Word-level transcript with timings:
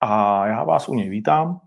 a 0.00 0.46
já 0.46 0.64
vás 0.64 0.88
u 0.88 0.94
něj 0.94 1.08
vítám. 1.08 1.60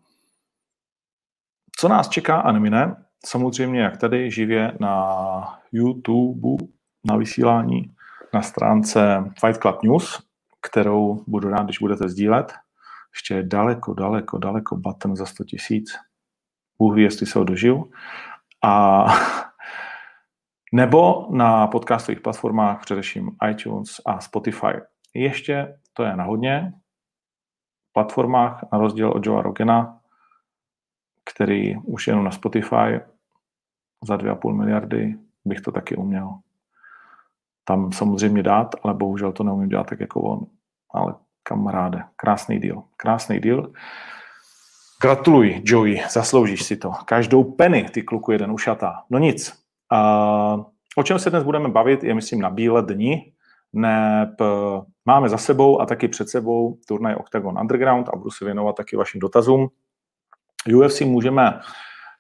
Co 1.80 1.88
nás 1.88 2.10
čeká 2.10 2.42
a 2.42 2.52
nemine, 2.52 2.96
samozřejmě 3.26 3.82
jak 3.82 3.98
tady 3.98 4.32
živě 4.32 4.78
na 4.80 5.60
YouTube, 5.72 6.66
na 7.06 7.18
vysílání, 7.18 7.96
na 8.34 8.42
stránce 8.42 9.32
Fight 9.40 9.62
Club 9.62 9.84
News, 9.84 10.24
kterou 10.62 11.24
budu 11.28 11.50
rád, 11.50 11.64
když 11.64 11.80
budete 11.80 12.10
sdílet. 12.10 12.54
Ještě 13.16 13.34
je 13.34 13.44
daleko, 13.44 13.94
daleko, 13.94 14.38
daleko 14.38 14.76
button 14.76 15.16
za 15.16 15.26
100 15.26 15.44
tisíc. 15.44 15.92
Bůh 16.80 16.96
ví, 16.96 17.04
jestli 17.04 17.26
se 17.26 17.40
ho 17.40 17.46
dožiju. 17.46 17.92
A 18.64 19.06
nebo 20.74 21.28
na 21.32 21.68
podcastových 21.68 22.22
platformách, 22.22 22.82
především 22.82 23.32
iTunes 23.50 24.02
a 24.06 24.20
Spotify. 24.20 24.74
Ještě 25.14 25.78
to 25.94 26.04
je 26.04 26.16
na 26.16 26.24
hodně 26.24 26.74
platformách, 27.94 28.64
na 28.74 28.80
rozdíl 28.80 29.10
od 29.10 29.26
Joe 29.26 29.42
Rogena, 29.42 30.00
který 31.34 31.78
už 31.78 32.08
jenom 32.08 32.26
na 32.26 32.32
Spotify 32.32 33.00
za 34.04 34.16
2,5 34.16 34.54
miliardy 34.54 35.16
bych 35.46 35.62
to 35.62 35.72
taky 35.72 35.96
uměl. 35.96 36.30
Tam 37.64 37.92
samozřejmě 37.92 38.44
dát, 38.44 38.76
ale 38.84 38.94
bohužel 38.94 39.32
to 39.32 39.44
neumím 39.44 39.70
dělat 39.70 39.88
tak 39.88 40.00
jako 40.00 40.22
on. 40.22 40.46
Ale 40.94 41.16
kamaráde, 41.44 42.04
krásný 42.16 42.60
díl, 42.60 42.84
krásný 42.98 43.40
díl. 43.40 43.74
Gratuluj, 45.02 45.62
Joey, 45.66 46.04
zasloužíš 46.10 46.64
si 46.64 46.78
to. 46.78 46.92
Každou 47.06 47.44
penny, 47.44 47.84
ty 47.84 48.02
kluku, 48.02 48.32
jeden 48.32 48.52
ušatá. 48.52 49.04
No 49.10 49.20
nic. 49.20 49.64
Uh, 49.92 50.64
o 50.96 51.04
čem 51.04 51.20
se 51.20 51.30
dnes 51.30 51.44
budeme 51.44 51.70
bavit, 51.70 52.04
je 52.04 52.14
myslím 52.14 52.42
na 52.42 52.50
bílé 52.50 52.82
dni. 52.82 53.34
Neb 53.74 54.42
máme 55.06 55.30
za 55.30 55.38
sebou 55.38 55.82
a 55.82 55.86
taky 55.86 56.08
před 56.08 56.30
sebou 56.30 56.78
turnaj 56.88 57.16
Octagon 57.16 57.60
Underground 57.60 58.10
a 58.10 58.16
budu 58.16 58.32
se 58.32 58.46
věnovat 58.46 58.76
taky 58.76 58.96
vašim 58.96 59.20
dotazům. 59.20 59.68
UFC 60.76 61.02
můžeme 61.02 61.60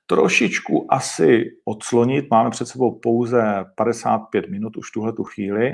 trošičku 0.05 0.87
asi 0.89 1.45
odslonit. 1.65 2.25
Máme 2.31 2.49
před 2.49 2.65
sebou 2.65 2.99
pouze 2.99 3.65
55 3.75 4.49
minut 4.49 4.77
už 4.77 4.91
tuhle 4.91 5.13
tu 5.13 5.23
chvíli. 5.23 5.73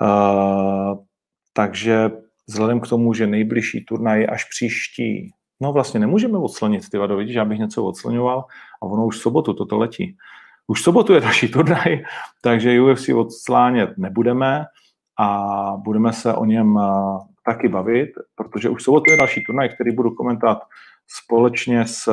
Uh, 0.00 0.98
takže 1.52 2.10
vzhledem 2.48 2.80
k 2.80 2.88
tomu, 2.88 3.14
že 3.14 3.26
nejbližší 3.26 3.84
turnaj 3.84 4.20
je 4.20 4.26
až 4.26 4.44
příští 4.44 5.30
No 5.60 5.72
vlastně 5.72 6.00
nemůžeme 6.00 6.38
odslonit, 6.38 6.90
ty 6.90 6.98
vado, 6.98 7.16
vidíš, 7.16 7.34
já 7.34 7.44
bych 7.44 7.58
něco 7.58 7.84
odsloňoval 7.84 8.44
a 8.82 8.86
ono 8.86 9.06
už 9.06 9.18
v 9.18 9.22
sobotu 9.22 9.54
toto 9.54 9.78
letí. 9.78 10.16
Už 10.66 10.82
sobotu 10.82 11.12
je 11.12 11.20
další 11.20 11.48
turnaj, 11.48 12.02
takže 12.42 12.80
UFC 12.80 13.08
odslánět 13.08 13.98
nebudeme 13.98 14.64
a 15.20 15.38
budeme 15.76 16.12
se 16.12 16.34
o 16.34 16.44
něm 16.44 16.78
taky 17.46 17.68
bavit, 17.68 18.10
protože 18.34 18.68
už 18.68 18.82
sobotu 18.82 19.10
je 19.10 19.16
další 19.16 19.44
turnaj, 19.44 19.68
který 19.68 19.94
budu 19.94 20.10
komentovat 20.10 20.58
společně 21.06 21.86
s 21.86 22.12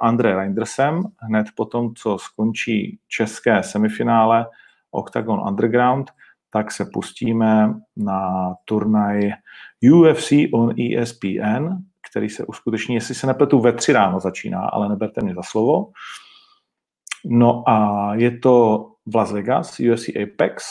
André 0.00 0.36
Reindersem, 0.36 1.02
hned 1.18 1.46
po 1.56 1.64
tom, 1.64 1.94
co 1.94 2.18
skončí 2.18 2.98
české 3.08 3.62
semifinále 3.62 4.46
Octagon 4.90 5.40
Underground, 5.48 6.10
tak 6.50 6.72
se 6.72 6.84
pustíme 6.92 7.74
na 7.96 8.54
turnaj 8.64 9.30
UFC 9.92 10.32
on 10.52 10.74
ESPN, 10.80 11.68
který 12.10 12.28
se 12.28 12.46
uskuteční, 12.46 12.94
jestli 12.94 13.14
se 13.14 13.26
nepletu, 13.26 13.60
ve 13.60 13.72
tři 13.72 13.92
ráno 13.92 14.20
začíná, 14.20 14.60
ale 14.60 14.88
neberte 14.88 15.22
mě 15.22 15.34
za 15.34 15.42
slovo. 15.42 15.86
No 17.28 17.62
a 17.66 18.10
je 18.14 18.38
to 18.38 18.86
v 19.06 19.16
Las 19.16 19.32
Vegas, 19.32 19.80
UFC 19.80 20.08
Apex 20.08 20.64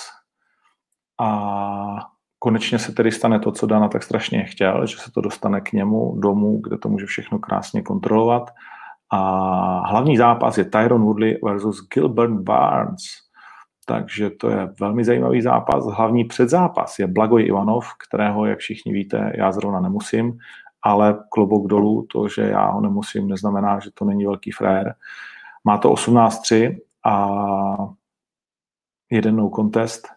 a 1.22 2.00
konečně 2.40 2.80
se 2.80 2.92
tedy 2.92 3.12
stane 3.12 3.40
to, 3.40 3.52
co 3.52 3.68
Dana 3.68 3.88
tak 3.88 4.04
strašně 4.04 4.44
chtěl, 4.44 4.86
že 4.86 4.98
se 4.98 5.12
to 5.12 5.22
dostane 5.22 5.62
k 5.62 5.74
němu 5.74 6.16
domů, 6.20 6.62
kde 6.64 6.78
to 6.78 6.90
může 6.90 7.06
všechno 7.06 7.40
krásně 7.40 7.82
kontrolovat. 7.82 8.52
A 9.12 9.20
hlavní 9.90 10.18
zápas 10.18 10.58
je 10.58 10.66
Tyron 10.66 11.04
Woodley 11.04 11.40
versus 11.44 11.88
Gilbert 11.94 12.34
Barnes. 12.34 13.04
Takže 13.86 14.30
to 14.30 14.50
je 14.50 14.70
velmi 14.80 15.06
zajímavý 15.06 15.42
zápas. 15.42 15.86
Hlavní 15.86 16.26
předzápas 16.26 17.00
je 17.00 17.08
Blagoj 17.08 17.46
Ivanov, 17.46 17.88
kterého, 18.08 18.46
jak 18.46 18.60
všichni 18.60 18.94
víte, 18.94 19.32
já 19.36 19.52
zrovna 19.52 19.80
nemusím, 19.80 20.38
ale 20.82 21.24
klobouk 21.30 21.68
dolů, 21.68 22.06
to, 22.12 22.28
že 22.28 22.42
já 22.42 22.70
ho 22.70 22.82
nemusím, 22.82 23.28
neznamená, 23.28 23.80
že 23.80 23.90
to 23.94 24.06
není 24.06 24.26
velký 24.26 24.52
frér. 24.52 24.96
Má 25.66 25.78
to 25.78 25.90
18-3 25.90 26.78
a 27.06 27.28
jeden 29.12 29.36
no 29.36 29.50
contest. 29.50 30.08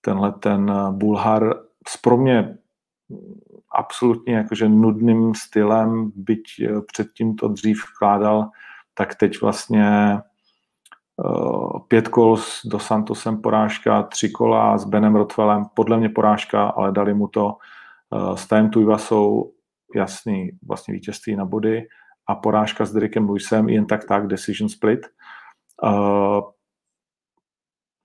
Tenhle 0.00 0.32
ten 0.32 0.72
Bulhar 0.90 1.54
s 1.88 1.96
pro 1.96 2.16
mě 2.16 2.58
absolutně 3.70 4.34
jakože 4.34 4.68
nudným 4.68 5.34
stylem, 5.34 6.12
byť 6.14 6.42
předtím 6.92 7.36
to 7.36 7.48
dřív 7.48 7.84
vkládal, 7.84 8.50
tak 8.94 9.14
teď 9.14 9.40
vlastně 9.40 10.18
uh, 11.16 11.78
pět 11.88 12.08
kol 12.08 12.36
s 12.36 12.66
Dos 12.66 12.86
Santosem 12.86 13.42
porážka, 13.42 14.02
tři 14.02 14.30
kola 14.30 14.78
s 14.78 14.84
Benem 14.84 15.16
Rotwellem, 15.16 15.64
podle 15.74 15.96
mě 15.96 16.08
porážka, 16.08 16.66
ale 16.66 16.92
dali 16.92 17.14
mu 17.14 17.28
to 17.28 17.56
uh, 18.10 18.34
s 18.34 18.46
Tajem 18.46 18.70
Tuivasou 18.70 19.52
jasný 19.94 20.50
vlastně 20.66 20.94
vítězství 20.94 21.36
na 21.36 21.44
body 21.44 21.86
a 22.26 22.34
porážka 22.34 22.84
s 22.84 22.92
Derekem 22.92 23.28
Lewisem 23.28 23.68
jen 23.68 23.86
tak 23.86 24.04
tak, 24.04 24.26
decision 24.26 24.68
split. 24.68 25.00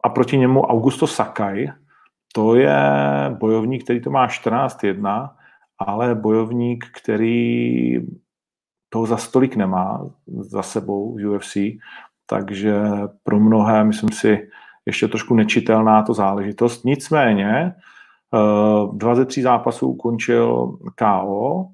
A 0.03 0.09
proti 0.09 0.37
němu 0.37 0.61
Augusto 0.61 1.07
Sakai, 1.07 1.67
to 2.33 2.55
je 2.55 2.79
bojovník, 3.39 3.83
který 3.83 4.01
to 4.01 4.09
má 4.09 4.27
14-1, 4.27 5.29
ale 5.79 6.15
bojovník, 6.15 6.85
který 7.01 7.95
toho 8.89 9.05
za 9.05 9.17
stolik 9.17 9.55
nemá 9.55 10.09
za 10.27 10.63
sebou 10.63 11.15
v 11.15 11.29
UFC, 11.29 11.57
takže 12.25 12.81
pro 13.23 13.39
mnohé, 13.39 13.83
myslím 13.83 14.09
si, 14.11 14.49
ještě 14.85 15.07
trošku 15.07 15.35
nečitelná 15.35 16.03
to 16.03 16.13
záležitost. 16.13 16.85
Nicméně, 16.85 17.73
dva 18.93 19.15
ze 19.15 19.25
tří 19.25 19.41
zápasů 19.41 19.87
ukončil 19.87 20.77
KO, 20.95 21.67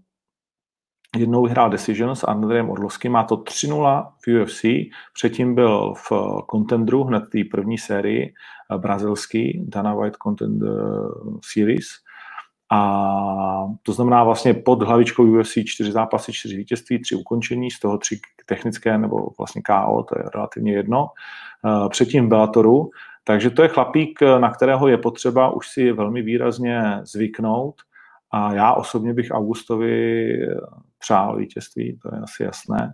jednou 1.16 1.44
vyhrál 1.44 1.70
Decision 1.70 2.16
s 2.16 2.24
Andrejem 2.24 2.70
Orlovským, 2.70 3.12
má 3.12 3.24
to 3.24 3.36
3-0 3.36 4.08
v 4.26 4.42
UFC, 4.42 4.66
předtím 5.14 5.56
byl 5.56 5.94
v 5.94 6.12
Contendru, 6.52 7.04
hned 7.04 7.24
té 7.32 7.40
první 7.52 7.78
sérii 7.78 8.34
eh, 8.72 8.78
brazilský, 8.78 9.66
Dana 9.68 9.96
White 9.96 10.18
Contender 10.24 10.72
Series, 11.54 11.86
a 12.72 13.68
to 13.84 13.94
znamená 13.94 14.24
vlastně 14.24 14.54
pod 14.54 14.82
hlavičkou 14.82 15.40
UFC 15.40 15.54
čtyři 15.66 15.92
zápasy, 15.92 16.34
čtyři 16.34 16.58
vítězství, 16.58 17.02
tři 17.02 17.16
ukončení, 17.16 17.72
z 17.72 17.80
toho 17.80 17.98
tři 17.98 18.20
technické 18.46 18.98
nebo 18.98 19.30
vlastně 19.38 19.62
KO, 19.62 20.04
to 20.04 20.20
je 20.20 20.24
relativně 20.36 20.74
jedno. 20.74 21.08
Eh, 21.66 21.90
předtím 21.90 22.26
v 22.26 22.30
Bellatoru, 22.30 22.90
takže 23.24 23.50
to 23.50 23.64
je 23.64 23.68
chlapík, 23.68 24.20
na 24.22 24.52
kterého 24.52 24.88
je 24.88 24.98
potřeba 24.98 25.50
už 25.50 25.68
si 25.68 25.92
velmi 25.92 26.22
výrazně 26.22 27.00
zvyknout 27.04 27.76
a 28.36 28.54
já 28.54 28.74
osobně 28.74 29.14
bych 29.14 29.28
Augustovi 29.32 30.30
přál 31.00 31.38
vítězství, 31.38 32.00
to 32.02 32.16
je 32.16 32.22
asi 32.22 32.44
jasné. 32.44 32.94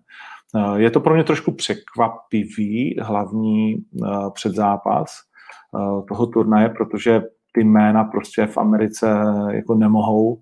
Eh, 0.55 0.81
je 0.81 0.91
to 0.91 0.99
pro 0.99 1.13
mě 1.13 1.23
trošku 1.23 1.51
překvapivý 1.51 2.95
hlavní 3.01 3.75
eh, 3.75 4.07
předzápas 4.33 5.11
eh, 5.15 6.05
toho 6.07 6.27
turnaje, 6.27 6.69
protože 6.69 7.23
ty 7.51 7.63
jména 7.63 8.03
prostě 8.03 8.45
v 8.45 8.57
Americe 8.57 9.07
jako 9.51 9.75
nemohou 9.75 10.41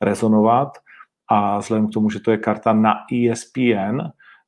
rezonovat 0.00 0.68
a 1.30 1.58
vzhledem 1.58 1.88
k 1.88 1.92
tomu, 1.92 2.10
že 2.10 2.20
to 2.20 2.30
je 2.30 2.36
karta 2.38 2.72
na 2.72 2.94
ESPN, 3.12 4.00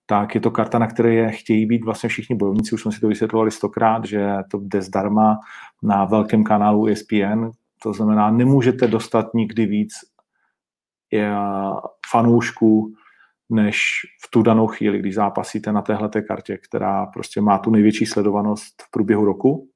tak 0.06 0.34
je 0.34 0.40
to 0.40 0.50
karta, 0.50 0.78
na 0.78 0.86
které 0.86 1.14
je, 1.14 1.30
chtějí 1.30 1.66
být 1.66 1.84
vlastně 1.84 2.08
všichni 2.08 2.36
bojovníci. 2.36 2.74
Už 2.74 2.82
jsme 2.82 2.92
si 2.92 3.00
to 3.00 3.08
vysvětlovali 3.08 3.50
stokrát, 3.50 4.04
že 4.04 4.34
to 4.50 4.58
jde 4.62 4.82
zdarma 4.82 5.38
na 5.82 6.04
velkém 6.04 6.44
kanálu 6.44 6.86
ESPN, 6.86 7.50
to 7.82 7.92
znamená, 7.92 8.30
nemůžete 8.30 8.86
dostat 8.86 9.34
nikdy 9.34 9.66
víc 9.66 9.92
fanoušků, 12.10 12.94
než 13.50 13.82
v 14.24 14.30
tu 14.30 14.42
danou 14.42 14.66
chvíli, 14.66 14.98
když 14.98 15.14
zápasíte 15.14 15.72
na 15.72 15.82
téhle 15.82 16.10
kartě, 16.28 16.58
která 16.58 17.06
prostě 17.06 17.40
má 17.40 17.58
tu 17.58 17.70
největší 17.70 18.06
sledovanost 18.06 18.82
v 18.82 18.90
průběhu 18.90 19.24
roku. 19.24 19.68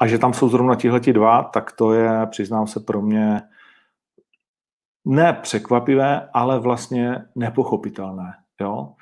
A 0.00 0.06
že 0.06 0.18
tam 0.18 0.32
jsou 0.32 0.48
zrovna 0.48 0.74
tihleti 0.74 1.12
dva, 1.12 1.42
tak 1.42 1.72
to 1.72 1.92
je, 1.92 2.26
přiznám 2.26 2.66
se, 2.66 2.80
pro 2.80 3.02
mě 3.02 3.40
ne 5.04 5.32
překvapivé, 5.32 6.28
ale 6.34 6.60
vlastně 6.60 7.24
nepochopitelné. 7.34 8.34
Jo? 8.60 8.94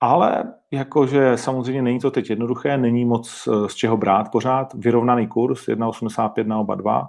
Ale 0.00 0.54
jakože 0.70 1.36
samozřejmě 1.36 1.82
není 1.82 2.00
to 2.00 2.10
teď 2.10 2.30
jednoduché, 2.30 2.78
není 2.78 3.04
moc 3.04 3.48
eh, 3.48 3.68
z 3.68 3.74
čeho 3.74 3.96
brát 3.96 4.30
pořád. 4.30 4.74
Vyrovnaný 4.74 5.26
kurz, 5.26 5.68
1,85 5.68 6.46
na 6.46 6.58
oba 6.58 6.74
dva. 6.74 7.08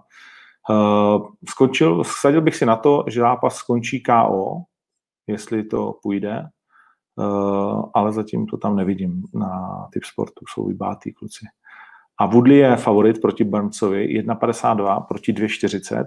Uh, 0.70 1.28
skončil, 1.50 2.04
vsadil 2.04 2.42
bych 2.42 2.56
si 2.56 2.66
na 2.66 2.76
to, 2.76 3.04
že 3.08 3.22
zápas 3.22 3.56
skončí 3.56 4.04
KO, 4.04 4.56
jestli 5.28 5.64
to 5.64 5.94
půjde, 6.04 6.44
uh, 7.16 7.86
ale 7.94 8.12
zatím 8.12 8.46
to 8.46 8.58
tam 8.58 8.76
nevidím 8.76 9.24
na 9.34 9.88
typ 9.94 10.04
sportu, 10.04 10.46
jsou 10.54 10.66
vybátý 10.66 11.14
kluci. 11.14 11.46
A 12.20 12.26
Woodley 12.26 12.58
je 12.58 12.76
favorit 12.76 13.22
proti 13.22 13.44
Burnsovi, 13.44 14.22
1,52 14.22 15.06
proti 15.06 15.34
2,40. 15.34 16.06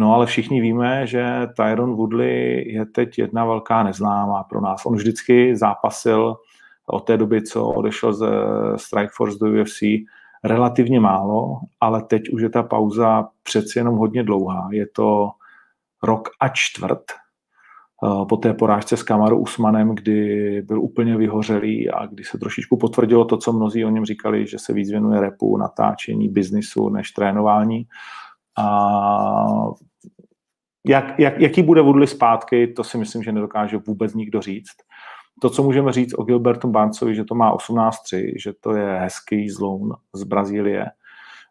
No 0.00 0.14
ale 0.14 0.26
všichni 0.26 0.60
víme, 0.60 1.06
že 1.06 1.46
Tyron 1.56 1.94
Woodley 1.96 2.72
je 2.72 2.86
teď 2.86 3.18
jedna 3.18 3.44
velká 3.44 3.82
neznámá 3.82 4.42
pro 4.42 4.60
nás. 4.60 4.86
On 4.86 4.94
vždycky 4.94 5.56
zápasil 5.56 6.36
od 6.86 7.00
té 7.00 7.16
doby, 7.16 7.42
co 7.42 7.68
odešel 7.68 8.12
ze 8.12 8.28
Strikeforce 8.76 9.38
do 9.40 9.46
UFC, 9.46 9.82
relativně 10.44 11.00
málo, 11.00 11.60
ale 11.80 12.02
teď 12.02 12.28
už 12.28 12.42
je 12.42 12.48
ta 12.48 12.62
pauza 12.62 13.28
přeci 13.42 13.78
jenom 13.78 13.96
hodně 13.96 14.22
dlouhá. 14.22 14.68
Je 14.72 14.86
to 14.86 15.30
rok 16.02 16.28
a 16.40 16.48
čtvrt 16.48 17.04
eh, 17.12 18.24
po 18.28 18.36
té 18.36 18.54
porážce 18.54 18.96
s 18.96 19.02
Kamaru 19.02 19.38
Usmanem, 19.38 19.94
kdy 19.94 20.62
byl 20.62 20.82
úplně 20.82 21.16
vyhořelý 21.16 21.90
a 21.90 22.06
kdy 22.06 22.24
se 22.24 22.38
trošičku 22.38 22.76
potvrdilo 22.76 23.24
to, 23.24 23.36
co 23.36 23.52
mnozí 23.52 23.84
o 23.84 23.90
něm 23.90 24.04
říkali, 24.04 24.46
že 24.46 24.58
se 24.58 24.72
víc 24.72 24.90
věnuje 24.90 25.20
repu, 25.20 25.56
natáčení, 25.56 26.28
biznisu 26.28 26.88
než 26.88 27.10
trénování. 27.10 27.86
A 28.58 28.66
jak, 30.86 31.18
jak, 31.18 31.40
jaký 31.40 31.62
bude 31.62 31.82
Woodley 31.82 32.06
zpátky, 32.06 32.66
to 32.66 32.84
si 32.84 32.98
myslím, 32.98 33.22
že 33.22 33.32
nedokáže 33.32 33.76
vůbec 33.76 34.14
nikdo 34.14 34.40
říct. 34.40 34.76
To, 35.40 35.50
co 35.50 35.62
můžeme 35.62 35.92
říct 35.92 36.14
o 36.18 36.22
Gilbertu 36.22 36.68
Barnesovi, 36.68 37.14
že 37.14 37.24
to 37.24 37.34
má 37.34 37.56
18-3, 37.56 38.32
že 38.36 38.52
to 38.60 38.76
je 38.76 38.98
hezký 38.98 39.50
zloun 39.50 39.94
z 40.12 40.22
Brazílie, 40.22 40.86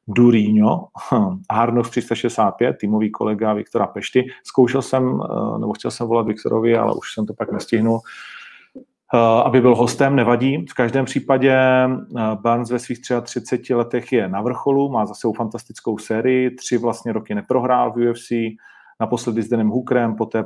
Duríňo, 0.07 0.87
Harnox 1.51 1.89
365, 1.89 2.77
týmový 2.79 3.11
kolega 3.11 3.53
Viktora 3.53 3.87
Pešty. 3.87 4.25
Zkoušel 4.43 4.81
jsem, 4.81 5.21
eh, 5.23 5.59
nebo 5.59 5.73
chtěl 5.73 5.91
jsem 5.91 6.07
volat 6.07 6.27
Viktorovi, 6.27 6.77
ale 6.77 6.93
už 6.95 7.13
jsem 7.13 7.25
to 7.25 7.33
pak 7.33 7.51
nestihnul, 7.51 7.99
eh, 9.13 9.17
aby 9.43 9.61
byl 9.61 9.75
hostem, 9.75 10.15
nevadí. 10.15 10.65
V 10.69 10.73
každém 10.73 11.05
případě 11.05 11.53
eh, 11.53 11.89
Barnes 12.33 12.71
ve 12.71 12.79
svých 12.79 12.99
33 13.23 13.75
letech 13.75 14.11
je 14.11 14.27
na 14.27 14.41
vrcholu, 14.41 14.91
má 14.91 15.05
zase 15.05 15.27
fantastickou 15.37 15.97
sérii, 15.97 16.55
tři 16.55 16.77
vlastně 16.77 17.13
roky 17.13 17.35
neprohrál 17.35 17.91
v 17.91 18.09
UFC, 18.09 18.31
naposledy 18.99 19.43
s 19.43 19.49
Danem 19.49 19.69
Hookerem, 19.69 20.15
poté 20.15 20.43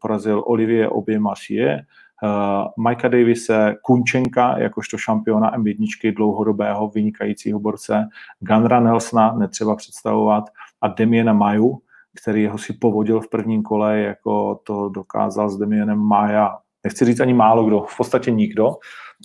porazil 0.00 0.42
Olivier 0.46 0.88
Obě 0.92 1.18
Marchie, 1.18 1.80
uh, 2.22 2.84
Mikea 2.84 3.10
Davise, 3.10 3.74
Kunčenka, 3.82 4.58
jakožto 4.58 4.98
šampiona 4.98 5.58
M1, 5.58 6.14
dlouhodobého 6.14 6.88
vynikajícího 6.88 7.60
borce, 7.60 8.08
Gunra 8.40 8.80
Nelsona, 8.80 9.32
netřeba 9.32 9.76
představovat, 9.76 10.44
a 10.80 10.88
Demiena 10.88 11.32
Maju, 11.32 11.78
který 12.22 12.46
ho 12.46 12.58
si 12.58 12.72
povodil 12.72 13.20
v 13.20 13.28
prvním 13.28 13.62
kole, 13.62 13.98
jako 13.98 14.60
to 14.66 14.88
dokázal 14.88 15.48
s 15.48 15.56
Demienem 15.56 15.98
Maja, 15.98 16.58
nechci 16.84 17.04
říct 17.04 17.20
ani 17.20 17.34
málo 17.34 17.64
kdo, 17.64 17.80
v 17.80 17.96
podstatě 17.96 18.30
nikdo. 18.30 18.70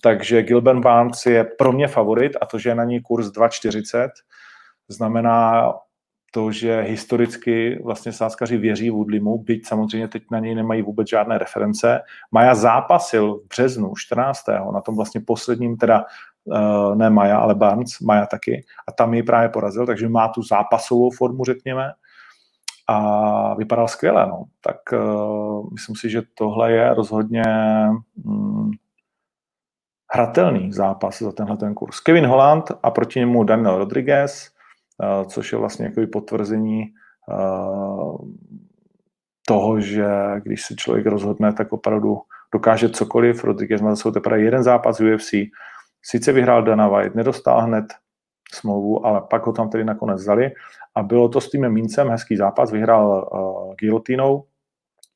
Takže 0.04 0.44
Gilbert 0.44 0.80
Barnes 0.80 1.26
je 1.26 1.44
pro 1.44 1.72
mě 1.72 1.88
favorit 1.88 2.32
a 2.42 2.46
to, 2.46 2.60
že 2.60 2.70
je 2.70 2.76
na 2.76 2.84
ní 2.84 3.02
kurz 3.02 3.28
2,40, 3.28 4.10
znamená 4.88 5.74
to, 6.32 6.52
že 6.52 6.82
historicky 6.82 7.82
vlastně 7.84 8.14
sáskaři 8.14 8.58
věří 8.58 8.90
Woodlimu, 8.90 9.38
byť 9.38 9.68
samozřejmě 9.68 10.08
teď 10.08 10.24
na 10.32 10.40
něj 10.40 10.56
nemají 10.56 10.82
vůbec 10.82 11.10
žádné 11.10 11.38
reference. 11.38 12.02
Maja 12.32 12.56
zápasil 12.56 13.36
v 13.36 13.48
březnu 13.48 13.94
14. 13.98 14.48
na 14.74 14.82
tom 14.82 14.96
vlastně 14.96 15.22
posledním, 15.22 15.78
teda 15.78 16.06
uh, 16.44 16.96
ne 16.96 17.10
Maja, 17.10 17.38
ale 17.38 17.56
Barnes, 17.56 18.00
Maja 18.00 18.26
taky, 18.26 18.66
a 18.88 18.92
tam 18.92 19.14
ji 19.14 19.24
právě 19.24 19.50
porazil, 19.50 19.86
takže 19.86 20.10
má 20.10 20.28
tu 20.28 20.44
zápasovou 20.44 21.12
formu, 21.12 21.46
řekněme, 21.46 21.92
a 22.88 23.54
vypadal 23.54 23.88
skvěle, 23.88 24.28
no. 24.28 24.44
Tak 24.62 24.78
uh, 24.94 25.70
myslím 25.72 25.96
si, 25.96 26.10
že 26.10 26.22
tohle 26.36 26.72
je 26.72 26.94
rozhodně 26.94 27.44
hm, 28.26 28.72
hratelný 30.14 30.72
zápas 30.74 31.22
za 31.22 31.32
tenhle 31.32 31.58
ten 31.58 31.74
kurz. 31.74 32.00
Kevin 32.00 32.26
Holland 32.26 32.72
a 32.84 32.92
proti 32.92 33.20
němu 33.20 33.44
Daniel 33.44 33.78
Rodriguez, 33.78 34.52
Eh, 34.52 34.61
což 35.26 35.52
je 35.52 35.58
vlastně 35.58 35.86
jako 35.86 36.02
potvrzení 36.12 36.84
eh, 36.84 38.18
toho, 39.48 39.80
že 39.80 40.06
když 40.44 40.66
se 40.66 40.76
člověk 40.76 41.06
rozhodne, 41.06 41.54
tak 41.54 41.74
opravdu 41.74 42.18
dokáže 42.54 42.90
cokoliv. 42.90 43.44
Rodriguez 43.44 43.82
má 43.82 43.96
sebou 43.96 44.12
teprve 44.12 44.42
jeden 44.42 44.64
zápas 44.64 45.00
v 45.00 45.16
UFC. 45.16 45.32
Sice 46.04 46.32
vyhrál 46.32 46.64
Dana 46.64 46.88
White, 46.88 47.16
nedostal 47.16 47.62
hned 47.62 47.86
smlouvu, 48.54 49.06
ale 49.06 49.22
pak 49.30 49.46
ho 49.46 49.54
tam 49.54 49.70
tedy 49.70 49.84
nakonec 49.84 50.22
vzali. 50.22 50.52
A 50.96 51.04
bylo 51.04 51.30
to 51.30 51.42
s 51.42 51.50
tím 51.50 51.70
Mincem 51.70 52.10
hezký 52.10 52.38
zápas, 52.38 52.72
vyhrál 52.72 53.30
uh, 53.34 53.76
gilotínou. 53.76 54.44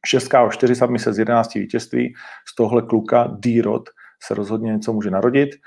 6 0.06 0.34
o 0.34 0.50
4 0.50 0.76
se 0.98 1.14
z 1.14 1.20
11 1.20 1.54
vítězství. 1.54 2.14
Z 2.48 2.56
tohle 2.56 2.82
kluka 2.82 3.28
D-Rod 3.40 3.90
se 4.24 4.34
rozhodně 4.34 4.74
něco 4.74 4.94
může 4.94 5.12
narodit. 5.12 5.50
Uh, 5.50 5.60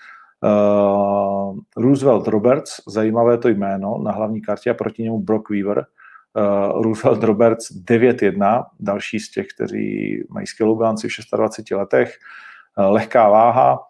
Roosevelt 1.76 2.28
Roberts, 2.28 2.80
zajímavé 2.88 3.38
to 3.38 3.48
jméno 3.48 3.98
na 3.98 4.12
hlavní 4.12 4.40
kartě 4.40 4.70
a 4.70 4.74
proti 4.74 5.02
němu 5.02 5.18
Brock 5.18 5.50
Weaver. 5.50 5.86
Uh, 6.34 6.82
Roosevelt 6.82 7.22
Roberts 7.22 7.72
9-1, 7.84 8.64
další 8.80 9.20
z 9.20 9.30
těch, 9.30 9.46
kteří 9.54 10.18
mají 10.30 10.46
skvělou 10.46 10.76
bilanci 10.76 11.08
v 11.08 11.36
26 11.36 11.70
letech. 11.70 12.18
Uh, 12.78 12.92
lehká 12.92 13.28
váha, 13.28 13.80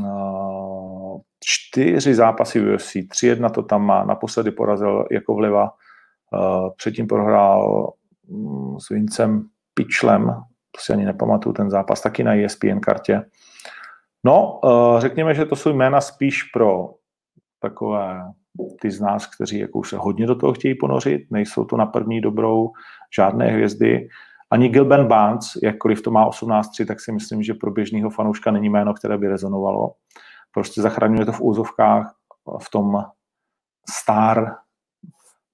uh, 0.00 1.20
čtyři 1.44 2.14
zápasy 2.14 2.60
v 2.60 2.74
UFC, 2.74 2.94
3-1 2.94 3.50
to 3.50 3.62
tam 3.62 3.86
má, 3.86 4.04
naposledy 4.04 4.50
porazil 4.50 5.06
jako 5.10 5.34
vliva, 5.34 5.70
uh, 6.32 6.70
předtím 6.76 7.06
prohrál 7.06 7.92
um, 8.28 8.80
s 8.80 8.88
Vincem 8.88 9.48
Pičlem, 9.74 10.26
to 10.70 10.80
si 10.80 10.92
ani 10.92 11.04
nepamatuju 11.04 11.52
ten 11.52 11.70
zápas, 11.70 12.00
taky 12.00 12.24
na 12.24 12.34
ESPN 12.34 12.78
kartě. 12.80 13.22
No, 14.24 14.60
eh, 14.64 15.00
řekněme, 15.00 15.34
že 15.34 15.44
to 15.44 15.56
jsou 15.56 15.72
jména 15.72 16.00
spíš 16.00 16.42
pro 16.42 16.94
takové 17.60 18.32
ty 18.80 18.90
z 18.90 19.00
nás, 19.00 19.26
kteří 19.26 19.58
jako 19.58 19.84
se 19.84 19.96
hodně 19.96 20.26
do 20.26 20.34
toho 20.34 20.52
chtějí 20.52 20.74
ponořit, 20.74 21.30
nejsou 21.30 21.64
to 21.64 21.76
na 21.76 21.86
první 21.86 22.20
dobrou 22.20 22.72
žádné 23.16 23.50
hvězdy. 23.50 24.08
Ani 24.50 24.68
Gilben 24.68 25.06
Barnes, 25.06 25.44
jakkoliv 25.62 26.02
to 26.02 26.10
má 26.10 26.28
18-3, 26.28 26.86
tak 26.86 27.00
si 27.00 27.12
myslím, 27.12 27.42
že 27.42 27.54
pro 27.54 27.70
běžného 27.70 28.10
fanouška 28.10 28.50
není 28.50 28.68
jméno, 28.68 28.94
které 28.94 29.18
by 29.18 29.28
rezonovalo. 29.28 29.94
Prostě 30.52 30.82
zachraňuje 30.82 31.26
to 31.26 31.32
v 31.32 31.40
úzovkách 31.40 32.14
v 32.62 32.70
tom 32.70 33.04
star 33.90 34.56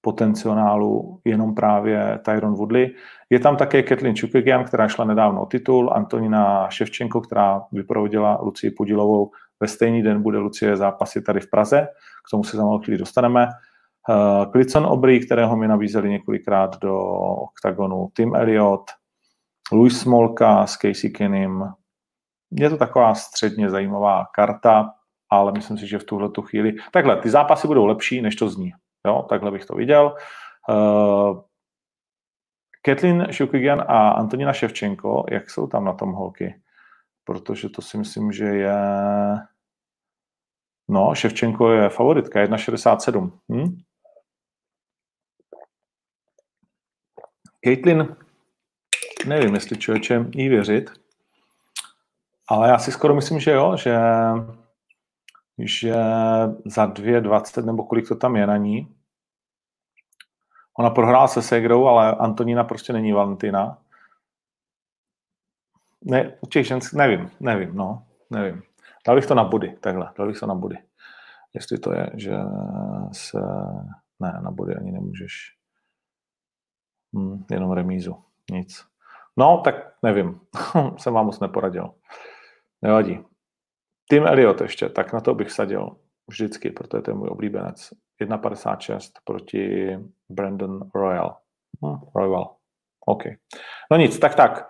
potenciálu 0.01 1.19
jenom 1.25 1.55
právě 1.55 2.19
Tyron 2.25 2.53
Woodley. 2.53 2.95
Je 3.29 3.39
tam 3.39 3.57
také 3.57 3.83
Kathleen 3.83 4.15
Chukagian, 4.17 4.63
která 4.63 4.87
šla 4.87 5.05
nedávno 5.05 5.41
o 5.41 5.45
titul, 5.45 5.93
Antonina 5.93 6.69
Ševčenko, 6.69 7.21
která 7.21 7.61
vyprovodila 7.71 8.39
Lucii 8.41 8.71
Podilovou. 8.71 9.31
Ve 9.59 9.67
stejný 9.67 10.03
den 10.03 10.21
bude 10.21 10.37
Lucie 10.37 10.77
zápasy 10.77 11.21
tady 11.21 11.39
v 11.39 11.49
Praze, 11.49 11.87
k 12.27 12.29
tomu 12.31 12.43
se 12.43 12.57
za 12.57 12.63
malou 12.63 12.79
chvíli 12.79 12.97
dostaneme. 12.97 13.47
Uh, 14.09 14.51
Clison 14.51 14.85
Obry, 14.85 15.19
kterého 15.19 15.55
mi 15.55 15.67
nabízeli 15.67 16.09
několikrát 16.09 16.79
do 16.79 16.99
oktagonu, 17.49 18.07
Tim 18.15 18.35
Elliott, 18.35 18.91
Louis 19.71 19.99
Smolka 19.99 20.67
s 20.67 20.77
Casey 20.77 21.09
Kinnym. 21.09 21.63
Je 22.51 22.69
to 22.69 22.77
taková 22.77 23.15
středně 23.15 23.69
zajímavá 23.69 24.25
karta, 24.35 24.93
ale 25.29 25.51
myslím 25.51 25.77
si, 25.77 25.87
že 25.87 25.99
v 25.99 26.03
tuhle 26.03 26.29
tu 26.29 26.41
chvíli... 26.41 26.75
Takhle, 26.91 27.15
ty 27.15 27.29
zápasy 27.29 27.67
budou 27.67 27.85
lepší, 27.85 28.21
než 28.21 28.35
to 28.35 28.49
zní. 28.49 28.71
Jo, 29.07 29.25
takhle 29.29 29.51
bych 29.51 29.65
to 29.65 29.75
viděl. 29.75 30.15
Uh, 30.69 31.41
Kathleen 32.81 33.27
Šukigian 33.31 33.81
a 33.87 34.09
Antonina 34.09 34.53
Ševčenko, 34.53 35.25
jak 35.31 35.49
jsou 35.49 35.67
tam 35.67 35.85
na 35.85 35.93
tom 35.93 36.11
holky? 36.11 36.61
Protože 37.23 37.69
to 37.69 37.81
si 37.81 37.97
myslím, 37.97 38.31
že 38.31 38.45
je... 38.45 38.77
No, 40.89 41.15
Ševčenko 41.15 41.71
je 41.71 41.89
favoritka, 41.89 42.45
1,67. 42.45 43.39
Hm? 43.51 43.77
Caitlin, 47.65 48.15
nevím, 49.27 49.53
jestli 49.53 49.77
člověče 49.77 50.25
jí 50.35 50.49
věřit, 50.49 50.91
ale 52.49 52.69
já 52.69 52.77
si 52.77 52.91
skoro 52.91 53.15
myslím, 53.15 53.39
že 53.39 53.51
jo, 53.51 53.77
že 53.77 53.97
že 55.57 55.93
za 56.65 56.85
2,20 56.85 57.65
nebo 57.65 57.83
kolik 57.83 58.07
to 58.07 58.15
tam 58.15 58.35
je 58.35 58.47
na 58.47 58.57
ní. 58.57 58.95
Ona 60.79 60.89
prohrála 60.89 61.27
se 61.27 61.41
Segrou, 61.41 61.85
ale 61.85 62.15
Antonína 62.15 62.63
prostě 62.63 62.93
není 62.93 63.11
Valentina. 63.11 63.77
Ne, 66.01 66.37
u 66.41 66.47
těch 66.47 66.67
žensk, 66.67 66.93
nevím, 66.93 67.31
nevím, 67.39 67.75
no, 67.75 68.05
nevím. 68.29 68.63
Dal 69.07 69.15
bych 69.15 69.25
to 69.25 69.35
na 69.35 69.43
body, 69.43 69.77
takhle, 69.79 70.11
dal 70.17 70.27
bych 70.27 70.39
to 70.39 70.47
na 70.47 70.55
body. 70.55 70.77
Jestli 71.53 71.77
to 71.77 71.93
je, 71.93 72.09
že 72.13 72.31
se, 73.11 73.39
ne, 74.19 74.39
na 74.43 74.51
body 74.51 74.75
ani 74.75 74.91
nemůžeš. 74.91 75.57
Hmm, 77.13 77.45
jenom 77.51 77.71
remízu, 77.71 78.23
nic. 78.51 78.85
No, 79.37 79.61
tak 79.63 79.75
nevím. 80.03 80.39
Jsem 80.97 81.13
vám 81.13 81.25
moc 81.25 81.39
neporadil. 81.39 81.93
Nevadí. 82.81 83.25
Tim 84.11 84.27
Elliot 84.27 84.61
ještě, 84.61 84.89
tak 84.89 85.13
na 85.13 85.21
to 85.21 85.35
bych 85.35 85.51
sadil 85.51 85.95
vždycky, 86.27 86.71
protože 86.71 87.01
to 87.01 87.11
je 87.11 87.15
můj 87.15 87.29
oblíbenec. 87.31 87.89
1,56 88.21 89.11
proti 89.23 89.97
Brandon 90.29 90.89
Royal. 90.95 91.37
Hm, 91.85 91.97
Royal. 92.15 92.55
OK. 93.05 93.23
No 93.91 93.97
nic, 93.97 94.19
tak 94.19 94.35
tak. 94.35 94.69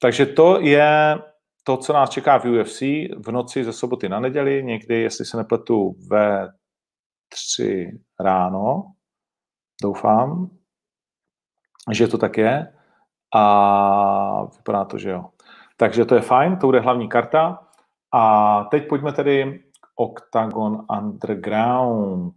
Takže 0.00 0.26
to 0.26 0.60
je 0.60 1.18
to, 1.64 1.76
co 1.76 1.92
nás 1.92 2.10
čeká 2.10 2.38
v 2.38 2.44
UFC 2.44 2.80
v 3.16 3.28
noci 3.30 3.64
ze 3.64 3.72
soboty 3.72 4.08
na 4.08 4.20
neděli, 4.20 4.62
někdy, 4.62 5.02
jestli 5.02 5.24
se 5.24 5.36
nepletu, 5.36 5.94
ve 6.10 6.48
tři 7.28 7.98
ráno, 8.20 8.92
doufám, 9.82 10.50
že 11.92 12.08
to 12.08 12.18
tak 12.18 12.38
je 12.38 12.72
a 13.34 14.44
vypadá 14.56 14.84
to, 14.84 14.98
že 14.98 15.10
jo. 15.10 15.24
Takže 15.76 16.04
to 16.04 16.14
je 16.14 16.20
fajn, 16.20 16.56
to 16.56 16.66
bude 16.66 16.80
hlavní 16.80 17.08
karta. 17.08 17.68
A 18.12 18.64
teď 18.70 18.88
pojďme 18.88 19.12
tedy 19.12 19.62
k 19.80 19.86
Octagon 19.96 20.86
Underground. 20.98 22.34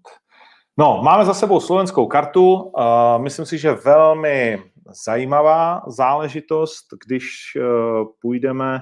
No, 0.77 1.01
máme 1.03 1.25
za 1.25 1.34
sebou 1.34 1.60
slovenskou 1.60 2.08
kartu. 2.08 2.53
Uh, 2.53 2.74
myslím 3.17 3.46
si, 3.46 3.58
že 3.58 3.72
velmi 3.72 4.63
zajímavá 5.05 5.82
záležitost, 5.88 6.86
když 7.05 7.25
uh, 7.55 8.08
půjdeme 8.22 8.79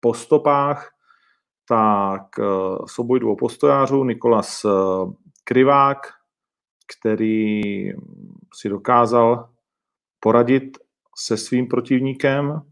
po 0.00 0.14
stopách, 0.14 0.90
tak 1.68 2.22
uh, 2.38 2.86
souboj 2.86 3.20
dvou 3.20 3.36
postojářů, 3.36 4.04
Nikolas 4.04 4.64
uh, 4.64 5.12
Krivák, 5.44 5.98
který 6.98 7.62
si 8.54 8.68
dokázal 8.68 9.48
poradit 10.20 10.78
se 11.16 11.36
svým 11.36 11.66
protivníkem. 11.66 12.62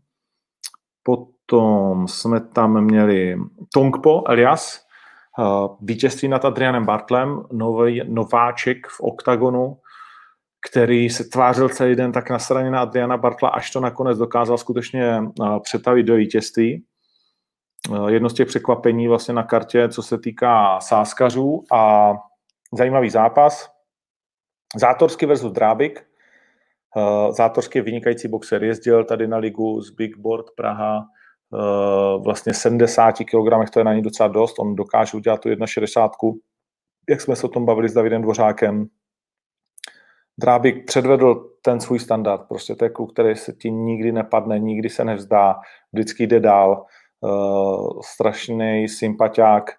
Potom 1.47 2.09
jsme 2.09 2.41
tam 2.41 2.85
měli 2.85 3.37
Tongpo 3.75 4.23
Elias, 4.29 4.87
vítězství 5.81 6.29
nad 6.29 6.45
Adrianem 6.45 6.87
Bartlem, 6.87 7.43
nový, 7.53 8.03
nováček 8.05 8.87
v 8.87 9.01
oktagonu, 9.01 9.79
který 10.71 11.11
se 11.11 11.25
tvářil 11.25 11.69
celý 11.69 11.97
den 11.97 12.13
tak 12.13 12.31
na 12.31 12.39
straně 12.39 12.71
na 12.71 12.81
Adriana 12.81 13.17
Bartla, 13.17 13.49
až 13.49 13.71
to 13.71 13.81
nakonec 13.81 14.19
dokázal 14.19 14.59
skutečně 14.59 15.23
přetavit 15.63 16.07
do 16.07 16.15
vítězství. 16.15 16.85
Jedno 18.09 18.29
z 18.29 18.35
těch 18.35 18.49
překvapení 18.49 19.09
vlastně 19.09 19.35
na 19.35 19.43
kartě, 19.43 19.89
co 19.89 20.03
se 20.03 20.19
týká 20.19 20.81
sáskařů 20.81 21.65
a 21.73 22.13
zajímavý 22.73 23.11
zápas. 23.11 23.71
Zátorsky 24.77 25.27
versus 25.27 25.53
Drábik. 25.53 26.07
Zátorsky 27.31 27.81
vynikající 27.81 28.29
boxer, 28.29 28.65
jezdil 28.65 29.05
tady 29.05 29.29
na 29.29 29.37
ligu 29.37 29.81
z 29.81 29.91
Big 29.91 30.19
Board 30.19 30.47
Praha, 30.57 31.05
vlastně 32.25 32.55
70 32.55 33.13
kg, 33.13 33.71
to 33.73 33.81
je 33.81 33.85
na 33.85 33.95
ní 33.95 34.03
docela 34.03 34.29
dost, 34.29 34.59
on 34.59 34.77
dokáže 34.77 35.17
udělat 35.17 35.41
tu 35.41 35.49
1,60, 35.49 36.11
jak 37.11 37.21
jsme 37.21 37.37
se 37.37 37.47
o 37.47 37.49
tom 37.49 37.67
bavili 37.67 37.89
s 37.89 37.93
Davidem 37.93 38.23
Dvořákem. 38.23 38.87
Drábik 40.41 40.87
předvedl 40.87 41.51
ten 41.63 41.81
svůj 41.81 41.99
standard, 41.99 42.49
prostě 42.49 42.75
to 42.75 42.85
je 42.85 42.91
kluk, 42.91 43.13
který 43.13 43.37
se 43.37 43.53
ti 43.53 43.71
nikdy 43.71 44.13
nepadne, 44.13 44.59
nikdy 44.59 44.89
se 44.89 45.05
nevzdá, 45.05 45.55
vždycky 45.93 46.27
jde 46.27 46.41
dál, 46.41 46.85
uh, 47.21 48.01
strašný 48.03 48.89
sympatiák, 48.89 49.71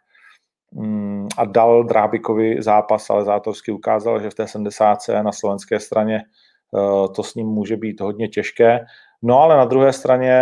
Mm, 0.76 1.28
a 1.38 1.46
dal 1.46 1.84
Drábikovi 1.84 2.62
zápas, 2.62 3.10
ale 3.10 3.26
Zátorsky 3.26 3.72
ukázal, 3.72 4.22
že 4.22 4.30
v 4.30 4.34
té 4.34 4.48
70. 4.48 5.24
na 5.24 5.32
slovenské 5.32 5.80
straně 5.80 6.18
eh, 6.18 7.08
to 7.16 7.24
s 7.24 7.36
ním 7.36 7.48
může 7.48 7.78
být 7.78 8.02
hodně 8.02 8.28
těžké. 8.28 8.80
No 9.24 9.40
ale 9.40 9.58
na 9.58 9.66
druhé 9.66 9.94
straně 9.94 10.36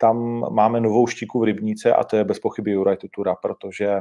tam 0.00 0.44
máme 0.50 0.80
novou 0.80 1.06
štíku 1.06 1.40
v 1.40 1.44
rybníce 1.44 1.94
a 1.94 2.04
to 2.04 2.16
je 2.16 2.24
bez 2.24 2.38
pochyby 2.38 2.70
Juraj 2.70 2.96
Tutura, 2.96 3.34
protože 3.34 4.00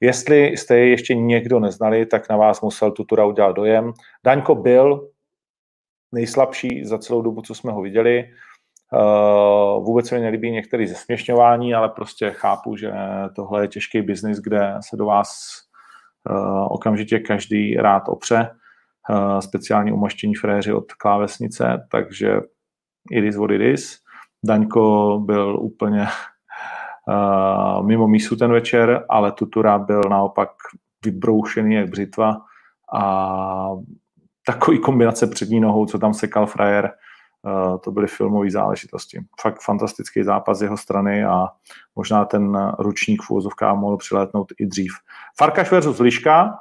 jestli 0.00 0.44
jste 0.44 0.78
je 0.78 0.88
ještě 0.88 1.14
někdo 1.14 1.60
neznali, 1.60 2.06
tak 2.06 2.28
na 2.28 2.36
vás 2.36 2.60
musel 2.60 2.90
Tutura 2.90 3.24
udělat 3.24 3.52
dojem. 3.52 3.92
Daňko 4.24 4.54
byl 4.54 5.08
nejslabší 6.12 6.84
za 6.84 6.98
celou 6.98 7.22
dobu, 7.22 7.42
co 7.42 7.54
jsme 7.54 7.72
ho 7.72 7.82
viděli. 7.82 8.24
Uh, 8.92 9.84
vůbec 9.84 10.08
se 10.08 10.14
mi 10.14 10.20
nelíbí 10.20 10.50
některý 10.50 10.86
zesměšňování, 10.86 11.74
ale 11.74 11.88
prostě 11.88 12.30
chápu, 12.30 12.76
že 12.76 12.92
tohle 13.36 13.64
je 13.64 13.68
těžký 13.68 14.02
biznis, 14.02 14.38
kde 14.38 14.74
se 14.80 14.96
do 14.96 15.06
vás 15.06 15.30
uh, 16.30 16.72
okamžitě 16.72 17.18
každý 17.18 17.76
rád 17.76 18.02
opře, 18.08 18.50
uh, 19.10 19.38
speciální 19.38 19.92
umaštění 19.92 20.34
fréři 20.34 20.72
od 20.72 20.92
klávesnice, 20.92 21.86
takže 21.90 22.36
it 23.10 23.24
is 23.24 23.36
what 23.36 23.50
it 23.50 23.60
is. 23.60 24.09
Daňko 24.44 25.18
byl 25.24 25.58
úplně 25.60 26.06
uh, 27.08 27.86
mimo 27.86 28.08
mísu 28.08 28.36
ten 28.36 28.52
večer, 28.52 29.04
ale 29.08 29.32
Tutura 29.32 29.78
byl 29.78 30.00
naopak 30.10 30.50
vybroušený 31.04 31.74
jak 31.74 31.90
břitva 31.90 32.36
a 32.94 33.70
takový 34.46 34.78
kombinace 34.78 35.26
přední 35.26 35.60
nohou, 35.60 35.86
co 35.86 35.98
tam 35.98 36.14
sekal 36.14 36.46
frajer, 36.46 36.92
Eh, 37.46 37.78
to 37.78 37.90
byly 37.90 38.06
filmové 38.06 38.50
záležitosti. 38.50 39.18
Fakt 39.40 39.62
fantastický 39.62 40.22
zápas 40.22 40.58
z 40.58 40.62
jeho 40.62 40.76
strany 40.76 41.24
a 41.24 41.46
možná 41.96 42.24
ten 42.24 42.74
ručník 42.78 43.22
v 43.22 43.30
úvozovkách 43.30 43.76
mohl 43.76 43.96
přilétnout 43.96 44.52
i 44.58 44.66
dřív. 44.66 44.92
Farkaš 45.38 45.70
versus 45.70 45.98
Liška. 45.98 46.58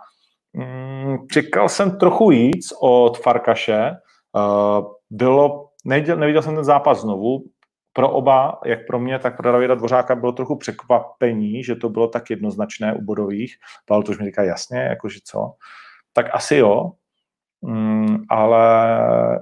Mm, 0.53 1.17
čekal 1.31 1.69
jsem 1.69 1.97
trochu 1.97 2.29
víc 2.29 2.73
od 2.81 3.17
Farkaše. 3.17 3.81
Eh, 3.81 4.81
bylo, 5.09 5.69
neviděl, 5.85 6.17
neviděl 6.17 6.41
jsem 6.41 6.55
ten 6.55 6.63
zápas 6.63 7.01
znovu, 7.01 7.43
pro 7.93 8.09
oba, 8.09 8.59
jak 8.65 8.79
pro 8.87 8.99
mě, 8.99 9.19
tak 9.19 9.37
pro 9.37 9.51
Davida 9.51 9.75
Dvořáka 9.75 10.15
bylo 10.15 10.31
trochu 10.31 10.55
překvapení, 10.55 11.63
že 11.63 11.75
to 11.75 11.89
bylo 11.89 12.07
tak 12.07 12.29
jednoznačné 12.29 12.93
u 12.93 13.01
bodových. 13.01 13.55
Pavel 13.85 14.03
to 14.03 14.11
už 14.11 14.19
mi 14.19 14.25
říká 14.25 14.43
jasně, 14.43 14.79
jakože 14.79 15.19
co. 15.23 15.53
Tak 16.13 16.25
asi 16.33 16.55
jo, 16.55 16.91
Mm, 17.61 18.17
ale 18.29 18.61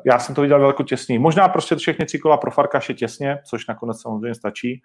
já 0.06 0.20
jsem 0.20 0.36
to 0.36 0.42
viděl 0.42 0.60
velkou 0.60 0.84
těsný. 0.84 1.20
Možná 1.20 1.48
prostě 1.48 1.75
všechny 1.75 2.06
tři 2.06 2.20
kola 2.20 2.38
pro 2.38 2.51
Farkaše 2.51 2.94
těsně, 2.94 3.39
což 3.46 3.68
nakonec 3.68 4.01
samozřejmě 4.01 4.36
stačí. 4.36 4.82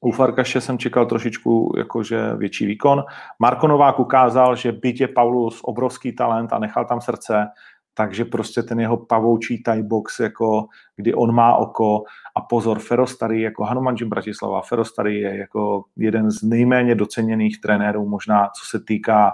U 0.00 0.12
Farkaše 0.12 0.60
jsem 0.60 0.78
čekal 0.78 1.06
trošičku 1.06 1.74
jakože 1.78 2.34
větší 2.34 2.66
výkon. 2.66 3.04
Marko 3.38 3.68
Novák 3.68 3.98
ukázal, 3.98 4.56
že 4.56 4.72
je 5.00 5.08
Paulus 5.08 5.60
obrovský 5.62 6.12
talent 6.12 6.52
a 6.52 6.58
nechal 6.58 6.84
tam 6.84 7.00
srdce, 7.00 7.46
takže 7.94 8.24
prostě 8.24 8.62
ten 8.62 8.80
jeho 8.80 8.96
pavoučí 8.96 9.62
tie 9.62 9.82
box, 9.82 10.20
jako 10.20 10.66
kdy 10.96 11.14
on 11.14 11.34
má 11.34 11.56
oko 11.56 12.02
a 12.36 12.40
pozor, 12.40 12.78
Ferostary 12.78 13.42
jako 13.42 13.64
Hanuman 13.64 13.96
Jim 14.00 14.08
Bratislava, 14.08 14.62
Ferostary 14.62 15.20
je 15.20 15.36
jako 15.36 15.84
jeden 15.96 16.30
z 16.30 16.42
nejméně 16.42 16.94
doceněných 16.94 17.60
trenérů, 17.60 18.08
možná 18.08 18.46
co 18.46 18.66
se 18.78 18.84
týká 18.84 19.32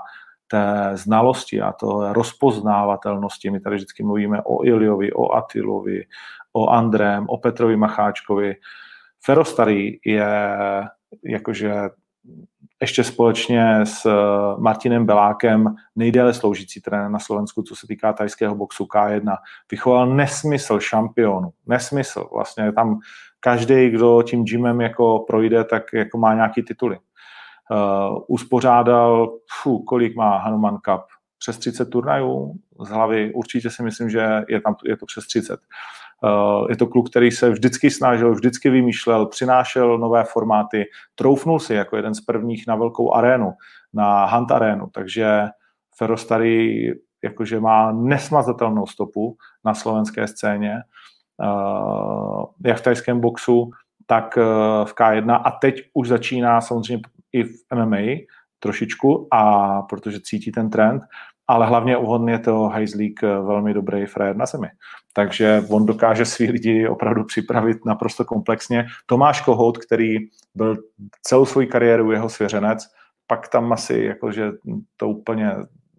té 0.50 0.90
znalosti 0.94 1.60
a 1.60 1.72
to 1.72 2.12
rozpoznávatelnosti. 2.12 3.50
My 3.50 3.60
tady 3.60 3.76
vždycky 3.76 4.02
mluvíme 4.02 4.42
o 4.44 4.64
Iliovi, 4.64 5.12
o 5.12 5.32
Atilovi, 5.32 6.04
o 6.52 6.68
Andrém, 6.68 7.26
o 7.28 7.38
Petrovi 7.38 7.76
Macháčkovi. 7.76 8.56
Ferostary 9.24 10.00
je 10.04 10.58
jakože 11.24 11.74
ještě 12.80 13.04
společně 13.04 13.86
s 13.86 14.06
Martinem 14.58 15.06
Belákem 15.06 15.74
nejdéle 15.96 16.34
sloužící 16.34 16.80
trenér 16.80 17.10
na 17.10 17.18
Slovensku, 17.18 17.62
co 17.62 17.76
se 17.76 17.86
týká 17.86 18.12
tajského 18.12 18.54
boxu 18.54 18.84
K1. 18.84 19.36
Vychoval 19.70 20.06
nesmysl 20.06 20.80
šampionu. 20.80 21.50
Nesmysl. 21.66 22.28
Vlastně 22.32 22.72
tam 22.72 22.98
každý, 23.40 23.90
kdo 23.90 24.22
tím 24.22 24.44
gymem 24.44 24.80
jako 24.80 25.18
projde, 25.18 25.64
tak 25.64 25.82
jako 25.92 26.18
má 26.18 26.34
nějaký 26.34 26.62
tituly 26.62 26.98
uh, 27.70 28.18
uspořádal, 28.28 29.32
fu, 29.62 29.82
kolik 29.82 30.16
má 30.16 30.38
Hanuman 30.38 30.76
Cup, 30.76 31.02
přes 31.38 31.58
30 31.58 31.90
turnajů 31.90 32.54
z 32.80 32.88
hlavy, 32.88 33.32
určitě 33.34 33.70
si 33.70 33.82
myslím, 33.82 34.10
že 34.10 34.42
je, 34.48 34.60
tam, 34.60 34.74
je 34.84 34.96
to 34.96 35.06
přes 35.06 35.26
30. 35.26 35.60
Uh, 36.24 36.66
je 36.70 36.76
to 36.76 36.86
kluk, 36.86 37.10
který 37.10 37.30
se 37.30 37.50
vždycky 37.50 37.90
snažil, 37.90 38.34
vždycky 38.34 38.70
vymýšlel, 38.70 39.26
přinášel 39.26 39.98
nové 39.98 40.24
formáty, 40.24 40.84
troufnul 41.14 41.58
si 41.58 41.74
jako 41.74 41.96
jeden 41.96 42.14
z 42.14 42.20
prvních 42.20 42.66
na 42.66 42.76
velkou 42.76 43.12
arénu, 43.12 43.52
na 43.94 44.26
Hunt 44.26 44.50
arénu, 44.50 44.86
takže 44.92 45.42
Ferostary 45.96 46.92
jakože 47.24 47.60
má 47.60 47.92
nesmazatelnou 47.92 48.86
stopu 48.86 49.36
na 49.64 49.74
slovenské 49.74 50.26
scéně, 50.26 50.74
uh, 51.44 52.44
jak 52.66 52.78
v 52.78 52.82
tajském 52.82 53.20
boxu, 53.20 53.70
tak 54.06 54.36
v 54.84 54.94
K1 54.94 55.40
a 55.44 55.50
teď 55.50 55.74
už 55.94 56.08
začíná 56.08 56.60
samozřejmě 56.60 57.02
i 57.32 57.44
v 57.44 57.54
MMA 57.74 58.26
trošičku, 58.58 59.28
a 59.30 59.82
protože 59.82 60.20
cítí 60.20 60.52
ten 60.52 60.70
trend, 60.70 61.02
ale 61.50 61.66
hlavně 61.66 61.96
on 61.96 62.28
je 62.28 62.38
to 62.38 62.62
hajzlík 62.62 63.22
eh, 63.22 63.26
velmi 63.26 63.74
dobrý 63.74 64.06
frajer 64.06 64.36
na 64.36 64.46
zemi. 64.46 64.68
Takže 65.14 65.62
on 65.70 65.86
dokáže 65.86 66.24
svý 66.24 66.50
lidi 66.50 66.88
opravdu 66.88 67.24
připravit 67.24 67.84
naprosto 67.86 68.24
komplexně. 68.24 68.86
Tomáš 69.06 69.40
Kohout, 69.40 69.78
který 69.78 70.16
byl 70.54 70.76
celou 71.22 71.44
svou 71.44 71.66
kariéru 71.66 72.12
jeho 72.12 72.28
svěřenec, 72.28 72.86
pak 73.26 73.48
tam 73.48 73.72
asi 73.72 74.04
jakože 74.04 74.52
to 74.96 75.08
úplně 75.08 75.56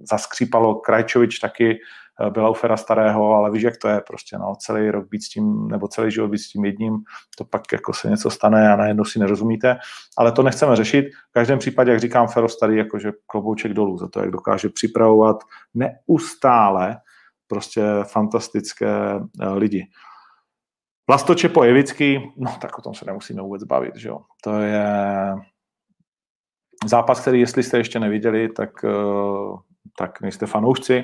zaskřípalo, 0.10 0.76
Krajčovič 0.76 1.40
taky 1.40 1.80
eh, 2.22 2.30
byla 2.30 2.50
u 2.50 2.54
Fera 2.54 2.78
starého, 2.78 3.34
ale 3.34 3.52
víš, 3.52 3.64
jak 3.64 3.78
to 3.78 3.88
je 3.88 4.02
prostě, 4.08 4.38
no, 4.38 4.56
celý 4.60 4.92
rok 4.92 5.10
být 5.10 5.24
s 5.24 5.30
tím, 5.30 5.68
nebo 5.68 5.88
celý 5.88 6.12
život 6.12 6.28
být 6.28 6.38
s 6.38 6.50
tím 6.50 6.66
jedním, 6.66 6.98
to 7.38 7.46
pak 7.46 7.62
jako 7.72 7.94
se 7.94 8.10
něco 8.10 8.30
stane 8.30 8.74
a 8.74 8.76
najednou 8.76 9.06
si 9.06 9.20
nerozumíte, 9.20 9.78
ale 10.18 10.32
to 10.32 10.44
nechceme 10.44 10.76
řešit. 10.76 11.06
V 11.30 11.34
každém 11.34 11.60
případě, 11.60 11.92
jak 11.92 12.00
říkám, 12.00 12.28
Fero 12.28 12.50
starý, 12.50 12.78
jakože 12.78 13.12
klobouček 13.28 13.74
dolů 13.74 13.98
za 13.98 14.08
to, 14.08 14.20
jak 14.20 14.32
dokáže 14.32 14.70
připravovat 14.70 15.38
neustále 15.74 16.98
prostě 17.48 17.84
fantastické 18.04 18.90
eh, 19.42 19.50
lidi. 19.50 19.88
Vlasto 21.08 21.36
Čepo 21.36 21.64
Jevický, 21.64 22.32
no 22.38 22.58
tak 22.62 22.80
o 22.80 22.82
tom 22.82 22.94
se 22.94 23.06
nemusíme 23.06 23.42
vůbec 23.42 23.64
bavit, 23.64 23.96
že 23.96 24.10
jo. 24.10 24.20
To 24.44 24.60
je 24.60 24.86
zápas, 26.86 27.22
který 27.22 27.40
jestli 27.40 27.64
jste 27.64 27.78
ještě 27.78 28.00
neviděli, 28.00 28.50
tak, 28.50 28.70
eh, 28.84 28.90
tak 29.98 30.22
nejste 30.22 30.46
fanoušci. 30.46 31.04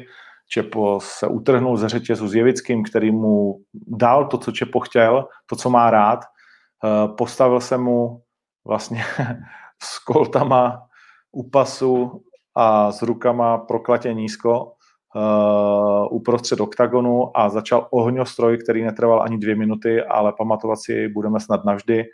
Čepo 0.50 1.00
se 1.02 1.28
utrhnul 1.28 1.78
ze 1.78 1.90
řetězu 1.90 2.28
s 2.28 2.36
Jevickým, 2.36 2.84
který 2.84 3.12
mu 3.12 3.60
dal 3.88 4.28
to, 4.28 4.38
co 4.38 4.52
Čepo 4.52 4.80
chtěl, 4.80 5.28
to, 5.46 5.56
co 5.56 5.70
má 5.70 5.92
rád. 5.92 6.20
Eh, 6.24 7.08
postavil 7.18 7.60
se 7.60 7.78
mu 7.78 8.22
vlastně 8.66 9.04
s 9.84 10.00
koltama 10.00 10.88
u 11.32 11.50
pasu 11.50 12.24
a 12.56 12.92
s 12.92 13.02
rukama 13.02 13.58
proklatě 13.58 14.14
nízko 14.14 14.72
uh, 15.16 16.08
uprostřed 16.12 16.60
oktagonu 16.60 17.38
a 17.38 17.50
začal 17.50 17.88
ohňostroj, 17.92 18.58
který 18.58 18.84
netrval 18.84 19.24
ani 19.24 19.38
dvě 19.38 19.56
minuty, 19.56 20.02
ale 20.02 20.34
pamatovat 20.38 20.80
si 20.80 21.08
budeme 21.08 21.40
snad 21.40 21.66
navždy. 21.66 22.06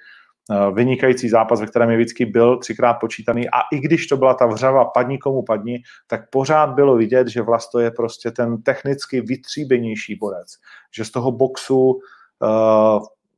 Uh, 0.50 0.76
vynikající 0.76 1.30
zápas, 1.30 1.62
ve 1.62 1.68
kterém 1.68 1.90
Jevický 1.90 2.26
byl 2.26 2.58
třikrát 2.58 2.94
počítaný 2.94 3.50
a 3.50 3.62
i 3.72 3.80
když 3.80 4.08
to 4.08 4.18
byla 4.18 4.34
ta 4.34 4.46
vřava 4.46 4.86
padni 4.86 5.18
komu 5.18 5.44
padni, 5.44 5.84
tak 6.08 6.30
pořád 6.30 6.70
bylo 6.70 6.96
vidět, 6.96 7.28
že 7.28 7.42
Vlasto 7.42 7.80
je 7.80 7.92
prostě 7.92 8.32
ten 8.32 8.62
technicky 8.62 9.22
vytříbenější 9.22 10.16
borec. 10.16 10.48
Že 10.96 11.06
z 11.06 11.12
toho 11.12 11.32
boxu 11.32 11.80
uh, 11.80 12.00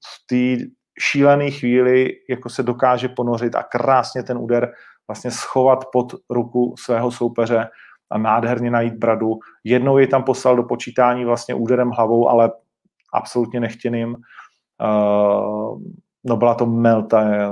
v 0.06 0.26
té 0.26 0.66
šílené 1.00 1.52
chvíli 1.52 2.12
jako 2.30 2.50
se 2.50 2.64
dokáže 2.64 3.10
ponořit 3.10 3.56
a 3.56 3.64
krásně 3.64 4.24
ten 4.24 4.38
úder 4.38 4.74
vlastně 5.08 5.32
schovat 5.32 5.86
pod 5.92 6.14
ruku 6.30 6.76
svého 6.78 7.12
soupeře 7.12 7.68
a 8.10 8.18
nádherně 8.18 8.72
najít 8.72 8.94
bradu. 8.94 9.40
Jednou 9.64 9.98
ji 9.98 10.08
tam 10.08 10.24
poslal 10.24 10.56
do 10.56 10.64
počítání 10.64 11.26
vlastně 11.26 11.56
úderem 11.56 11.90
hlavou, 11.90 12.30
ale 12.30 12.52
absolutně 13.14 13.60
nechtěným. 13.60 14.16
Uh, 14.82 15.80
no 16.26 16.38
byla 16.38 16.56
to 16.56 16.66
melta, 16.66 17.52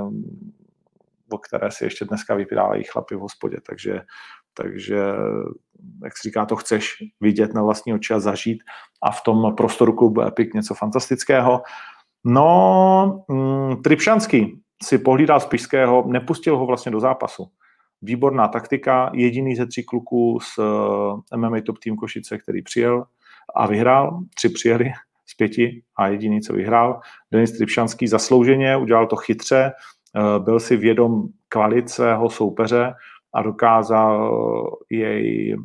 o 1.30 1.38
které 1.38 1.70
si 1.70 1.84
ještě 1.84 2.04
dneska 2.04 2.34
vypírávají 2.34 2.84
chlapi 2.84 3.14
v 3.16 3.20
hospodě, 3.20 3.56
takže, 3.68 4.00
takže 4.54 4.96
jak 6.04 6.18
si 6.18 6.28
říká, 6.28 6.46
to 6.46 6.56
chceš 6.56 6.94
vidět 7.20 7.54
na 7.54 7.62
vlastní 7.62 7.94
oči 7.94 8.14
a 8.14 8.20
zažít. 8.20 8.62
A 9.02 9.10
v 9.10 9.22
tom 9.22 9.54
prostoru 9.54 9.92
klubu 9.92 10.22
Epic 10.22 10.54
něco 10.54 10.74
fantastického. 10.74 11.62
No, 12.24 13.24
mm, 13.28 13.82
Tripšanský 13.82 14.60
si 14.82 14.98
pohlídal 14.98 15.40
z 15.40 15.46
Pišského, 15.46 16.04
nepustil 16.06 16.58
ho 16.58 16.66
vlastně 16.66 16.92
do 16.92 17.00
zápasu. 17.00 17.46
Výborná 18.02 18.48
taktika, 18.48 19.10
jediný 19.14 19.56
ze 19.56 19.66
tří 19.66 19.84
kluků 19.84 20.38
z 20.42 20.58
eh, 21.32 21.36
MMA 21.36 21.60
Top 21.66 21.78
Team 21.78 21.96
Košice, 21.96 22.38
který 22.38 22.62
přijel 22.62 23.04
a 23.56 23.66
vyhrál, 23.66 24.20
tři 24.34 24.48
přijeli 24.48 24.92
z 25.26 25.34
pěti 25.34 25.82
a 25.96 26.08
jediný, 26.08 26.40
co 26.40 26.52
vyhrál. 26.52 27.00
Denis 27.32 27.52
Tripšanský 27.52 28.08
zaslouženě, 28.08 28.76
udělal 28.76 29.06
to 29.06 29.16
chytře, 29.16 29.72
eh, 29.72 30.38
byl 30.38 30.60
si 30.60 30.76
vědom 30.76 31.22
kvalit 31.48 31.90
svého 31.90 32.30
soupeře 32.30 32.94
a 33.34 33.42
dokázal 33.42 34.30
jej 34.90 35.56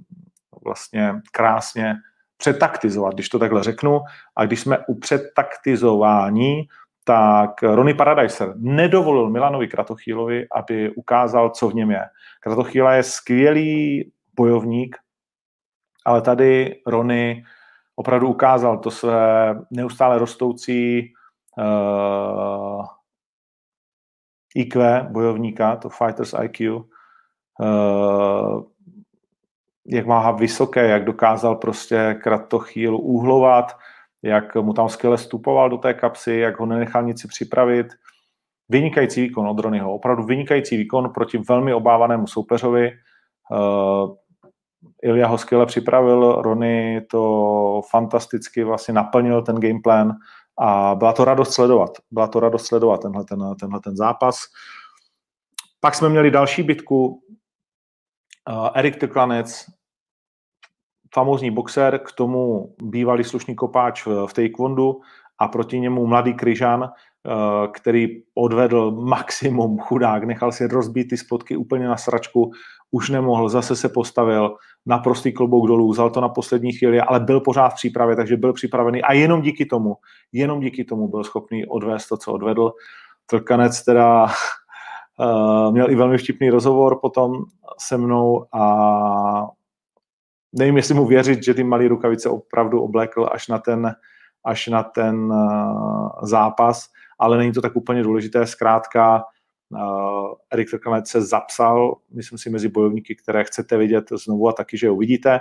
vlastně 0.64 1.14
krásně 1.32 1.96
přetaktizovat, 2.38 3.14
když 3.14 3.30
to 3.30 3.40
takhle 3.40 3.64
řeknu. 3.64 4.02
A 4.36 4.46
když 4.46 4.60
jsme 4.60 4.78
u 4.88 5.00
přetaktizování, 5.00 6.68
tak 7.04 7.64
Ronnie 7.64 7.96
Paradiser 7.96 8.54
nedovolil 8.56 9.30
Milanovi 9.30 9.68
Kratochýlovi, 9.68 10.48
aby 10.56 10.90
ukázal, 10.90 11.50
co 11.50 11.70
v 11.70 11.74
něm 11.74 11.92
je. 11.92 12.04
Kratochýla 12.40 12.94
je 12.94 13.04
skvělý 13.04 14.12
bojovník, 14.36 14.96
ale 16.06 16.22
tady 16.22 16.82
Rony 16.88 17.44
opravdu 18.00 18.28
ukázal 18.28 18.78
to 18.78 18.92
své 18.92 19.56
neustále 19.72 20.18
rostoucí 20.18 21.14
uh, 21.58 22.86
eh, 24.56 24.62
IQ 24.62 25.08
bojovníka, 25.12 25.76
to 25.76 25.90
Fighters 25.90 26.36
IQ, 26.44 26.76
uh, 26.76 26.84
eh, 27.62 28.64
jak 29.88 30.06
má 30.06 30.32
vysoké, 30.32 30.88
jak 30.88 31.06
dokázal 31.06 31.56
prostě 31.56 32.20
Kratochýl 32.24 32.96
úhlovat, 32.96 33.78
jak 34.24 34.56
mu 34.56 34.74
tam 34.74 34.90
skvěle 34.90 35.18
stupoval 35.18 35.70
do 35.70 35.78
té 35.78 35.94
kapsy, 35.94 36.34
jak 36.34 36.60
ho 36.60 36.66
nenechal 36.66 37.04
nic 37.04 37.22
si 37.22 37.28
připravit. 37.28 37.88
Vynikající 38.70 39.22
výkon 39.22 39.48
od 39.48 39.60
Ronyho, 39.60 39.94
opravdu 39.94 40.24
vynikající 40.24 40.78
výkon 40.78 41.10
proti 41.14 41.38
velmi 41.38 41.74
obávanému 41.74 42.28
soupeřovi. 42.28 42.92
Uh, 43.52 44.16
Ilja 45.02 45.28
ho 45.28 45.38
skvěle 45.38 45.66
připravil, 45.66 46.42
Rony 46.42 47.02
to 47.12 47.82
fantasticky 47.90 48.64
vlastně 48.64 48.94
naplnil 48.94 49.42
ten 49.42 49.56
gameplan 49.56 50.14
a 50.62 50.96
byla 50.96 51.14
to 51.14 51.26
radost 51.26 51.54
sledovat. 51.54 51.90
Byla 52.12 52.28
to 52.28 52.40
radost 52.40 52.66
sledovat 52.66 53.02
tenhle 53.02 53.26
ten, 53.26 53.40
tenhle 53.60 53.80
ten 53.80 53.96
zápas. 53.96 54.40
Pak 55.80 55.96
jsme 55.96 56.10
měli 56.10 56.32
další 56.32 56.64
bitku. 56.64 57.22
Erik 58.74 58.96
Trklanec 58.96 59.66
famózní 61.14 61.52
boxer, 61.52 62.00
k 62.00 62.12
tomu 62.12 62.76
bývalý 62.82 63.24
slušný 63.24 63.56
kopáč 63.56 64.06
v 64.06 64.34
taekwondu 64.34 65.02
a 65.40 65.48
proti 65.48 65.80
němu 65.80 66.08
mladý 66.08 66.34
kryžan, 66.34 66.90
který 67.74 68.24
odvedl 68.36 68.92
maximum 68.92 69.80
chudák, 69.80 70.24
nechal 70.24 70.52
si 70.52 70.68
rozbít 70.68 71.10
ty 71.10 71.18
spotky 71.18 71.56
úplně 71.58 71.88
na 71.88 71.98
sračku, 71.98 72.52
už 72.92 73.10
nemohl, 73.10 73.50
zase 73.50 73.76
se 73.76 73.90
postavil, 73.90 74.56
na 74.86 74.98
prostý 74.98 75.34
klobouk 75.34 75.68
dolů, 75.68 75.92
vzal 75.92 76.10
to 76.10 76.22
na 76.22 76.30
poslední 76.30 76.72
chvíli, 76.72 77.02
ale 77.02 77.20
byl 77.20 77.40
pořád 77.40 77.70
v 77.70 77.76
přípravě, 77.76 78.16
takže 78.16 78.38
byl 78.38 78.54
připravený 78.54 79.02
a 79.02 79.14
jenom 79.14 79.42
díky 79.42 79.66
tomu, 79.66 79.98
jenom 80.32 80.60
díky 80.60 80.84
tomu 80.84 81.08
byl 81.08 81.24
schopný 81.24 81.66
odvést 81.66 82.08
to, 82.08 82.18
co 82.18 82.34
odvedl. 82.34 82.72
Trkanec 83.26 83.84
teda 83.84 84.28
uh, 85.20 85.72
měl 85.72 85.92
i 85.92 85.96
velmi 85.96 86.18
vtipný 86.18 86.50
rozhovor 86.50 87.00
potom 87.02 87.44
se 87.80 87.98
mnou 87.98 88.46
a 88.54 89.48
nevím, 90.54 90.78
jestli 90.78 90.94
mu 90.94 91.06
věřit, 91.06 91.44
že 91.44 91.54
ty 91.54 91.64
malé 91.64 91.88
rukavice 91.88 92.30
opravdu 92.30 92.82
oblékl 92.82 93.30
až 93.32 93.48
na 93.48 93.60
ten, 93.60 93.96
až 94.46 94.68
na 94.68 94.84
ten 94.84 95.16
uh, 95.16 96.10
zápas, 96.24 96.86
ale 97.20 97.38
není 97.38 97.52
to 97.52 97.62
tak 97.62 97.76
úplně 97.76 98.04
důležité. 98.04 98.48
Zkrátka, 98.48 99.24
Erik 100.52 100.70
Trkanec 100.70 101.10
se 101.10 101.22
zapsal, 101.22 101.96
myslím 102.12 102.38
si, 102.38 102.50
mezi 102.50 102.70
bojovníky, 102.70 103.16
které 103.16 103.44
chcete 103.44 103.78
vidět 103.78 104.06
znovu 104.26 104.48
a 104.48 104.54
taky, 104.54 104.78
že 104.78 104.90
uvidíte. 104.90 105.40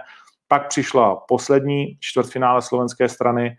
Pak 0.49 0.69
přišla 0.69 1.17
poslední 1.17 1.97
čtvrtfinále 2.01 2.63
slovenské 2.63 3.09
strany 3.09 3.57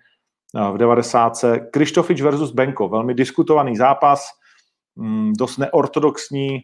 uh, 0.53 0.75
v 0.75 0.77
90. 0.77 1.33
Krištofič 1.71 2.21
versus 2.21 2.51
Benko, 2.51 2.89
velmi 2.89 3.13
diskutovaný 3.13 3.75
zápas, 3.75 4.29
mm, 4.95 5.33
dost 5.33 5.57
neortodoxní, 5.57 6.59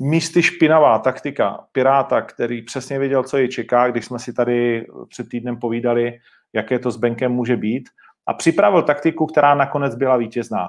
místy 0.00 0.42
špinavá 0.42 0.98
taktika 0.98 1.66
Piráta, 1.72 2.22
který 2.22 2.62
přesně 2.62 2.98
věděl, 2.98 3.22
co 3.22 3.36
je 3.36 3.48
čeká, 3.48 3.90
když 3.90 4.04
jsme 4.04 4.18
si 4.18 4.32
tady 4.32 4.86
před 5.08 5.28
týdnem 5.28 5.56
povídali, 5.56 6.18
jaké 6.52 6.78
to 6.78 6.90
s 6.90 6.96
Benkem 6.96 7.32
může 7.32 7.56
být 7.56 7.88
a 8.26 8.34
připravil 8.34 8.82
taktiku, 8.82 9.26
která 9.26 9.54
nakonec 9.54 9.94
byla 9.94 10.16
vítězná. 10.16 10.68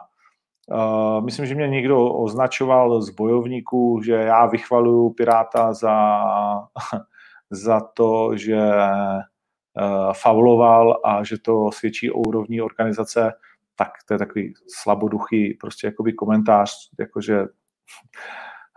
Uh, 0.71 1.25
myslím, 1.25 1.45
že 1.45 1.55
mě 1.55 1.67
někdo 1.67 2.05
označoval 2.13 3.01
z 3.01 3.09
bojovníků, 3.09 4.01
že 4.05 4.13
já 4.13 4.45
vychvaluju 4.45 5.09
Piráta 5.09 5.73
za, 5.73 6.19
za 7.51 7.81
to, 7.93 8.37
že 8.37 8.57
uh, 8.57 10.13
fauloval 10.13 11.01
a 11.05 11.23
že 11.23 11.37
to 11.37 11.71
svědčí 11.71 12.11
o 12.11 12.19
úrovni 12.19 12.61
organizace, 12.61 13.33
tak 13.75 13.89
to 14.07 14.13
je 14.13 14.17
takový 14.17 14.53
slaboduchý 14.67 15.53
prostě 15.53 15.87
jakoby 15.87 16.13
komentář, 16.13 16.71
jakože 16.99 17.45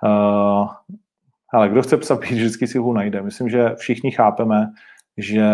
Uh, 0.05 0.68
ale 1.53 1.68
kdo 1.68 1.83
chce 1.83 1.96
psat 1.96 2.20
vždycky 2.24 2.66
si 2.66 2.79
ho 2.79 2.92
najde. 2.92 3.22
Myslím, 3.22 3.48
že 3.48 3.74
všichni 3.74 4.11
chápeme, 4.11 4.66
že 5.16 5.46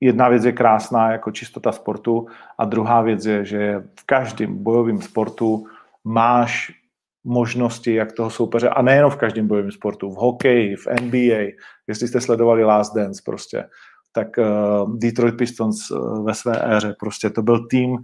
jedna 0.00 0.28
věc 0.28 0.44
je 0.44 0.52
krásná 0.52 1.12
jako 1.12 1.30
čistota 1.30 1.72
sportu 1.72 2.26
a 2.58 2.64
druhá 2.64 3.02
věc 3.02 3.26
je, 3.26 3.44
že 3.44 3.84
v 4.00 4.06
každém 4.06 4.62
bojovém 4.62 5.02
sportu 5.02 5.66
máš 6.04 6.72
možnosti, 7.24 7.94
jak 7.94 8.12
toho 8.12 8.30
soupeře, 8.30 8.68
a 8.68 8.82
nejenom 8.82 9.10
v 9.10 9.16
každém 9.16 9.48
bojovém 9.48 9.72
sportu, 9.72 10.10
v 10.10 10.14
hokeji, 10.14 10.76
v 10.76 10.86
NBA, 11.02 11.56
jestli 11.86 12.08
jste 12.08 12.20
sledovali 12.20 12.64
Last 12.64 12.94
Dance 12.94 13.22
prostě, 13.24 13.64
tak 14.12 14.28
uh, 14.38 14.98
Detroit 14.98 15.36
Pistons 15.36 15.90
uh, 15.90 16.26
ve 16.26 16.34
své 16.34 16.76
éře, 16.76 16.94
prostě 17.00 17.30
to 17.30 17.42
byl 17.42 17.66
tým, 17.66 17.98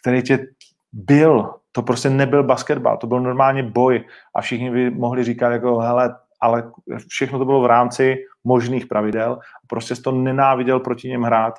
který 0.00 0.22
tě 0.22 0.46
byl 0.92 1.50
to 1.72 1.82
prostě 1.82 2.10
nebyl 2.10 2.42
basketbal, 2.42 2.96
to 2.96 3.06
byl 3.06 3.20
normálně 3.20 3.62
boj 3.62 4.04
a 4.34 4.40
všichni 4.40 4.70
by 4.70 4.90
mohli 4.90 5.24
říkat 5.24 5.50
jako, 5.50 5.78
hele, 5.78 6.16
ale 6.40 6.70
všechno 7.08 7.38
to 7.38 7.44
bylo 7.44 7.62
v 7.62 7.66
rámci 7.66 8.16
možných 8.44 8.86
pravidel. 8.86 9.38
Prostě 9.66 9.94
to 9.94 10.12
nenáviděl 10.12 10.80
proti 10.80 11.08
něm 11.08 11.22
hrát 11.22 11.54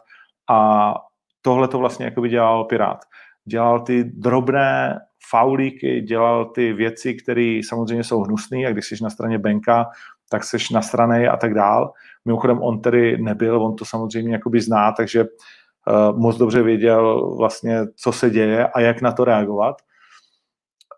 a 0.50 0.94
tohle 1.42 1.68
to 1.68 1.80
vlastně 1.80 2.06
jako 2.06 2.22
by 2.22 2.30
dělal 2.30 2.64
Pirát. 2.64 3.00
Dělal 3.46 3.80
ty 3.80 4.04
drobné 4.04 5.00
faulíky, 5.30 6.02
dělal 6.02 6.46
ty 6.46 6.74
věci, 6.74 7.14
které 7.14 7.60
samozřejmě 7.70 8.04
jsou 8.04 8.22
hnusné 8.22 8.58
a 8.68 8.72
když 8.72 8.88
jsi 8.88 9.04
na 9.04 9.10
straně 9.10 9.38
Benka, 9.38 9.86
tak 10.30 10.44
jsi 10.44 10.58
na 10.74 10.82
straně 10.82 11.30
a 11.30 11.38
tak 11.38 11.54
dál. 11.54 11.92
Mimochodem 12.26 12.62
on 12.62 12.82
tedy 12.82 13.18
nebyl, 13.18 13.64
on 13.64 13.76
to 13.76 13.86
samozřejmě 13.86 14.34
jakoby 14.34 14.62
zná, 14.62 14.92
takže 14.92 15.24
uh, 15.24 16.20
moc 16.20 16.38
dobře 16.38 16.62
věděl 16.62 17.36
vlastně, 17.38 17.80
co 17.96 18.12
se 18.12 18.30
děje 18.30 18.68
a 18.68 18.80
jak 18.80 19.02
na 19.02 19.12
to 19.12 19.24
reagovat. 19.24 19.76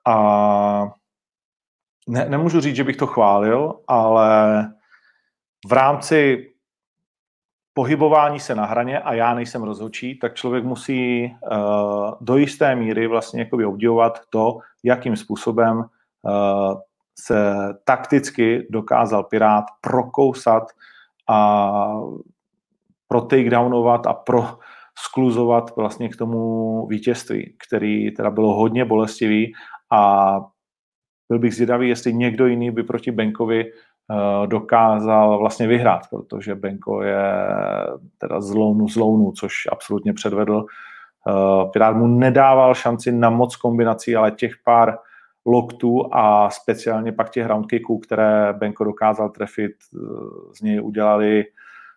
A 0.07 0.87
ne, 2.07 2.25
nemůžu 2.29 2.59
říct, 2.59 2.75
že 2.75 2.83
bych 2.83 2.97
to 2.97 3.07
chválil, 3.07 3.73
ale 3.87 4.67
v 5.67 5.71
rámci 5.71 6.51
pohybování 7.73 8.39
se 8.39 8.55
na 8.55 8.65
hraně 8.65 8.99
a 8.99 9.13
já 9.13 9.33
nejsem 9.33 9.63
rozhodčí, 9.63 10.19
tak 10.19 10.35
člověk 10.35 10.63
musí 10.63 11.25
uh, 11.25 12.11
do 12.21 12.37
jisté 12.37 12.75
míry 12.75 13.07
vlastně 13.07 13.39
jakoby 13.39 13.65
obdivovat 13.65 14.19
to, 14.29 14.59
jakým 14.83 15.15
způsobem 15.15 15.77
uh, 15.77 16.79
se 17.19 17.55
takticky 17.83 18.67
dokázal 18.69 19.23
Pirát 19.23 19.65
prokousat 19.81 20.63
a 21.29 21.71
pro 23.07 23.21
takedownovat 23.21 24.07
a 24.07 24.13
pro 24.13 24.57
skluzovat 24.99 25.75
vlastně 25.75 26.09
k 26.09 26.15
tomu 26.15 26.87
vítězství, 26.87 27.55
který 27.67 28.11
teda 28.11 28.29
bylo 28.29 28.53
hodně 28.53 28.85
bolestivý. 28.85 29.53
A 29.91 30.39
byl 31.29 31.39
bych 31.39 31.55
zvědavý, 31.55 31.89
jestli 31.89 32.13
někdo 32.13 32.47
jiný 32.47 32.71
by 32.71 32.83
proti 32.83 33.11
Benkovi 33.11 33.71
dokázal 34.45 35.39
vlastně 35.39 35.67
vyhrát, 35.67 36.01
protože 36.09 36.55
Benko 36.55 37.03
je 37.03 37.23
teda 38.17 38.41
zlounu 38.41 38.87
zlounu, 38.87 39.31
což 39.31 39.53
absolutně 39.71 40.13
předvedl. 40.13 40.65
Uh, 41.27 41.71
Pirát 41.71 41.95
mu 41.95 42.07
nedával 42.07 42.75
šanci 42.75 43.11
na 43.11 43.29
moc 43.29 43.55
kombinací, 43.55 44.15
ale 44.15 44.31
těch 44.31 44.53
pár 44.63 44.97
loktů 45.45 46.15
a 46.15 46.49
speciálně 46.49 47.11
pak 47.11 47.29
těch 47.29 47.45
round 47.45 47.65
kicků, 47.65 47.99
které 47.99 48.53
Benko 48.53 48.83
dokázal 48.83 49.29
trefit, 49.29 49.71
uh, 49.93 50.01
z 50.53 50.61
něj 50.61 50.81
udělali 50.81 51.43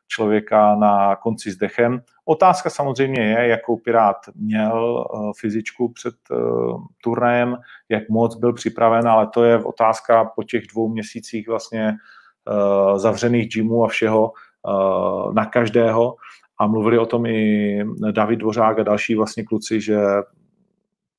člověka 0.09 0.75
na 0.75 1.17
konci 1.17 1.51
s 1.51 1.57
dechem. 1.57 2.03
Otázka 2.25 2.71
samozřejmě 2.71 3.23
je, 3.23 3.49
jakou 3.49 3.77
Pirát 3.77 4.17
měl 4.35 5.07
uh, 5.13 5.33
fyzičku 5.41 5.93
před 5.93 6.15
uh, 6.31 6.81
turnajem, 7.05 7.57
jak 7.89 8.09
moc 8.09 8.37
byl 8.37 8.53
připraven, 8.53 9.09
ale 9.09 9.27
to 9.27 9.45
je 9.45 9.65
otázka 9.65 10.25
po 10.25 10.43
těch 10.43 10.67
dvou 10.67 10.89
měsících 10.89 11.49
vlastně 11.49 11.93
uh, 12.51 12.99
zavřených 12.99 13.49
gymů 13.49 13.85
a 13.85 13.89
všeho 13.89 14.33
na 15.33 15.47
každého. 15.47 16.15
A 16.61 16.67
mluvili 16.67 16.99
o 16.99 17.07
tom 17.07 17.27
i 17.27 17.79
David 18.11 18.39
Dvořák 18.39 18.79
a 18.79 18.83
další 18.83 19.15
vlastně 19.15 19.45
kluci, 19.45 19.81
že 19.81 19.99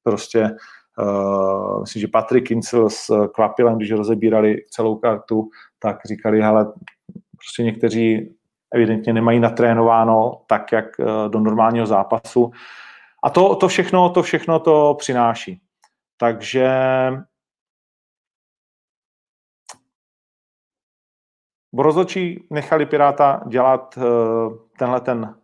prostě 0.04 0.56
Uh, 1.00 1.82
myslím, 1.82 2.02
že 2.02 2.08
Patrick 2.08 2.48
Kincel 2.48 2.90
s 2.90 3.28
Kvapilem, 3.28 3.78
když 3.78 3.92
rozebírali 3.92 4.58
celou 4.70 4.96
kartu, 4.96 5.50
tak 5.80 5.98
říkali, 6.06 6.42
hele, 6.42 6.74
prostě 7.38 7.64
někteří 7.64 8.36
evidentně 8.76 9.14
nemají 9.14 9.40
natrénováno 9.40 10.42
tak, 10.48 10.72
jak 10.72 10.86
eh, 11.00 11.30
do 11.30 11.40
normálního 11.40 11.86
zápasu. 11.86 12.52
A 13.24 13.30
to, 13.30 13.56
to 13.56 13.68
všechno, 13.68 14.10
to 14.10 14.24
všechno 14.24 14.60
to 14.60 14.96
přináší. 15.00 15.62
Takže 16.18 16.70
rozhodčí 21.78 22.48
nechali 22.50 22.86
Piráta 22.86 23.42
dělat 23.48 23.98
eh, 23.98 24.02
tenhle 24.78 25.02
ten 25.02 25.36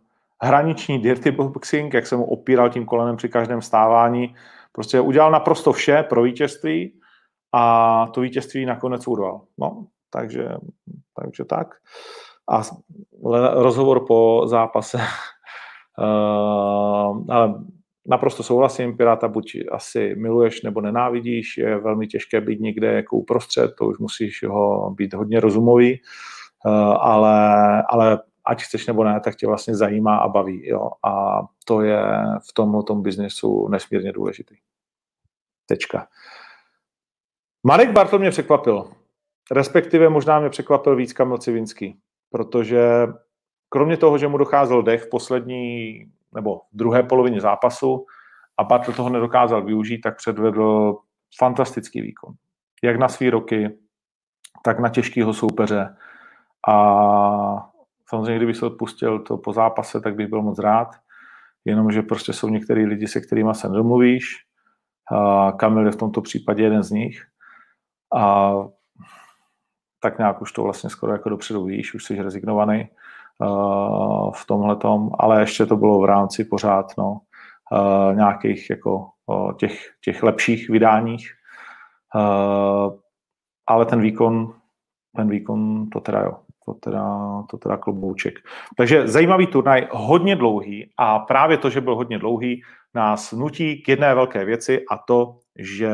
hraniční 0.42 0.98
dirty 0.98 1.30
boxing, 1.30 1.94
jak 1.94 2.06
se 2.06 2.16
mu 2.16 2.24
opíral 2.24 2.70
tím 2.70 2.86
kolenem 2.86 3.16
při 3.16 3.28
každém 3.28 3.62
stávání. 3.62 4.34
Prostě 4.72 5.00
udělal 5.00 5.30
naprosto 5.30 5.72
vše 5.72 6.02
pro 6.02 6.22
vítězství 6.22 7.00
a 7.52 8.06
to 8.06 8.20
vítězství 8.20 8.66
nakonec 8.66 9.06
urval. 9.06 9.40
No, 9.58 9.86
takže, 10.10 10.48
takže 11.20 11.44
tak. 11.44 11.74
A 12.50 12.62
rozhovor 13.52 14.06
po 14.06 14.42
zápase. 14.46 14.98
uh, 15.98 17.24
ale 17.34 17.54
naprosto 18.06 18.42
souhlasím, 18.42 18.96
Piráta 18.96 19.28
buď 19.28 19.56
asi 19.72 20.14
miluješ 20.14 20.62
nebo 20.62 20.80
nenávidíš, 20.80 21.56
je 21.56 21.78
velmi 21.78 22.06
těžké 22.06 22.40
být 22.40 22.60
někde 22.60 22.92
jako 22.92 23.16
uprostřed, 23.16 23.74
to 23.78 23.86
už 23.86 23.98
musíš 23.98 24.42
ho 24.42 24.90
být 24.90 25.14
hodně 25.14 25.40
rozumový, 25.40 26.00
uh, 26.66 26.72
ale, 27.00 27.82
ale 27.88 28.18
ať 28.46 28.62
chceš 28.62 28.86
nebo 28.86 29.04
ne, 29.04 29.20
tak 29.20 29.36
tě 29.36 29.46
vlastně 29.46 29.74
zajímá 29.74 30.16
a 30.16 30.28
baví. 30.28 30.66
Jo? 30.66 30.90
A 31.06 31.42
to 31.64 31.80
je 31.80 32.02
v 32.50 32.52
tomhle 32.54 32.82
tom 32.82 33.02
biznesu 33.02 33.68
nesmírně 33.68 34.12
důležitý. 34.12 34.54
Tečka. 35.66 36.06
Marek 37.66 37.92
Bartl 37.92 38.18
mě 38.18 38.30
překvapil. 38.30 38.90
Respektive 39.50 40.08
možná 40.08 40.40
mě 40.40 40.50
překvapil 40.50 40.96
víc 40.96 41.12
Kamil 41.12 41.38
Civinský 41.38 42.00
protože 42.32 43.06
kromě 43.68 43.96
toho, 43.96 44.18
že 44.18 44.28
mu 44.28 44.38
docházel 44.38 44.82
dech 44.82 45.02
v 45.02 45.10
poslední 45.10 45.98
nebo 46.34 46.60
druhé 46.72 47.02
polovině 47.02 47.40
zápasu 47.40 48.06
a 48.58 48.64
Bartl 48.64 48.92
toho 48.92 49.08
nedokázal 49.08 49.64
využít, 49.64 50.00
tak 50.00 50.16
předvedl 50.16 50.96
fantastický 51.38 52.00
výkon. 52.00 52.34
Jak 52.82 52.96
na 52.96 53.08
svý 53.08 53.30
roky, 53.30 53.78
tak 54.64 54.78
na 54.78 54.88
těžkého 54.88 55.34
soupeře. 55.34 55.96
A 56.68 57.70
samozřejmě, 58.08 58.36
kdyby 58.36 58.54
se 58.54 58.66
odpustil 58.66 59.18
to 59.18 59.38
po 59.38 59.52
zápase, 59.52 60.00
tak 60.00 60.14
bych 60.14 60.26
byl 60.26 60.42
moc 60.42 60.58
rád. 60.58 60.88
Jenomže 61.64 62.02
prostě 62.02 62.32
jsou 62.32 62.48
některý 62.48 62.86
lidi, 62.86 63.08
se 63.08 63.20
kterými 63.20 63.54
se 63.54 63.68
nedomluvíš. 63.68 64.24
Kamil 65.56 65.86
je 65.86 65.92
v 65.92 65.96
tomto 65.96 66.20
případě 66.20 66.62
jeden 66.62 66.82
z 66.82 66.90
nich. 66.90 67.22
A 68.14 68.52
tak 70.02 70.18
nějak 70.18 70.42
už 70.42 70.52
to 70.52 70.62
vlastně 70.62 70.90
skoro 70.90 71.12
jako 71.12 71.28
dopředu 71.28 71.64
víš, 71.64 71.94
už 71.94 72.04
jsi 72.04 72.22
rezignovaný 72.22 72.88
uh, 73.38 74.32
v 74.32 74.46
tomhle 74.46 74.76
tom, 74.76 75.10
ale 75.18 75.40
ještě 75.40 75.66
to 75.66 75.76
bylo 75.76 76.00
v 76.00 76.04
rámci 76.04 76.44
pořád 76.44 76.86
no, 76.98 77.20
uh, 77.72 78.16
nějakých 78.16 78.70
jako 78.70 79.08
uh, 79.26 79.52
těch, 79.52 79.78
těch 80.04 80.22
lepších 80.22 80.70
vydáních, 80.70 81.30
uh, 82.14 82.94
ale 83.66 83.86
ten 83.86 84.00
výkon, 84.00 84.54
ten 85.16 85.28
výkon 85.28 85.88
to 85.90 86.00
teda 86.00 86.20
jo, 86.20 86.36
to 86.64 86.74
teda, 86.74 87.06
to 87.50 87.58
teda 87.58 87.76
klobouček. 87.76 88.34
Takže 88.76 89.08
zajímavý 89.08 89.46
turnaj, 89.46 89.88
hodně 89.90 90.36
dlouhý 90.36 90.90
a 90.98 91.18
právě 91.18 91.56
to, 91.56 91.70
že 91.70 91.80
byl 91.80 91.94
hodně 91.94 92.18
dlouhý, 92.18 92.62
nás 92.94 93.32
nutí 93.32 93.82
k 93.82 93.88
jedné 93.88 94.14
velké 94.14 94.44
věci 94.44 94.84
a 94.90 94.98
to, 94.98 95.38
že 95.58 95.92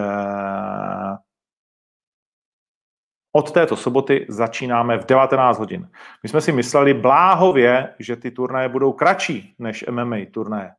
od 3.33 3.53
této 3.53 3.77
soboty 3.77 4.27
začínáme 4.29 4.99
v 4.99 5.07
19 5.07 5.59
hodin. 5.59 5.91
My 6.23 6.29
jsme 6.29 6.41
si 6.41 6.53
mysleli 6.53 6.95
bláhově, 6.95 7.95
že 7.99 8.17
ty 8.17 8.31
turnaje 8.31 8.69
budou 8.69 8.93
kratší 8.93 9.55
než 9.59 9.85
MMA 9.91 10.17
turnaje. 10.33 10.71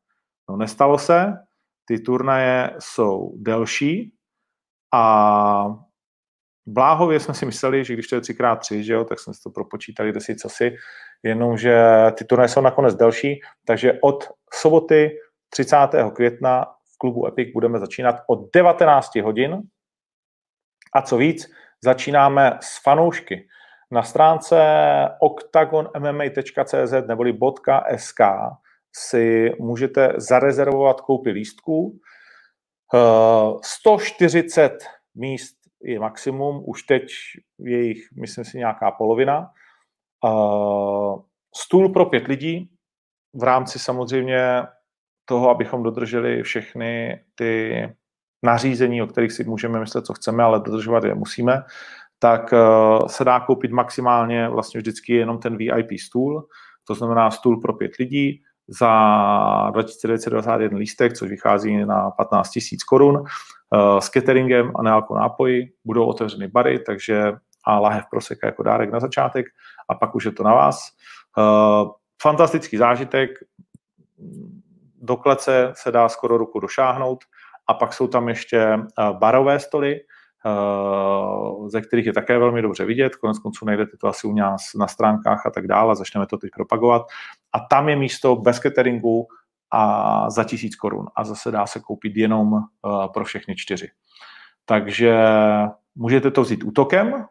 No 0.49 0.57
nestalo 0.57 0.97
se, 0.97 1.33
ty 1.85 1.99
turnaje 1.99 2.75
jsou 2.79 3.33
delší 3.38 4.13
a 4.93 5.75
bláhově 6.65 7.19
jsme 7.19 7.33
si 7.33 7.45
mysleli, 7.45 7.85
že 7.85 7.93
když 7.93 8.07
to 8.07 8.15
je 8.15 8.21
3x3, 8.21 8.79
že 8.79 8.93
jo, 8.93 9.03
tak 9.03 9.19
jsme 9.19 9.33
si 9.33 9.41
to 9.43 9.49
propočítali 9.49 10.12
desi 10.12 10.35
si, 10.47 10.75
jenomže 11.23 11.83
ty 12.17 12.25
turnaje 12.25 12.47
jsou 12.49 12.62
nakonec 12.62 12.95
delší, 12.95 13.41
takže 13.65 13.93
od 14.01 14.29
soboty 14.53 15.12
30. 15.49 15.77
května 16.13 16.65
v 16.65 16.97
klubu 16.97 17.27
Epic 17.27 17.49
budeme 17.53 17.79
začínat 17.79 18.15
od 18.27 18.39
19 18.53 19.15
hodin 19.15 19.62
a 20.93 21.01
co 21.01 21.17
víc, 21.17 21.51
začínáme 21.83 22.57
s 22.61 22.83
fanoušky. 22.83 23.47
Na 23.91 24.03
stránce 24.03 24.57
octagonmma.cz 25.21 26.93
neboli 27.07 27.37
.sk 27.95 28.19
si 28.95 29.51
můžete 29.59 30.13
zarezervovat 30.17 31.01
koupy 31.01 31.29
lístků. 31.29 31.99
140 33.63 34.61
eh, 34.61 34.77
míst 35.15 35.55
je 35.83 35.99
maximum, 35.99 36.63
už 36.67 36.83
teď 36.83 37.03
je 37.59 37.83
jich, 37.83 37.99
myslím 38.21 38.45
si, 38.45 38.57
nějaká 38.57 38.91
polovina. 38.91 39.51
Eh, 40.25 41.21
stůl 41.55 41.89
pro 41.89 42.05
pět 42.05 42.27
lidí, 42.27 42.69
v 43.33 43.43
rámci 43.43 43.79
samozřejmě 43.79 44.63
toho, 45.25 45.49
abychom 45.49 45.83
dodrželi 45.83 46.43
všechny 46.43 47.23
ty 47.35 47.83
nařízení, 48.43 49.02
o 49.02 49.08
kterých 49.08 49.32
si 49.32 49.43
můžeme 49.43 49.80
myslet, 49.80 50.06
co 50.06 50.13
chceme, 50.13 50.43
ale 50.43 50.60
dodržovat 50.60 51.04
je 51.04 51.15
musíme, 51.15 51.63
tak 52.19 52.54
uh, 52.54 53.08
se 53.08 53.23
dá 53.23 53.39
koupit 53.39 53.71
maximálně 53.71 54.49
vlastně 54.49 54.80
vždycky 54.80 55.13
jenom 55.13 55.39
ten 55.39 55.58
VIP 55.58 55.99
stůl, 55.99 56.47
to 56.88 56.95
znamená 56.95 57.32
stůl 57.32 57.62
pro 57.62 57.73
pět 57.73 57.91
lidí 57.99 58.41
za 58.67 59.69
2921 59.71 60.78
lístek, 60.78 61.13
což 61.13 61.30
vychází 61.30 61.86
na 61.86 62.12
15 62.12 62.49
000 62.56 62.63
korun, 62.89 63.15
uh, 63.15 63.99
s 63.99 64.10
cateringem 64.10 64.71
a 64.75 64.84
nealko 64.84 65.15
nápoji. 65.15 65.73
Budou 65.86 66.06
otevřeny 66.06 66.47
bary, 66.47 66.80
takže 66.80 67.34
a 67.65 67.80
lahev 67.80 68.06
proseka 68.12 68.47
jako 68.47 68.63
dárek 68.63 68.91
na 68.91 68.99
začátek 68.99 69.45
a 69.89 69.95
pak 69.95 70.15
už 70.15 70.25
je 70.25 70.32
to 70.32 70.43
na 70.43 70.54
vás. 70.54 70.80
Uh, 71.38 71.91
fantastický 72.21 72.78
zážitek, 72.78 73.30
do 75.02 75.17
klece 75.17 75.71
se 75.75 75.91
dá 75.91 76.10
skoro 76.10 76.38
ruku 76.38 76.60
došáhnout 76.60 77.19
a 77.69 77.73
pak 77.73 77.93
jsou 77.93 78.08
tam 78.08 78.29
ještě 78.29 78.79
barové 79.12 79.60
stoly, 79.60 79.99
ze 81.67 81.82
kterých 81.82 82.05
je 82.05 82.13
také 82.13 82.39
velmi 82.39 82.62
dobře 82.62 82.86
vidět. 82.86 83.15
Konec 83.15 83.39
konců 83.39 83.65
najdete 83.65 83.97
to 83.97 84.08
asi 84.08 84.27
u 84.27 84.34
nás 84.34 84.62
na 84.79 84.88
stránkách 84.88 85.45
a 85.45 85.49
tak 85.49 85.67
dále, 85.67 85.95
začneme 85.95 86.27
to 86.27 86.38
teď 86.38 86.49
propagovat. 86.55 87.01
A 87.53 87.60
tam 87.60 87.89
je 87.89 87.95
místo 87.95 88.36
bez 88.36 88.60
cateringu 88.60 89.27
a 89.71 90.29
za 90.29 90.43
tisíc 90.43 90.75
korun. 90.75 91.05
A 91.15 91.23
zase 91.23 91.51
dá 91.51 91.65
se 91.65 91.79
koupit 91.79 92.17
jenom 92.17 92.60
pro 93.13 93.25
všechny 93.25 93.55
čtyři. 93.55 93.88
Takže 94.65 95.23
můžete 95.95 96.32
to 96.32 96.41
vzít 96.41 96.63
útokem 96.63 97.25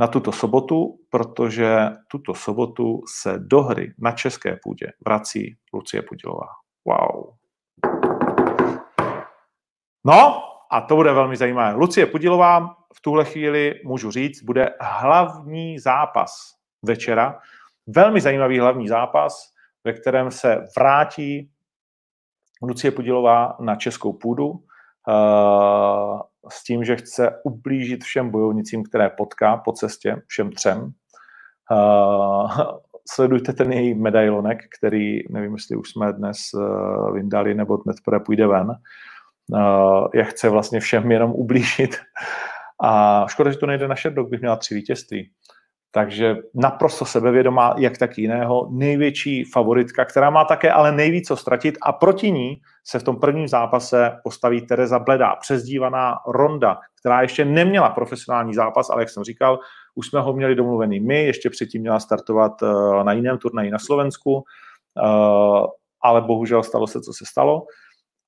na 0.00 0.06
tuto 0.06 0.32
sobotu, 0.32 0.98
protože 1.10 1.90
tuto 2.08 2.34
sobotu 2.34 3.02
se 3.06 3.34
do 3.38 3.62
hry 3.62 3.94
na 3.98 4.12
české 4.12 4.58
půdě 4.62 4.86
vrací 5.06 5.56
Lucie 5.72 6.02
Pudilová. 6.02 6.48
Wow. 6.84 7.34
No, 10.08 10.42
a 10.70 10.80
to 10.80 10.96
bude 10.96 11.12
velmi 11.12 11.36
zajímavé. 11.36 11.74
Lucie 11.74 12.06
Pudilová 12.06 12.76
v 12.94 13.00
tuhle 13.00 13.24
chvíli, 13.24 13.74
můžu 13.84 14.10
říct, 14.10 14.42
bude 14.42 14.70
hlavní 14.80 15.78
zápas 15.78 16.30
večera. 16.82 17.38
Velmi 17.86 18.20
zajímavý 18.20 18.58
hlavní 18.58 18.88
zápas, 18.88 19.52
ve 19.84 19.92
kterém 19.92 20.30
se 20.30 20.64
vrátí 20.78 21.50
Lucie 22.62 22.90
Pudilová 22.90 23.56
na 23.60 23.76
českou 23.76 24.12
půdu 24.12 24.48
uh, 24.48 24.60
s 26.50 26.64
tím, 26.64 26.84
že 26.84 26.96
chce 26.96 27.40
ublížit 27.44 28.04
všem 28.04 28.30
bojovnicím, 28.30 28.84
které 28.84 29.10
potká 29.10 29.56
po 29.56 29.72
cestě, 29.72 30.22
všem 30.26 30.52
třem. 30.52 30.92
Uh, 31.70 32.50
sledujte 33.12 33.52
ten 33.52 33.72
její 33.72 33.94
medailonek, 33.94 34.58
který, 34.78 35.18
nevím, 35.30 35.52
jestli 35.52 35.76
už 35.76 35.90
jsme 35.90 36.12
dnes 36.12 36.38
uh, 36.54 37.14
vyndali, 37.14 37.54
nebo 37.54 37.76
dnes 37.76 37.96
půjde 38.26 38.46
ven. 38.46 38.72
Jak 40.14 40.28
chce 40.28 40.48
vlastně 40.48 40.80
všem 40.80 41.12
jenom 41.12 41.32
ublížit. 41.32 41.96
A 42.82 43.24
škoda, 43.28 43.50
že 43.50 43.58
to 43.58 43.66
nejde 43.66 43.88
na 43.88 43.94
Sherdog, 43.94 44.30
bych 44.30 44.40
měla 44.40 44.56
tři 44.56 44.74
vítězství. 44.74 45.30
Takže 45.90 46.36
naprosto 46.54 47.04
sebevědomá, 47.04 47.74
jak 47.78 47.98
tak 47.98 48.18
jiného, 48.18 48.68
největší 48.70 49.44
favoritka, 49.44 50.04
která 50.04 50.30
má 50.30 50.44
také 50.44 50.72
ale 50.72 50.92
nejvíc 50.92 51.28
co 51.28 51.36
ztratit 51.36 51.78
a 51.82 51.92
proti 51.92 52.30
ní 52.30 52.60
se 52.86 52.98
v 52.98 53.02
tom 53.02 53.20
prvním 53.20 53.48
zápase 53.48 54.12
postaví 54.24 54.66
Tereza 54.66 54.98
Bledá, 54.98 55.36
přezdívaná 55.36 56.14
Ronda, 56.26 56.78
která 57.00 57.22
ještě 57.22 57.44
neměla 57.44 57.90
profesionální 57.90 58.54
zápas, 58.54 58.90
ale 58.90 59.02
jak 59.02 59.10
jsem 59.10 59.24
říkal, 59.24 59.58
už 59.94 60.06
jsme 60.06 60.20
ho 60.20 60.32
měli 60.32 60.54
domluvený 60.54 61.00
my, 61.00 61.24
ještě 61.24 61.50
předtím 61.50 61.80
měla 61.80 62.00
startovat 62.00 62.52
eh, 62.62 63.04
na 63.04 63.12
jiném 63.12 63.38
turnaji 63.38 63.70
na 63.70 63.78
Slovensku, 63.78 64.44
eh, 65.04 65.66
ale 66.02 66.20
bohužel 66.20 66.62
stalo 66.62 66.86
se, 66.86 67.00
co 67.00 67.12
se 67.12 67.24
stalo 67.30 67.66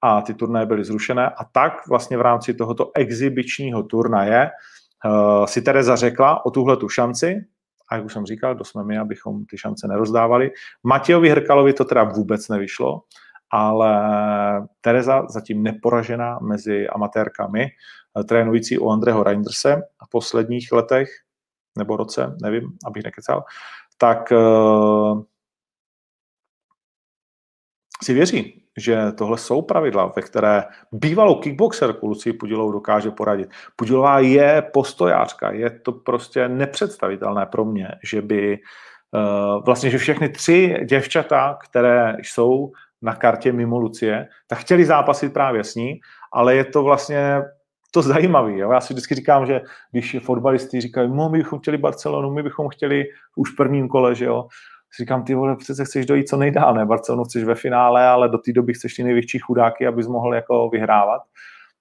a 0.02 0.22
ty 0.22 0.34
turnaje 0.34 0.66
byly 0.66 0.84
zrušené 0.84 1.30
a 1.30 1.44
tak 1.44 1.72
vlastně 1.88 2.16
v 2.16 2.20
rámci 2.20 2.54
tohoto 2.54 2.90
exibičního 2.94 3.82
turnaje 3.82 4.50
uh, 5.04 5.46
si 5.46 5.62
Tereza 5.62 5.96
řekla 5.96 6.46
o 6.46 6.50
tuhle 6.50 6.76
tu 6.76 6.88
šanci, 6.88 7.44
a 7.90 7.96
jak 7.96 8.04
už 8.04 8.12
jsem 8.12 8.26
říkal, 8.26 8.56
to 8.56 8.64
jsme 8.64 8.84
my, 8.84 8.98
abychom 8.98 9.44
ty 9.44 9.58
šance 9.58 9.88
nerozdávali. 9.88 10.50
Matějovi 10.82 11.28
Hrkalovi 11.28 11.72
to 11.72 11.84
teda 11.84 12.04
vůbec 12.04 12.48
nevyšlo, 12.48 13.02
ale 13.50 13.92
Tereza 14.80 15.26
zatím 15.28 15.62
neporažená 15.62 16.38
mezi 16.38 16.88
amatérkami, 16.88 17.62
eh, 17.64 18.24
trénující 18.24 18.78
u 18.78 18.90
Andreho 18.90 19.22
Reinderse 19.22 19.82
v 20.06 20.10
posledních 20.10 20.72
letech, 20.72 21.08
nebo 21.78 21.96
roce, 21.96 22.36
nevím, 22.42 22.62
abych 22.86 23.04
nekecal, 23.04 23.44
tak 23.98 24.32
uh, 24.32 25.22
si 28.04 28.14
věří, 28.14 28.62
že 28.76 29.12
tohle 29.12 29.38
jsou 29.38 29.62
pravidla, 29.62 30.12
ve 30.16 30.22
které 30.22 30.64
bývalou 30.92 31.34
kickboxerku 31.34 32.06
Lucii 32.06 32.32
Pudilovou 32.32 32.72
dokáže 32.72 33.10
poradit. 33.10 33.48
Pudilová 33.76 34.18
je 34.18 34.62
postojářka, 34.72 35.52
je 35.52 35.70
to 35.70 35.92
prostě 35.92 36.48
nepředstavitelné 36.48 37.46
pro 37.46 37.64
mě, 37.64 37.88
že 38.04 38.22
by 38.22 38.58
uh, 38.58 39.64
vlastně, 39.64 39.90
že 39.90 39.98
všechny 39.98 40.28
tři 40.28 40.76
děvčata, 40.88 41.58
které 41.64 42.16
jsou 42.22 42.72
na 43.02 43.14
kartě 43.14 43.52
mimo 43.52 43.78
Lucie, 43.78 44.28
tak 44.46 44.58
chtěli 44.58 44.84
zápasit 44.84 45.32
právě 45.32 45.64
s 45.64 45.74
ní, 45.74 46.00
ale 46.32 46.54
je 46.54 46.64
to 46.64 46.82
vlastně 46.82 47.42
to 47.90 48.02
zajímavé. 48.02 48.52
Já 48.52 48.80
si 48.80 48.94
vždycky 48.94 49.14
říkám, 49.14 49.46
že 49.46 49.60
když 49.92 50.16
fotbalisti 50.22 50.80
říkají, 50.80 51.10
no, 51.12 51.28
my 51.28 51.38
bychom 51.38 51.58
chtěli 51.58 51.78
Barcelonu, 51.78 52.30
my 52.30 52.42
bychom 52.42 52.68
chtěli 52.68 53.04
už 53.36 53.52
v 53.52 53.56
prvním 53.56 53.88
kole, 53.88 54.14
že 54.14 54.24
jo, 54.24 54.46
říkám, 54.98 55.24
ty 55.24 55.34
vole, 55.34 55.56
přece 55.56 55.84
chceš 55.84 56.06
dojít 56.06 56.28
co 56.28 56.36
nejdál, 56.36 56.74
ne? 56.74 56.86
Barcelonu 56.86 57.24
chceš 57.24 57.44
ve 57.44 57.54
finále, 57.54 58.06
ale 58.06 58.28
do 58.28 58.38
té 58.38 58.52
doby 58.52 58.74
chceš 58.74 58.94
ty 58.94 59.02
největší 59.02 59.38
chudáky, 59.38 59.86
abys 59.86 60.06
mohl 60.06 60.34
jako 60.34 60.68
vyhrávat. 60.68 61.22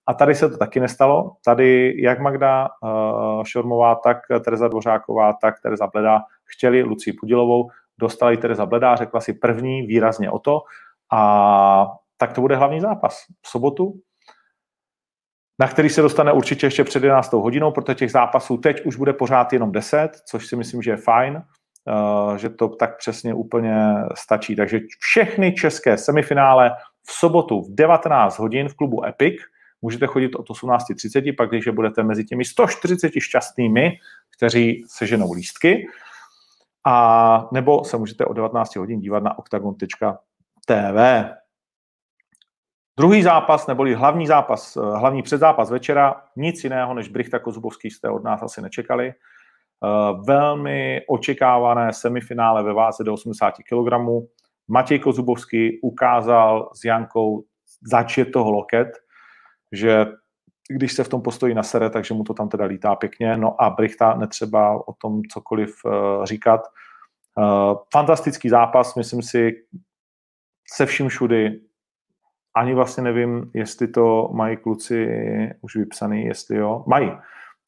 A 0.07 0.13
tady 0.13 0.35
se 0.35 0.49
to 0.49 0.57
taky 0.57 0.79
nestalo. 0.79 1.31
Tady 1.45 1.95
jak 2.01 2.19
Magda 2.19 2.67
uh, 2.83 3.43
Šormová, 3.43 3.95
tak 3.95 4.17
Tereza 4.45 4.67
Dvořáková, 4.67 5.33
tak 5.33 5.61
Tereza 5.61 5.87
Bledá 5.87 6.21
chtěli 6.43 6.83
Lucii 6.83 7.13
Pudilovou, 7.13 7.69
dostali 7.99 8.37
Tereza 8.37 8.65
Bledá, 8.65 8.95
řekla 8.95 9.21
si 9.21 9.33
první 9.33 9.81
výrazně 9.81 10.31
o 10.31 10.39
to 10.39 10.61
a 11.13 11.91
tak 12.17 12.33
to 12.33 12.41
bude 12.41 12.55
hlavní 12.55 12.81
zápas 12.81 13.23
v 13.41 13.49
sobotu, 13.49 13.93
na 15.59 15.67
který 15.67 15.89
se 15.89 16.01
dostane 16.01 16.31
určitě 16.31 16.67
ještě 16.67 16.83
před 16.83 17.03
11. 17.03 17.33
hodinou, 17.33 17.71
protože 17.71 17.95
těch 17.95 18.11
zápasů 18.11 18.57
teď 18.57 18.85
už 18.85 18.95
bude 18.95 19.13
pořád 19.13 19.53
jenom 19.53 19.71
10, 19.71 20.09
což 20.25 20.47
si 20.47 20.55
myslím, 20.55 20.81
že 20.81 20.91
je 20.91 20.97
fajn. 20.97 21.43
Eh, 21.87 22.37
že 22.37 22.49
to 22.49 22.69
tak 22.69 22.97
přesně 22.97 23.33
úplně 23.33 23.95
stačí. 24.15 24.55
Takže 24.55 24.79
všechny 24.99 25.53
české 25.53 25.97
semifinále 25.97 26.71
v 27.07 27.11
sobotu 27.11 27.61
v 27.61 27.75
19 27.75 28.39
hodin 28.39 28.69
v 28.69 28.75
klubu 28.75 29.05
Epic. 29.05 29.41
Můžete 29.81 30.07
chodit 30.07 30.35
od 30.35 30.49
18.30, 30.49 31.35
pak 31.35 31.49
když 31.49 31.67
budete 31.67 32.03
mezi 32.03 32.25
těmi 32.25 32.45
140 32.45 33.11
šťastnými, 33.19 33.97
kteří 34.37 34.83
seženou 34.87 35.33
lístky. 35.33 35.87
A 36.85 37.47
nebo 37.51 37.83
se 37.83 37.97
můžete 37.97 38.25
o 38.25 38.33
19 38.33 38.75
hodin 38.75 38.99
dívat 38.99 39.23
na 39.23 39.39
octagon.tv. 39.39 40.99
Druhý 42.99 43.23
zápas, 43.23 43.67
neboli 43.67 43.93
hlavní 43.93 44.27
zápas, 44.27 44.77
eh, 44.77 44.79
hlavní 44.79 45.23
předzápas 45.23 45.69
večera, 45.69 46.21
nic 46.35 46.63
jiného 46.63 46.93
než 46.93 47.07
Brichta 47.07 47.39
Kozubovský 47.39 47.91
jste 47.91 48.09
od 48.09 48.23
nás 48.23 48.41
asi 48.43 48.61
nečekali. 48.61 49.13
Eh, 49.83 50.21
velmi 50.27 51.01
očekávané 51.07 51.93
semifinále 51.93 52.63
ve 52.63 52.73
váze 52.73 53.03
do 53.03 53.13
80 53.13 53.51
kg. 53.51 53.93
Matěj 54.67 54.99
Kozubovský 54.99 55.81
ukázal 55.81 56.69
s 56.73 56.83
Jankou 56.83 57.43
začet 57.91 58.25
toho 58.25 58.51
loket, 58.51 58.87
že 59.71 60.05
když 60.69 60.93
se 60.93 61.03
v 61.03 61.09
tom 61.09 61.21
postojí 61.21 61.53
na 61.53 61.63
sere, 61.63 61.89
takže 61.89 62.13
mu 62.13 62.23
to 62.23 62.33
tam 62.33 62.49
teda 62.49 62.65
lítá 62.65 62.95
pěkně. 62.95 63.37
No 63.37 63.61
a 63.61 63.69
Brichta 63.69 64.13
netřeba 64.13 64.87
o 64.87 64.93
tom 64.93 65.21
cokoliv 65.23 65.75
uh, 65.85 66.25
říkat. 66.25 66.61
Uh, 67.37 67.77
fantastický 67.93 68.49
zápas, 68.49 68.95
myslím 68.95 69.21
si, 69.21 69.51
se 70.73 70.85
vším 70.85 71.09
všudy. 71.09 71.61
Ani 72.55 72.73
vlastně 72.73 73.03
nevím, 73.03 73.51
jestli 73.53 73.87
to 73.87 74.29
mají 74.33 74.57
kluci 74.57 75.07
už 75.61 75.75
vypsaný, 75.75 76.25
jestli 76.25 76.57
jo. 76.57 76.83
Mají 76.87 77.11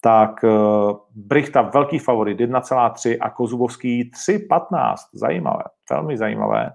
tak 0.02 0.44
uh, 0.44 0.98
Brichta 1.16 1.62
velký 1.62 2.00
favorit 2.00 2.40
1,3 2.40 3.18
a 3.22 3.30
Kozubovský 3.30 4.12
3,15. 4.12 4.96
Zajímavé, 5.14 5.64
velmi 5.92 6.18
zajímavé. 6.18 6.72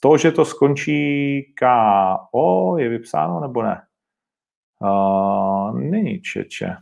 To, 0.00 0.16
že 0.16 0.32
to 0.32 0.44
skončí 0.44 1.42
KO, 1.58 2.76
je 2.78 2.88
vypsáno 2.88 3.40
nebo 3.40 3.62
ne? 3.62 3.82
Uh, 4.80 5.80
není 5.80 6.20
čeče. 6.20 6.76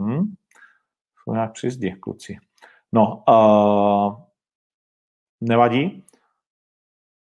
Hm? 0.00 0.34
Jsou 1.16 1.32
nějak 1.32 1.52
přizdi, 1.52 1.96
kluci. 2.00 2.36
No, 2.92 3.24
uh, 3.28 4.22
nevadí. 5.40 6.06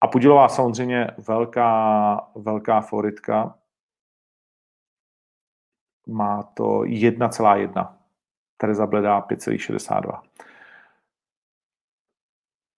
A 0.00 0.06
Pudilová 0.06 0.48
samozřejmě 0.48 1.06
velká, 1.28 2.30
velká 2.34 2.80
favoritka. 2.80 3.58
Má 6.08 6.42
to 6.42 6.64
1,1. 6.64 7.99
Tereza 8.60 8.86
Bledá 8.86 9.20
5,62. 9.20 10.20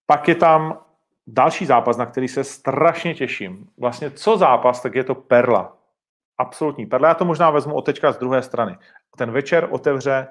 Pak 0.06 0.28
je 0.28 0.34
tam 0.34 0.78
další 1.26 1.66
zápas, 1.66 1.96
na 1.96 2.06
který 2.06 2.28
se 2.28 2.44
strašně 2.44 3.14
těším. 3.14 3.68
Vlastně 3.78 4.10
co 4.10 4.36
zápas, 4.36 4.82
tak 4.82 4.94
je 4.94 5.04
to 5.04 5.14
perla. 5.14 5.76
Absolutní 6.38 6.86
perla. 6.86 7.08
Já 7.08 7.14
to 7.14 7.24
možná 7.24 7.50
vezmu 7.50 7.74
od 7.74 7.82
teďka 7.82 8.12
z 8.12 8.18
druhé 8.18 8.42
strany. 8.42 8.78
Ten 9.16 9.30
večer 9.30 9.68
otevře 9.70 10.28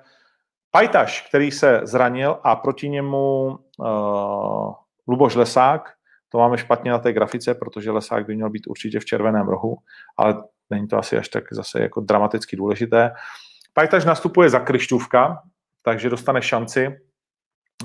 Pajtaš, 0.71 1.27
který 1.29 1.51
se 1.51 1.81
zranil 1.83 2.39
a 2.43 2.55
proti 2.55 2.89
němu 2.89 3.57
uh, 3.77 4.73
Luboš 5.07 5.35
Lesák. 5.35 5.93
To 6.29 6.37
máme 6.37 6.57
špatně 6.57 6.91
na 6.91 6.99
té 6.99 7.13
grafice, 7.13 7.53
protože 7.53 7.91
Lesák 7.91 8.25
by 8.25 8.35
měl 8.35 8.49
být 8.49 8.67
určitě 8.67 8.99
v 8.99 9.05
červeném 9.05 9.47
rohu, 9.47 9.77
ale 10.17 10.43
není 10.69 10.87
to 10.87 10.97
asi 10.97 11.17
až 11.17 11.29
tak 11.29 11.43
zase 11.51 11.81
jako 11.81 12.01
dramaticky 12.01 12.55
důležité. 12.55 13.11
Pajtaš 13.73 14.05
nastupuje 14.05 14.49
za 14.49 14.59
Krištůvka, 14.59 15.41
takže 15.81 16.09
dostane 16.09 16.41
šanci. 16.41 16.99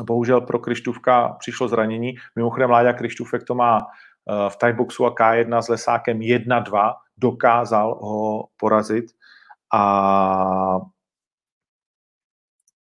Bohužel 0.03 0.41
pro 0.41 0.59
Krištůvka 0.59 1.37
přišlo 1.39 1.69
zranění. 1.69 2.15
Mimochodem 2.37 2.71
Láďa 2.71 2.93
Krištůvek 2.93 3.45
to 3.45 3.55
má 3.55 3.79
eh, 3.79 4.51
v 4.51 4.57
tieboxu 4.57 5.07
a 5.07 5.15
K1 5.15 5.59
s 5.59 5.69
Lesákem 5.69 6.19
1-2, 6.19 6.95
dokázal 7.17 7.95
ho 7.95 8.49
porazit 8.57 9.05
a 9.75 10.81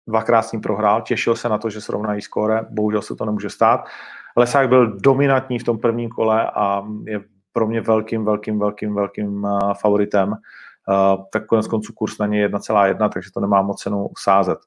dvakrát 0.09 0.43
s 0.43 0.53
ním 0.53 0.61
prohrál, 0.61 1.03
těšil 1.03 1.37
se 1.37 1.49
na 1.49 1.59
to, 1.59 1.71
že 1.71 1.81
srovnají 1.81 2.23
skóre, 2.23 2.67
bohužel 2.71 3.03
se 3.03 3.17
to 3.17 3.25
nemůže 3.25 3.51
stát. 3.51 3.81
Lesák 4.37 4.69
byl 4.69 4.97
dominantní 5.01 5.59
v 5.59 5.65
tom 5.65 5.79
prvním 5.79 6.11
kole 6.11 6.51
a 6.51 6.85
je 7.05 7.21
pro 7.53 7.67
mě 7.67 7.81
velkým, 7.81 8.25
velkým, 8.25 8.59
velkým, 8.59 8.95
velkým 8.95 9.45
uh, 9.45 9.75
favoritem. 9.75 10.35
Tak 11.33 11.47
konec 11.47 11.67
konců 11.67 11.93
kurz 11.93 12.19
na 12.19 12.27
něj 12.27 12.47
1,1, 12.47 13.09
takže 13.09 13.31
to 13.35 13.41
nemá 13.41 13.63
moc 13.63 13.83
cenu 13.83 14.09
sázet. 14.19 14.59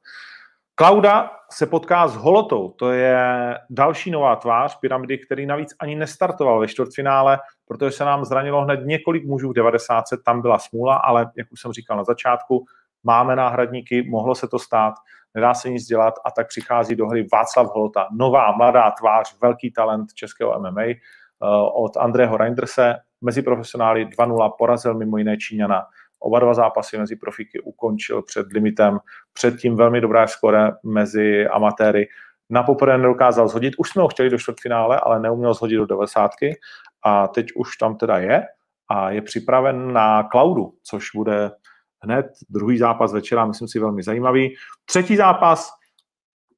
Klauda 0.75 1.31
se 1.51 1.65
potká 1.65 2.07
s 2.07 2.15
Holotou, 2.15 2.69
to 2.69 2.91
je 2.91 3.57
další 3.69 4.11
nová 4.11 4.35
tvář 4.35 4.79
pyramidy, 4.79 5.17
který 5.17 5.45
navíc 5.45 5.75
ani 5.79 5.95
nestartoval 5.95 6.59
ve 6.59 6.67
čtvrtfinále, 6.67 7.39
protože 7.67 7.91
se 7.91 8.05
nám 8.05 8.25
zranilo 8.25 8.61
hned 8.61 8.79
několik 8.85 9.25
mužů 9.25 9.49
v 9.49 9.53
90. 9.53 10.03
Tam 10.25 10.41
byla 10.41 10.59
smůla, 10.59 10.95
ale 10.95 11.31
jak 11.37 11.51
už 11.51 11.61
jsem 11.61 11.73
říkal 11.73 11.97
na 11.97 12.03
začátku, 12.03 12.65
máme 13.03 13.35
náhradníky, 13.35 14.09
mohlo 14.09 14.35
se 14.35 14.47
to 14.47 14.59
stát, 14.59 14.93
nedá 15.35 15.53
se 15.53 15.69
nic 15.69 15.85
dělat 15.85 16.13
a 16.25 16.31
tak 16.31 16.47
přichází 16.47 16.95
do 16.95 17.07
hry 17.07 17.27
Václav 17.33 17.67
Holota, 17.73 18.07
nová 18.11 18.51
mladá 18.51 18.91
tvář, 18.91 19.35
velký 19.41 19.71
talent 19.71 20.13
českého 20.13 20.59
MMA 20.59 20.81
eh, 20.81 20.97
od 21.73 21.97
Andrého 21.97 22.37
Reinderse, 22.37 22.95
mezi 23.21 23.41
profesionály 23.41 24.05
2-0 24.05 24.51
porazil 24.57 24.93
mimo 24.93 25.17
jiné 25.17 25.37
Číňana. 25.37 25.85
Oba 26.23 26.39
dva 26.39 26.53
zápasy 26.53 26.97
mezi 26.97 27.15
profíky 27.15 27.59
ukončil 27.59 28.21
před 28.21 28.47
limitem, 28.53 28.99
předtím 29.33 29.75
velmi 29.75 30.01
dobré 30.01 30.27
skore 30.27 30.71
mezi 30.83 31.47
amatéry. 31.47 32.07
Na 32.49 32.63
poprvé 32.63 32.97
nedokázal 32.97 33.47
zhodit, 33.47 33.73
už 33.77 33.89
jsme 33.89 34.01
ho 34.01 34.07
chtěli 34.07 34.29
do 34.29 34.37
čtvrtfinále, 34.37 34.99
ale 34.99 35.19
neuměl 35.19 35.53
zhodit 35.53 35.77
do 35.77 35.85
90. 35.85 36.31
A 37.03 37.27
teď 37.27 37.47
už 37.55 37.77
tam 37.77 37.95
teda 37.95 38.17
je 38.17 38.43
a 38.87 39.11
je 39.11 39.21
připraven 39.21 39.93
na 39.93 40.23
Cloudu, 40.31 40.73
což 40.83 41.05
bude 41.15 41.51
hned 42.03 42.25
druhý 42.49 42.77
zápas 42.77 43.13
večera, 43.13 43.45
myslím 43.45 43.67
si 43.67 43.79
velmi 43.79 44.03
zajímavý. 44.03 44.55
Třetí 44.85 45.15
zápas, 45.15 45.71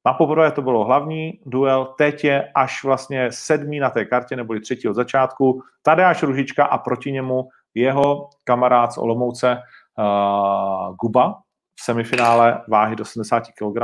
na 0.06 0.12
poprvé 0.12 0.50
to 0.52 0.62
bylo 0.62 0.84
hlavní 0.84 1.40
duel, 1.46 1.94
teď 1.98 2.24
je 2.24 2.52
až 2.54 2.84
vlastně 2.84 3.32
sedmý 3.32 3.78
na 3.78 3.90
té 3.90 4.04
kartě, 4.04 4.36
neboli 4.36 4.60
třetí 4.60 4.88
od 4.88 4.94
začátku. 4.94 5.62
Tadeáš 5.82 6.22
Ružička 6.22 6.64
a 6.64 6.78
proti 6.78 7.12
němu 7.12 7.48
jeho 7.74 8.30
kamarád 8.44 8.92
z 8.92 8.98
Olomouce 8.98 9.56
uh, 9.56 10.96
Guba 10.96 11.34
v 11.80 11.84
semifinále 11.84 12.62
váhy 12.68 12.96
do 12.96 13.04
70 13.04 13.40
kg. 13.40 13.78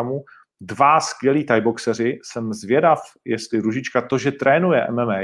Dva 0.60 1.00
skvělí 1.00 1.46
tajboxeři. 1.46 2.18
Jsem 2.24 2.52
zvědav, 2.52 3.00
jestli 3.24 3.60
Ružička 3.60 4.02
to, 4.02 4.18
že 4.18 4.32
trénuje 4.32 4.86
MMA, 4.90 5.20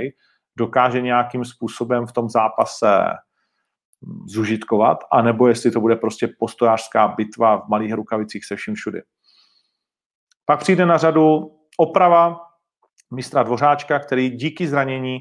dokáže 0.58 1.00
nějakým 1.00 1.44
způsobem 1.44 2.06
v 2.06 2.12
tom 2.12 2.28
zápase 2.28 2.88
zužitkovat, 4.26 4.98
anebo 5.12 5.48
jestli 5.48 5.70
to 5.70 5.80
bude 5.80 5.96
prostě 5.96 6.28
postojářská 6.38 7.08
bitva 7.08 7.56
v 7.56 7.68
malých 7.68 7.92
rukavicích 7.92 8.44
se 8.44 8.56
vším 8.56 8.74
všude. 8.74 9.02
Pak 10.44 10.60
přijde 10.60 10.86
na 10.86 10.98
řadu 10.98 11.56
oprava 11.76 12.40
mistra 13.14 13.42
Dvořáčka, 13.42 13.98
který 13.98 14.30
díky 14.30 14.68
zranění 14.68 15.18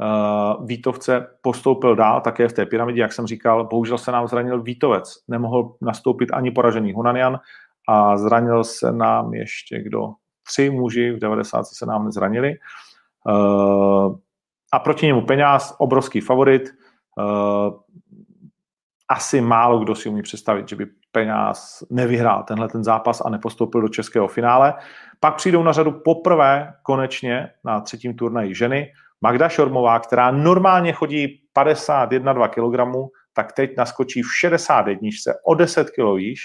uh, 0.00 0.66
Vítovce 0.66 1.26
postoupil 1.42 1.96
dál, 1.96 2.20
také 2.20 2.48
v 2.48 2.52
té 2.52 2.66
pyramidě, 2.66 3.00
jak 3.00 3.12
jsem 3.12 3.26
říkal, 3.26 3.64
bohužel 3.64 3.98
se 3.98 4.12
nám 4.12 4.28
zranil 4.28 4.62
Vítovec, 4.62 5.14
nemohl 5.28 5.74
nastoupit 5.80 6.30
ani 6.32 6.50
poražený 6.50 6.92
Hunanian 6.92 7.38
a 7.88 8.16
zranil 8.16 8.64
se 8.64 8.92
nám 8.92 9.34
ještě 9.34 9.82
kdo? 9.82 10.08
Tři 10.48 10.70
muži 10.70 11.12
v 11.12 11.18
90 11.18 11.66
se 11.66 11.86
nám 11.86 12.10
zranili. 12.10 12.54
Uh, 13.28 14.16
a 14.72 14.78
proti 14.78 15.06
němu 15.06 15.26
peněz, 15.26 15.74
obrovský 15.78 16.20
favorit, 16.20 16.62
uh, 17.18 17.76
asi 19.08 19.40
málo 19.40 19.78
kdo 19.78 19.94
si 19.94 20.08
umí 20.08 20.22
představit, 20.22 20.68
že 20.68 20.76
by 20.76 20.86
peněz 21.12 21.84
nevyhrál 21.90 22.42
tenhle 22.42 22.68
ten 22.68 22.84
zápas 22.84 23.22
a 23.24 23.30
nepostoupil 23.30 23.80
do 23.80 23.88
českého 23.88 24.28
finále. 24.28 24.74
Pak 25.20 25.36
přijdou 25.36 25.62
na 25.62 25.72
řadu 25.72 25.92
poprvé 25.92 26.72
konečně 26.82 27.50
na 27.64 27.80
třetím 27.80 28.14
turnaji 28.14 28.54
ženy. 28.54 28.92
Magda 29.20 29.48
Šormová, 29.48 29.98
která 29.98 30.30
normálně 30.30 30.92
chodí 30.92 31.42
51 31.52 32.48
kg, 32.48 32.76
tak 33.32 33.52
teď 33.52 33.76
naskočí 33.76 34.22
v 34.22 34.36
61 34.40 35.08
o 35.46 35.54
10 35.54 35.90
kg 35.90 36.16
výš 36.16 36.40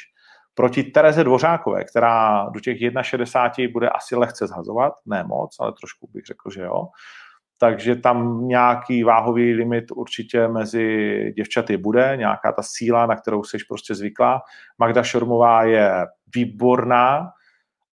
proti 0.54 0.84
Tereze 0.84 1.24
Dvořákové, 1.24 1.84
která 1.84 2.46
do 2.50 2.60
těch 2.60 2.78
61 3.02 3.72
bude 3.74 3.90
asi 3.90 4.16
lehce 4.16 4.48
zhazovat, 4.48 4.94
ne 5.06 5.24
moc, 5.24 5.56
ale 5.60 5.72
trošku 5.72 6.10
bych 6.14 6.26
řekl, 6.26 6.50
že 6.50 6.62
jo 6.62 6.88
takže 7.62 7.96
tam 7.96 8.48
nějaký 8.48 9.04
váhový 9.04 9.54
limit 9.54 9.86
určitě 9.92 10.48
mezi 10.48 11.34
děvčaty 11.36 11.78
bude, 11.78 12.14
nějaká 12.16 12.52
ta 12.52 12.62
síla, 12.66 13.06
na 13.06 13.16
kterou 13.16 13.44
jsi 13.44 13.58
prostě 13.70 13.96
zvyklá. 13.96 14.42
Magda 14.78 15.04
Šormová 15.04 15.64
je 15.64 15.92
výborná, 16.36 17.30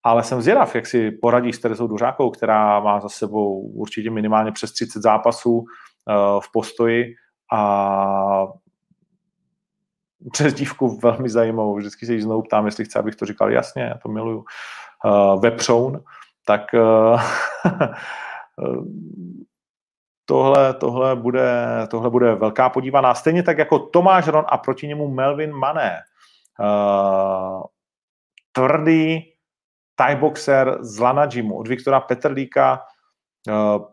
ale 0.08 0.24
jsem 0.24 0.42
zvědav, 0.42 0.76
jak 0.76 0.88
si 0.88 1.12
poradí 1.12 1.54
s 1.54 1.60
Terezou 1.60 1.88
Duřákou, 1.88 2.30
která 2.30 2.80
má 2.80 3.00
za 3.00 3.10
sebou 3.10 3.60
určitě 3.60 4.12
minimálně 4.12 4.52
přes 4.52 4.72
30 4.72 5.02
zápasů 5.02 5.66
eh, 6.10 6.14
v 6.40 6.52
postoji 6.52 7.16
a 7.54 8.48
přes 10.32 10.54
dívku 10.54 11.00
velmi 11.00 11.30
zajímavou. 11.30 11.76
Vždycky 11.76 12.06
se 12.06 12.14
jí 12.14 12.22
znovu 12.22 12.42
ptám, 12.42 12.66
jestli 12.66 12.86
chce, 12.86 13.00
abych 13.00 13.16
to 13.16 13.26
říkal 13.26 13.52
jasně, 13.52 13.84
já 13.84 13.98
to 13.98 14.10
miluju. 14.10 14.46
Uh, 15.06 15.42
Vepřoun, 15.42 16.04
tak 16.46 16.62
uh, 16.74 17.22
tohle, 20.26 20.74
tohle, 20.74 21.16
bude, 21.16 21.68
tohle 21.92 22.10
bude 22.10 22.36
velká 22.36 22.70
podívaná. 22.70 23.16
Stejně 23.16 23.44
tak 23.44 23.58
jako 23.58 23.80
Tomáš 23.80 24.28
Ron 24.28 24.46
a 24.48 24.58
proti 24.58 24.88
němu 24.88 25.08
Melvin 25.08 25.54
Mané. 25.54 26.00
Tvrdý 28.52 29.37
Thai 29.98 30.16
boxer 30.16 30.78
z 30.80 31.00
Lana 31.00 31.28
Jimu 31.34 31.58
od 31.58 31.68
Viktora 31.68 32.00
Petrlíka. 32.00 32.82
Uh, 33.48 33.86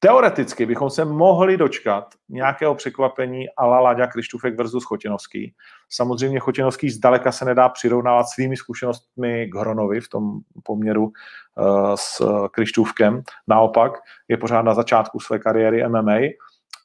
teoreticky 0.00 0.66
bychom 0.66 0.90
se 0.90 1.04
mohli 1.04 1.56
dočkat 1.56 2.14
nějakého 2.28 2.74
překvapení 2.74 3.46
la 3.60 3.80
Láďa 3.80 4.06
Krištůfek 4.06 4.56
versus 4.56 4.84
Chotinovský. 4.84 5.54
Samozřejmě 5.90 6.40
Chotinovský 6.40 6.90
zdaleka 6.90 7.32
se 7.32 7.44
nedá 7.44 7.68
přirovnávat 7.68 8.24
svými 8.28 8.56
zkušenostmi 8.56 9.46
k 9.46 9.54
Hronovi 9.54 10.00
v 10.00 10.08
tom 10.08 10.38
poměru 10.62 11.04
uh, 11.04 11.94
s 11.94 12.22
Krištůvkem. 12.50 13.22
Naopak 13.48 13.92
je 14.28 14.36
pořád 14.36 14.62
na 14.62 14.74
začátku 14.74 15.20
své 15.20 15.38
kariéry 15.38 15.88
MMA, 15.88 16.16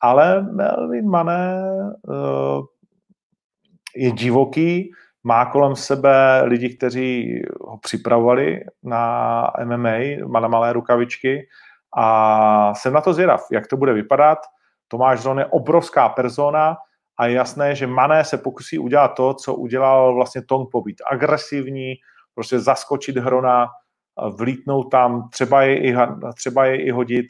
ale 0.02 0.41
Melvin 0.41 1.10
Mané 1.10 1.63
uh, 2.08 2.65
je 3.95 4.12
divoký, 4.12 4.91
má 5.24 5.46
kolem 5.46 5.76
sebe 5.76 6.42
lidi, 6.44 6.78
kteří 6.78 7.42
ho 7.62 7.78
připravovali 7.78 8.64
na 8.84 9.44
MMA, 9.66 10.28
má 10.28 10.40
na 10.40 10.48
malé 10.48 10.74
rukavičky, 10.74 11.48
a 11.98 12.74
jsem 12.74 12.94
na 12.94 13.02
to 13.02 13.14
zvědav, 13.14 13.42
jak 13.52 13.68
to 13.68 13.78
bude 13.78 13.94
vypadat. 13.94 14.38
Tomáš 14.88 15.20
Zon 15.20 15.40
je 15.40 15.46
obrovská 15.46 16.10
persona 16.10 16.78
a 17.18 17.26
je 17.26 17.34
jasné, 17.34 17.76
že 17.76 17.88
Mané 17.88 18.24
se 18.24 18.38
pokusí 18.38 18.80
udělat 18.80 19.08
to, 19.08 19.34
co 19.34 19.56
udělal 19.56 20.16
vlastně 20.16 20.42
Tong 20.42 20.72
Pobít. 20.72 21.02
Agresivní, 21.12 21.94
prostě 22.36 22.60
zaskočit 22.60 23.18
Hrona, 23.18 23.68
vlítnout 24.38 24.84
tam, 24.84 25.30
třeba 25.30 25.62
je 25.62 25.78
i, 25.78 25.96
třeba 26.36 26.66
je 26.66 26.86
i 26.86 26.92
hodit. 26.92 27.26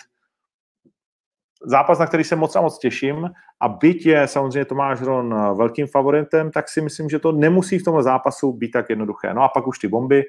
Zápas, 1.65 1.99
na 1.99 2.07
který 2.07 2.23
se 2.23 2.35
moc 2.35 2.55
a 2.55 2.61
moc 2.61 2.79
těším 2.79 3.29
a 3.61 3.69
byť 3.69 4.05
je 4.05 4.27
samozřejmě 4.27 4.65
Tomáš 4.65 5.01
Hron 5.01 5.55
velkým 5.57 5.87
favoritem, 5.87 6.51
tak 6.51 6.69
si 6.69 6.81
myslím, 6.81 7.09
že 7.09 7.19
to 7.19 7.31
nemusí 7.31 7.79
v 7.79 7.83
tomhle 7.83 8.03
zápasu 8.03 8.53
být 8.53 8.71
tak 8.71 8.89
jednoduché. 8.89 9.33
No 9.33 9.43
a 9.43 9.49
pak 9.49 9.67
už 9.67 9.79
ty 9.79 9.87
bomby. 9.87 10.23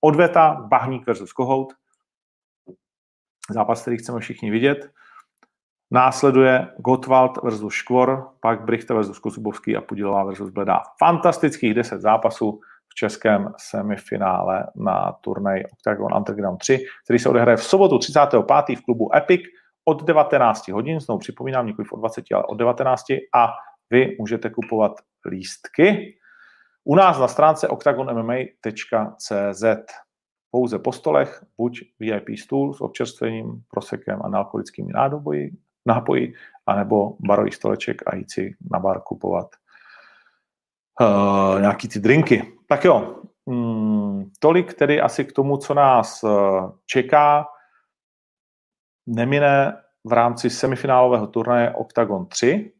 Odveta, 0.00 0.66
Bahník 0.68 1.06
versus 1.06 1.32
Kohout– 1.32 1.72
zápas, 3.50 3.82
který 3.82 3.96
chceme 3.96 4.20
všichni 4.20 4.50
vidět. 4.50 4.90
Následuje 5.90 6.68
Gottwald 6.78 7.42
versus 7.42 7.74
Škvor, 7.74 8.28
pak 8.40 8.64
Brichte 8.64 8.94
versus 8.94 9.18
Kozubovský 9.18 9.76
a 9.76 9.80
Pudilová 9.80 10.24
versus 10.24 10.50
Bledá. 10.50 10.82
Fantastických 10.98 11.74
10 11.74 12.00
zápasů 12.00 12.60
v 12.88 12.94
českém 12.94 13.52
semifinále 13.56 14.66
na 14.76 15.12
turnaj 15.20 15.62
Octagon 15.72 16.14
Underground 16.16 16.58
3, 16.58 16.84
který 17.04 17.18
se 17.18 17.28
odehraje 17.28 17.56
v 17.56 17.64
sobotu 17.64 17.98
35. 17.98 18.76
v 18.76 18.84
klubu 18.84 19.16
Epic 19.16 19.40
od 19.88 20.02
19 20.04 20.68
hodin, 20.68 21.00
znovu 21.00 21.18
připomínám, 21.18 21.66
nikoli 21.66 21.88
od 21.92 21.96
20, 21.96 22.24
ale 22.34 22.44
od 22.44 22.54
19 22.54 23.04
a 23.34 23.52
vy 23.90 24.16
můžete 24.18 24.50
kupovat 24.50 24.92
lístky 25.24 26.16
u 26.84 26.94
nás 26.94 27.18
na 27.18 27.28
stránce 27.28 27.68
octagonmma.cz 27.68 29.64
pouze 30.50 30.78
po 30.78 30.92
stolech, 30.92 31.44
buď 31.56 31.80
VIP 32.00 32.38
stůl 32.38 32.74
s 32.74 32.80
občerstvením, 32.80 33.62
prosekem 33.70 34.20
a 34.24 34.28
nealkoholickými 34.28 34.92
nádoboji, 34.92 35.50
nápoji, 35.86 36.34
anebo 36.66 37.16
barový 37.20 37.52
stoleček 37.52 38.02
a 38.06 38.16
jít 38.16 38.30
si 38.30 38.54
na 38.72 38.78
bar 38.78 39.00
kupovat 39.00 39.46
uh, 41.00 41.60
nějaký 41.60 41.88
ty 41.88 42.00
drinky. 42.00 42.52
Tak 42.68 42.84
jo, 42.84 43.16
Hmm, 43.48 44.30
tolik 44.40 44.74
tedy 44.74 45.00
asi 45.00 45.24
k 45.24 45.32
tomu, 45.32 45.56
co 45.56 45.74
nás 45.74 46.24
eh, 46.24 46.28
čeká. 46.86 47.46
Nemine 49.06 49.82
v 50.04 50.12
rámci 50.12 50.50
semifinálového 50.50 51.26
turnaje 51.26 51.74
Octagon 51.74 52.26
3. 52.26 52.72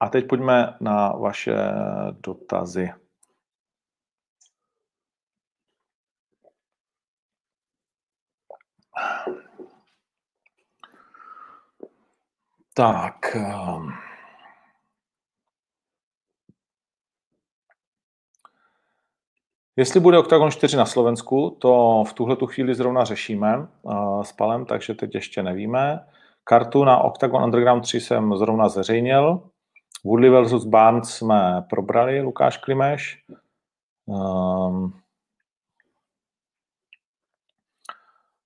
A 0.00 0.08
teď 0.08 0.28
pojďme 0.28 0.76
na 0.80 1.08
vaše 1.12 1.54
dotazy. 2.12 2.92
Tak. 12.74 13.36
Jestli 19.80 20.00
bude 20.00 20.18
Octagon 20.18 20.50
4 20.50 20.76
na 20.76 20.86
Slovensku, 20.86 21.56
to 21.58 22.04
v 22.08 22.12
tuhle 22.12 22.36
tu 22.36 22.46
chvíli 22.46 22.74
zrovna 22.74 23.04
řešíme 23.04 23.66
uh, 23.82 24.22
s 24.22 24.32
Palem, 24.32 24.64
takže 24.64 24.94
teď 24.94 25.14
ještě 25.14 25.42
nevíme. 25.42 26.00
Kartu 26.44 26.84
na 26.84 26.98
Octagon 26.98 27.42
Underground 27.44 27.82
3 27.82 28.00
jsem 28.00 28.36
zrovna 28.36 28.68
zveřejnil. 28.68 29.42
Woodley 30.04 30.30
vs. 30.30 30.64
Barnes 30.64 31.08
jsme 31.08 31.64
probrali, 31.70 32.20
Lukáš 32.20 32.56
Klimeš. 32.56 33.18
Um, 34.06 34.92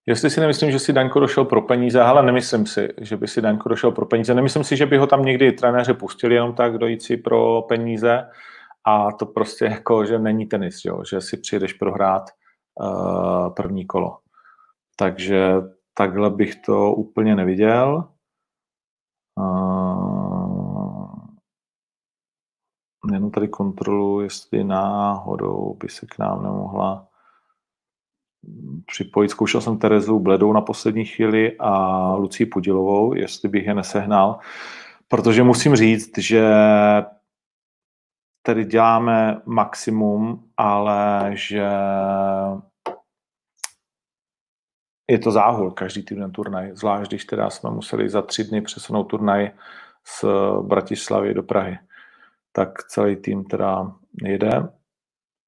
Jestli 0.07 0.31
si 0.31 0.41
nemyslím, 0.41 0.71
že 0.71 0.79
si 0.79 0.93
Daňko 0.93 1.21
došel 1.21 1.45
pro 1.45 1.63
peníze, 1.63 2.01
ale 2.01 2.23
nemyslím 2.23 2.67
si, 2.67 2.89
že 3.01 3.17
by 3.17 3.29
si 3.29 3.43
Daňko 3.43 3.69
došel 3.69 3.91
pro 3.91 4.07
peníze. 4.07 4.35
Nemyslím 4.35 4.65
si, 4.65 4.77
že 4.77 4.87
by 4.87 4.97
ho 4.97 5.07
tam 5.07 5.25
někdy 5.25 5.53
trenéři 5.53 5.95
pustili 5.95 6.35
jenom 6.35 6.55
tak 6.55 6.79
dojít 6.79 7.03
si 7.03 7.17
pro 7.17 7.63
peníze 7.63 8.27
a 8.85 9.13
to 9.13 9.27
prostě 9.27 9.65
jako, 9.65 10.07
že 10.07 10.19
není 10.19 10.47
tenis, 10.47 10.85
jo? 10.85 11.03
že 11.11 11.21
si 11.21 11.37
přijedeš 11.37 11.73
prohrát 11.73 12.31
uh, 12.81 13.55
první 13.55 13.87
kolo. 13.87 14.19
Takže 14.97 15.55
takhle 15.95 16.31
bych 16.31 16.57
to 16.57 16.93
úplně 16.93 17.37
neviděl. 17.37 18.09
Uh, 19.41 20.35
jenom 23.13 23.31
tady 23.31 23.49
kontrolu, 23.49 24.21
jestli 24.21 24.65
náhodou 24.65 25.77
by 25.81 25.89
se 25.89 26.07
k 26.07 26.19
nám 26.19 26.43
nemohla 26.43 27.09
připojit. 28.87 29.29
Zkoušel 29.29 29.61
jsem 29.61 29.79
Terezu 29.79 30.19
Bledou 30.19 30.53
na 30.53 30.61
poslední 30.61 31.05
chvíli 31.05 31.57
a 31.59 32.15
Lucí 32.15 32.47
Pudilovou, 32.47 33.15
jestli 33.15 33.49
bych 33.49 33.67
je 33.67 33.75
nesehnal, 33.75 34.39
protože 35.09 35.43
musím 35.43 35.77
říct, 35.77 36.19
že 36.19 36.45
tady 38.47 38.65
děláme 38.65 39.43
maximum, 39.47 40.51
ale 40.57 41.31
že 41.35 41.69
je 45.11 45.19
to 45.19 45.31
záhul 45.31 45.71
každý 45.71 46.03
týden 46.05 46.33
turnaj, 46.33 46.71
zvlášť 46.75 47.11
když 47.11 47.25
teda 47.25 47.51
jsme 47.51 47.71
museli 47.71 48.09
za 48.09 48.23
tři 48.23 48.45
dny 48.45 48.61
přesunout 48.61 49.05
turnaj 49.05 49.51
z 50.07 50.25
Bratislavy 50.63 51.35
do 51.35 51.43
Prahy. 51.43 51.79
Tak 52.53 52.83
celý 52.83 53.17
tým 53.17 53.45
teda 53.45 53.93
jede. 54.23 54.69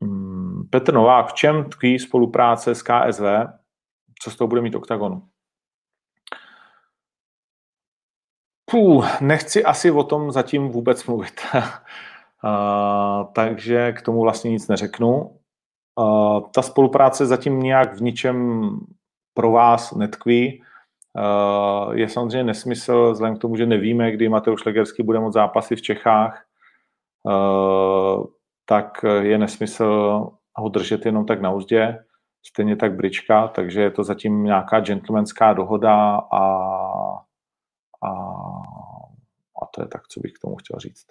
Hmm, 0.02 0.68
Petr 0.70 0.94
Novák, 0.94 1.26
v 1.26 1.32
čem 1.32 1.70
tkví 1.70 1.98
spolupráce 1.98 2.74
s 2.74 2.82
KSV? 2.82 3.24
Co 4.22 4.30
z 4.30 4.36
toho 4.36 4.48
bude 4.48 4.60
mít 4.60 4.74
OKTAGONu? 4.74 5.28
Puh, 8.70 9.20
nechci 9.20 9.64
asi 9.64 9.90
o 9.90 10.02
tom 10.02 10.32
zatím 10.32 10.68
vůbec 10.68 11.06
mluvit. 11.06 11.40
Takže 13.32 13.92
k 13.92 14.02
tomu 14.02 14.20
vlastně 14.20 14.50
nic 14.50 14.68
neřeknu. 14.68 15.36
Uh, 16.00 16.40
ta 16.54 16.62
spolupráce 16.62 17.26
zatím 17.26 17.60
nějak 17.60 17.94
v 17.94 18.02
ničem 18.02 18.70
pro 19.34 19.50
vás 19.50 19.94
netkví. 19.94 20.62
Uh, 21.14 21.92
je 21.94 22.08
samozřejmě 22.08 22.44
nesmysl, 22.44 23.12
vzhledem 23.12 23.36
k 23.36 23.40
tomu, 23.40 23.56
že 23.56 23.66
nevíme, 23.66 24.12
kdy 24.12 24.28
Mateusz 24.28 24.64
Legerský 24.64 25.02
bude 25.02 25.20
moct 25.20 25.34
zápasy 25.34 25.76
v 25.76 25.82
Čechách, 25.82 26.44
tak 28.64 29.04
je 29.20 29.38
nesmysl 29.38 30.26
ho 30.56 30.68
držet 30.68 31.06
jenom 31.06 31.26
tak 31.26 31.40
na 31.40 31.50
úzdě, 31.50 32.04
stejně 32.46 32.76
tak 32.76 32.94
brička, 32.94 33.48
takže 33.48 33.80
je 33.80 33.90
to 33.90 34.04
zatím 34.04 34.44
nějaká 34.44 34.80
gentlemanská 34.80 35.52
dohoda 35.52 36.16
a, 36.16 36.42
a, 38.02 38.10
a 39.62 39.66
to 39.74 39.82
je 39.82 39.88
tak, 39.88 40.08
co 40.08 40.20
bych 40.20 40.32
k 40.32 40.38
tomu 40.38 40.56
chtěl 40.56 40.78
říct. 40.78 41.06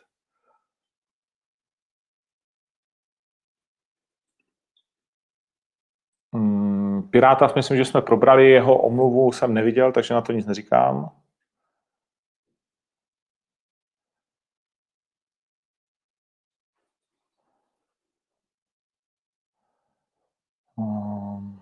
Hmm, 6.36 7.04
Piráta 7.10 7.52
myslím, 7.56 7.78
že 7.78 7.86
jsme 7.86 8.02
probrali, 8.02 8.50
jeho 8.50 8.78
omluvu 8.78 9.32
jsem 9.32 9.54
neviděl, 9.54 9.92
takže 9.92 10.14
na 10.14 10.22
to 10.22 10.32
nic 10.32 10.46
neříkám. 10.46 11.12
Hmm. 20.78 21.60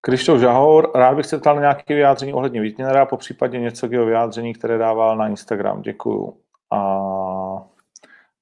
Krištof 0.00 0.40
Žahor, 0.40 0.90
rád 0.94 1.14
bych 1.16 1.26
se 1.26 1.38
ptal 1.38 1.54
na 1.54 1.60
nějaké 1.60 1.94
vyjádření 1.94 2.32
ohledně 2.32 2.60
Wittnera, 2.60 3.06
po 3.06 3.16
případě 3.16 3.60
něco 3.60 3.88
k 3.88 3.92
jeho 3.92 4.06
vyjádření, 4.06 4.54
které 4.54 4.78
dával 4.78 5.16
na 5.16 5.28
Instagram. 5.28 5.82
Děkuju. 5.82 6.40
A... 6.70 6.78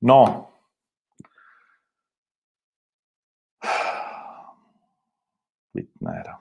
No, 0.03 0.47
Wittner. 6.07 6.37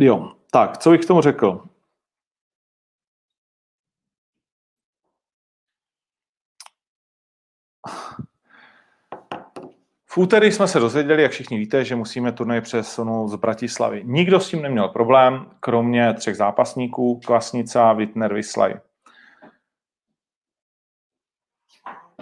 Jo, 0.00 0.32
tak, 0.50 0.78
co 0.78 0.90
bych 0.90 1.00
k 1.00 1.06
tomu 1.06 1.20
řekl? 1.22 1.68
V 10.10 10.18
úterý 10.18 10.52
jsme 10.52 10.68
se 10.68 10.80
dozvěděli, 10.80 11.22
jak 11.22 11.32
všichni 11.32 11.58
víte, 11.58 11.84
že 11.84 11.96
musíme 11.96 12.32
turnaj 12.32 12.60
přesunout 12.60 13.28
z 13.28 13.34
Bratislavy. 13.34 14.02
Nikdo 14.04 14.40
s 14.40 14.50
tím 14.50 14.62
neměl 14.62 14.88
problém, 14.88 15.50
kromě 15.60 16.14
třech 16.14 16.36
zápasníků, 16.36 17.20
Kvasnica, 17.26 17.92
Wittner, 17.92 18.34
Vyslaj. 18.34 18.74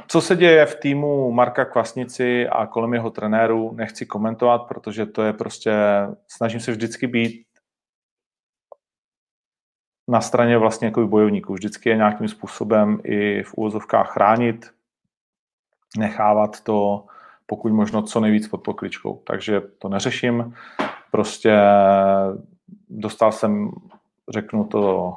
Co 0.08 0.20
se 0.20 0.36
děje 0.36 0.66
v 0.66 0.74
týmu 0.74 1.32
Marka 1.32 1.64
Kvasnici 1.64 2.48
a 2.48 2.66
kolem 2.66 2.94
jeho 2.94 3.10
trenéru, 3.10 3.74
nechci 3.74 4.06
komentovat, 4.06 4.58
protože 4.58 5.06
to 5.06 5.22
je 5.22 5.32
prostě, 5.32 5.74
snažím 6.28 6.60
se 6.60 6.70
vždycky 6.70 7.06
být 7.06 7.46
na 10.08 10.20
straně 10.20 10.58
vlastně 10.58 10.86
jako 10.86 11.06
bojovníků. 11.06 11.54
Vždycky 11.54 11.88
je 11.88 11.96
nějakým 11.96 12.28
způsobem 12.28 13.00
i 13.04 13.42
v 13.42 13.54
úvozovkách 13.54 14.12
chránit, 14.12 14.74
nechávat 15.98 16.60
to 16.60 17.06
pokud 17.46 17.72
možno 17.72 18.02
co 18.02 18.20
nejvíc 18.20 18.48
pod 18.48 18.62
pokličkou. 18.62 19.22
Takže 19.26 19.60
to 19.78 19.88
neřeším. 19.88 20.54
Prostě 21.10 21.60
dostal 22.88 23.32
jsem, 23.32 23.70
řeknu 24.28 24.64
to 24.64 25.14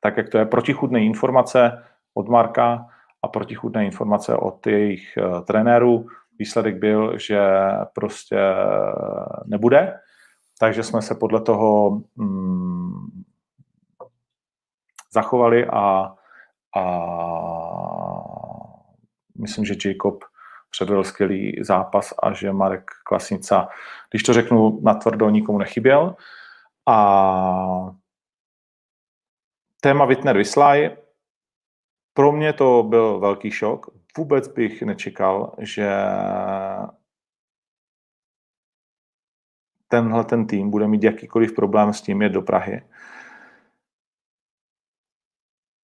tak, 0.00 0.16
jak 0.16 0.28
to 0.28 0.38
je, 0.38 0.46
protichudné 0.46 1.00
informace 1.00 1.84
od 2.14 2.28
Marka 2.28 2.86
a 3.22 3.28
protichudné 3.28 3.84
informace 3.84 4.36
od 4.36 4.66
jejich 4.66 5.18
uh, 5.18 5.44
trenérů. 5.44 6.06
Výsledek 6.38 6.76
byl, 6.76 7.18
že 7.18 7.40
prostě 7.92 8.40
nebude, 9.46 10.00
takže 10.58 10.82
jsme 10.82 11.02
se 11.02 11.14
podle 11.14 11.40
toho 11.40 12.00
mm, 12.16 13.22
zachovali 15.12 15.66
a, 15.66 16.14
a 16.76 16.84
myslím, 19.38 19.64
že 19.64 19.74
Jacob 19.84 20.21
předvedl 20.72 21.04
skvělý 21.04 21.56
zápas 21.60 22.14
a 22.22 22.32
že 22.32 22.52
Marek 22.52 22.90
Klasnica, 23.04 23.68
když 24.10 24.22
to 24.22 24.32
řeknu 24.32 24.80
natvrdo, 24.82 25.30
nikomu 25.30 25.58
nechyběl. 25.58 26.16
A 26.88 27.94
téma 29.80 30.04
Wittner 30.04 30.36
Vyslaj, 30.36 30.96
pro 32.14 32.32
mě 32.32 32.52
to 32.52 32.82
byl 32.82 33.18
velký 33.18 33.50
šok. 33.50 33.86
Vůbec 34.18 34.48
bych 34.48 34.82
nečekal, 34.82 35.54
že 35.58 35.90
tenhle 39.88 40.24
ten 40.24 40.46
tým 40.46 40.70
bude 40.70 40.88
mít 40.88 41.04
jakýkoliv 41.04 41.54
problém 41.54 41.92
s 41.92 42.02
tím 42.02 42.22
jet 42.22 42.32
do 42.32 42.42
Prahy. 42.42 42.82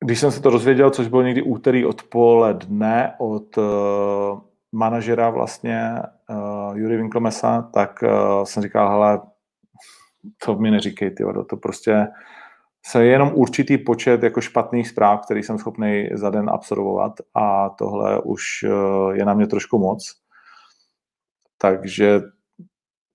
když 0.04 0.20
jsem 0.20 0.32
se 0.32 0.40
to 0.42 0.50
dozvěděl, 0.50 0.90
což 0.90 1.08
bylo 1.08 1.22
někdy 1.22 1.42
úterý 1.42 1.86
odpoledne 1.86 3.14
od 3.18 3.58
uh, 3.58 3.64
manažera 4.72 5.30
vlastně 5.30 6.02
uh, 6.30 6.78
Jury 6.78 6.96
Winkelmesa, 6.96 7.62
tak 7.62 8.02
uh, 8.02 8.44
jsem 8.44 8.62
říkal, 8.62 8.90
hele, 8.90 9.20
to 10.44 10.54
mi 10.54 10.70
neříkej, 10.70 11.10
ty 11.10 11.24
to 11.48 11.56
prostě 11.56 12.06
se 12.86 13.04
jenom 13.04 13.32
určitý 13.34 13.78
počet 13.78 14.22
jako 14.22 14.40
špatných 14.40 14.88
zpráv, 14.88 15.24
který 15.24 15.42
jsem 15.42 15.58
schopný 15.58 16.08
za 16.12 16.30
den 16.30 16.50
absorbovat 16.50 17.12
a 17.34 17.68
tohle 17.68 18.22
už 18.22 18.42
uh, 18.62 19.10
je 19.10 19.24
na 19.24 19.34
mě 19.34 19.46
trošku 19.46 19.78
moc. 19.78 20.14
Takže 21.58 22.20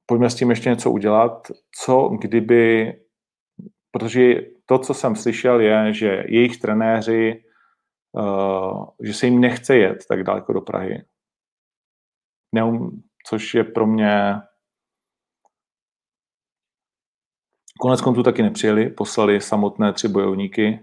pojďme 0.05 0.29
s 0.29 0.35
tím 0.35 0.49
ještě 0.49 0.69
něco 0.69 0.91
udělat. 0.91 1.47
Co 1.83 2.09
kdyby, 2.21 2.93
protože 3.91 4.35
to, 4.65 4.79
co 4.79 4.93
jsem 4.93 5.15
slyšel, 5.15 5.59
je, 5.59 5.93
že 5.93 6.23
jejich 6.27 6.57
trenéři, 6.59 7.43
uh, 8.11 8.85
že 9.03 9.13
se 9.13 9.25
jim 9.25 9.39
nechce 9.39 9.77
jet 9.77 9.97
tak 10.09 10.23
daleko 10.23 10.53
do 10.53 10.61
Prahy. 10.61 11.03
Neum, 12.53 13.03
což 13.25 13.53
je 13.53 13.63
pro 13.63 13.87
mě 13.87 14.41
Konec 17.79 18.01
konců 18.01 18.23
taky 18.23 18.41
nepřijeli, 18.43 18.89
poslali 18.89 19.41
samotné 19.41 19.93
tři 19.93 20.07
bojovníky 20.07 20.79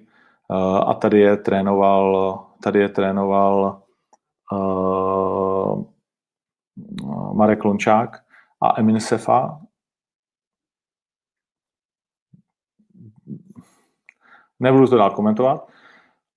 uh, 0.50 0.90
a 0.90 0.94
tady 0.94 1.20
je 1.20 1.36
trénoval, 1.36 2.38
tady 2.62 2.80
je 2.80 2.88
trénoval 2.88 3.82
uh, 4.52 5.84
Marek 7.34 7.64
Lončák 7.64 8.24
a 8.62 8.80
Emin 8.80 9.00
Sefa, 9.00 9.60
Nebudu 14.60 14.86
to 14.86 14.96
dál 14.96 15.10
komentovat. 15.10 15.68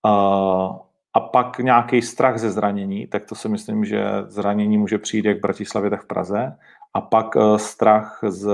Uh, 0.06 0.78
a 1.14 1.20
pak 1.20 1.60
nějaký 1.60 2.02
strach 2.02 2.38
ze 2.38 2.52
zranění, 2.52 3.08
tak 3.08 3.26
to 3.26 3.36
si 3.36 3.50
myslím, 3.50 3.86
že 3.86 4.06
zranění 4.28 4.78
může 4.78 4.98
přijít 4.98 5.26
jak 5.26 5.38
v 5.38 5.42
Bratislavě, 5.42 5.90
tak 5.90 6.04
v 6.04 6.08
Praze. 6.08 6.58
A 6.94 7.02
pak 7.02 7.36
uh, 7.36 7.58
strach 7.58 8.20
z 8.28 8.48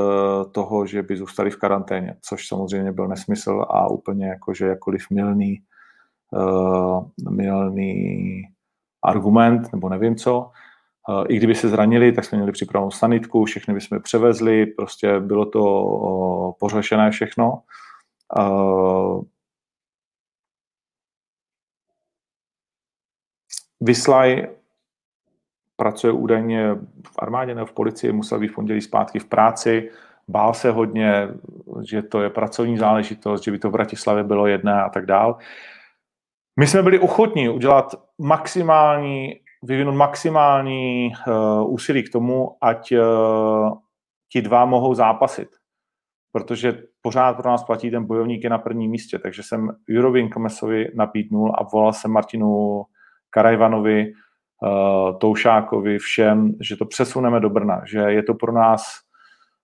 toho, 0.51 0.85
že 0.85 1.03
by 1.03 1.17
zůstali 1.17 1.51
v 1.51 1.57
karanténě, 1.57 2.15
což 2.21 2.47
samozřejmě 2.47 2.91
byl 2.91 3.07
nesmysl 3.07 3.65
a 3.69 3.87
úplně 3.87 4.27
jako, 4.27 4.53
že 4.53 4.67
jakoliv 4.67 5.09
milný, 5.11 5.61
uh, 6.31 7.05
milný 7.31 8.41
argument, 9.05 9.73
nebo 9.73 9.89
nevím 9.89 10.15
co. 10.15 10.51
Uh, 11.09 11.25
I 11.27 11.37
kdyby 11.37 11.55
se 11.55 11.69
zranili, 11.69 12.11
tak 12.11 12.25
jsme 12.25 12.37
měli 12.37 12.51
připravenou 12.51 12.91
sanitku, 12.91 13.45
všechny 13.45 13.73
bychom 13.73 14.01
převezli, 14.01 14.65
prostě 14.65 15.19
bylo 15.19 15.45
to 15.45 15.83
uh, 15.83 16.51
pořešené 16.59 17.11
všechno. 17.11 17.61
Uh, 18.39 19.21
Vyslaj 23.81 24.47
pracuje 25.75 26.13
údajně 26.13 26.75
v 27.07 27.19
armádě 27.19 27.55
nebo 27.55 27.65
v 27.65 27.73
policii, 27.73 28.11
musel 28.11 28.39
být 28.39 28.47
v 28.47 28.55
pondělí 28.55 28.81
zpátky 28.81 29.19
v 29.19 29.25
práci, 29.25 29.91
bál 30.27 30.53
se 30.53 30.71
hodně, 30.71 31.27
že 31.89 32.01
to 32.01 32.21
je 32.21 32.29
pracovní 32.29 32.77
záležitost, 32.77 33.43
že 33.43 33.51
by 33.51 33.59
to 33.59 33.69
v 33.69 33.71
Bratislavě 33.71 34.23
bylo 34.23 34.47
jedné 34.47 34.83
a 34.83 34.89
tak 34.89 35.05
dál. 35.05 35.37
My 36.59 36.67
jsme 36.67 36.83
byli 36.83 36.99
ochotní 36.99 37.49
udělat 37.49 37.95
maximální, 38.17 39.39
vyvinout 39.63 39.95
maximální 39.95 41.11
uh, 41.27 41.73
úsilí 41.73 42.03
k 42.03 42.11
tomu, 42.11 42.57
ať 42.61 42.91
uh, 42.91 43.77
ti 44.31 44.41
dva 44.41 44.65
mohou 44.65 44.93
zápasit. 44.93 45.49
Protože 46.31 46.83
pořád 47.01 47.33
pro 47.37 47.49
nás 47.49 47.63
platí 47.63 47.91
ten 47.91 48.05
bojovník 48.05 48.43
je 48.43 48.49
na 48.49 48.57
prvním 48.57 48.91
místě. 48.91 49.19
Takže 49.19 49.43
jsem 49.43 49.69
Jurovi 49.87 50.29
Komesovi 50.29 50.91
nabídnul 50.95 51.55
a 51.57 51.63
volal 51.63 51.93
jsem 51.93 52.11
Martinu 52.11 52.83
Karajvanovi, 53.29 54.11
uh, 54.11 55.17
Toušákovi, 55.17 55.97
všem, 55.97 56.53
že 56.61 56.77
to 56.77 56.85
přesuneme 56.85 57.39
do 57.39 57.49
Brna, 57.49 57.81
že 57.85 57.99
je 57.99 58.23
to 58.23 58.33
pro 58.33 58.51
nás 58.51 58.81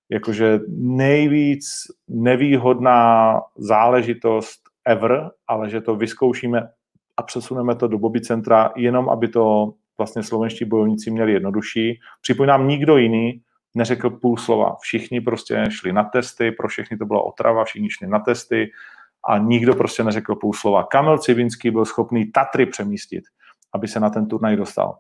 jakože 0.10 0.60
nejvíc 0.78 1.66
nevýhodná 2.08 3.42
záležitost 3.58 4.60
ever, 4.86 5.30
ale 5.48 5.70
že 5.70 5.82
to 5.82 5.96
vyzkoušíme 5.96 6.62
a 7.18 7.24
přesuneme 7.24 7.76
to 7.76 7.88
do 7.88 7.98
Bobby 7.98 8.22
centra, 8.22 8.72
jenom 8.76 9.10
aby 9.10 9.28
to 9.28 9.74
vlastně 9.98 10.24
slovenští 10.24 10.66
bojovníci 10.66 11.12
měli 11.12 11.34
jednodušší. 11.34 12.00
Připomínám, 12.22 12.68
nikdo 12.68 12.98
jiný 12.98 13.42
neřekl 13.76 14.10
půl 14.10 14.38
slova. 14.38 14.76
Všichni 14.82 15.22
prostě 15.22 15.66
šli 15.70 15.94
na 15.94 16.04
testy, 16.04 16.52
pro 16.52 16.68
všechny 16.68 16.98
to 16.98 17.06
byla 17.06 17.22
otrava, 17.22 17.64
všichni 17.64 17.90
šli 17.90 18.08
na 18.08 18.20
testy 18.20 18.72
a 19.28 19.38
nikdo 19.38 19.76
prostě 19.76 20.04
neřekl 20.04 20.36
půl 20.36 20.54
slova. 20.54 20.84
Kamil 20.84 21.18
Civinský 21.18 21.72
byl 21.72 21.86
schopný 21.86 22.32
Tatry 22.32 22.66
přemístit 22.66 23.24
aby 23.76 23.88
se 23.88 24.00
na 24.00 24.10
ten 24.10 24.28
turnaj 24.28 24.56
dostal. 24.56 24.98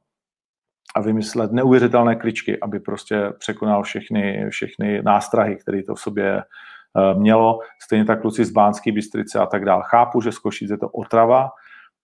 A 0.96 1.02
vymyslet 1.02 1.52
neuvěřitelné 1.52 2.16
kličky, 2.16 2.60
aby 2.60 2.80
prostě 2.80 3.34
překonal 3.40 3.84
všechny, 3.84 4.50
všechny 4.50 5.02
nástrahy, 5.02 5.56
které 5.56 5.84
to 5.84 5.96
v 5.96 6.00
sobě 6.00 6.38
eh, 6.38 7.14
mělo. 7.14 7.60
Stejně 7.84 8.06
tak 8.06 8.22
kluci 8.22 8.46
z 8.46 8.52
Bánské 8.52 8.92
Bystrice 8.92 9.40
a 9.40 9.46
tak 9.46 9.66
dále. 9.66 9.84
Chápu, 9.86 10.22
že 10.22 10.32
z 10.32 10.40
Košic 10.40 10.70
je 10.70 10.78
to 10.78 10.90
otrava, 10.90 11.50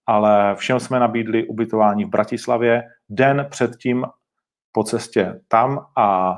ale 0.07 0.55
všem 0.55 0.79
jsme 0.79 0.99
nabídli 0.99 1.47
ubytování 1.47 2.05
v 2.05 2.09
Bratislavě 2.09 2.83
den 3.09 3.47
předtím 3.49 4.05
po 4.71 4.83
cestě 4.83 5.41
tam 5.47 5.85
a 5.97 6.37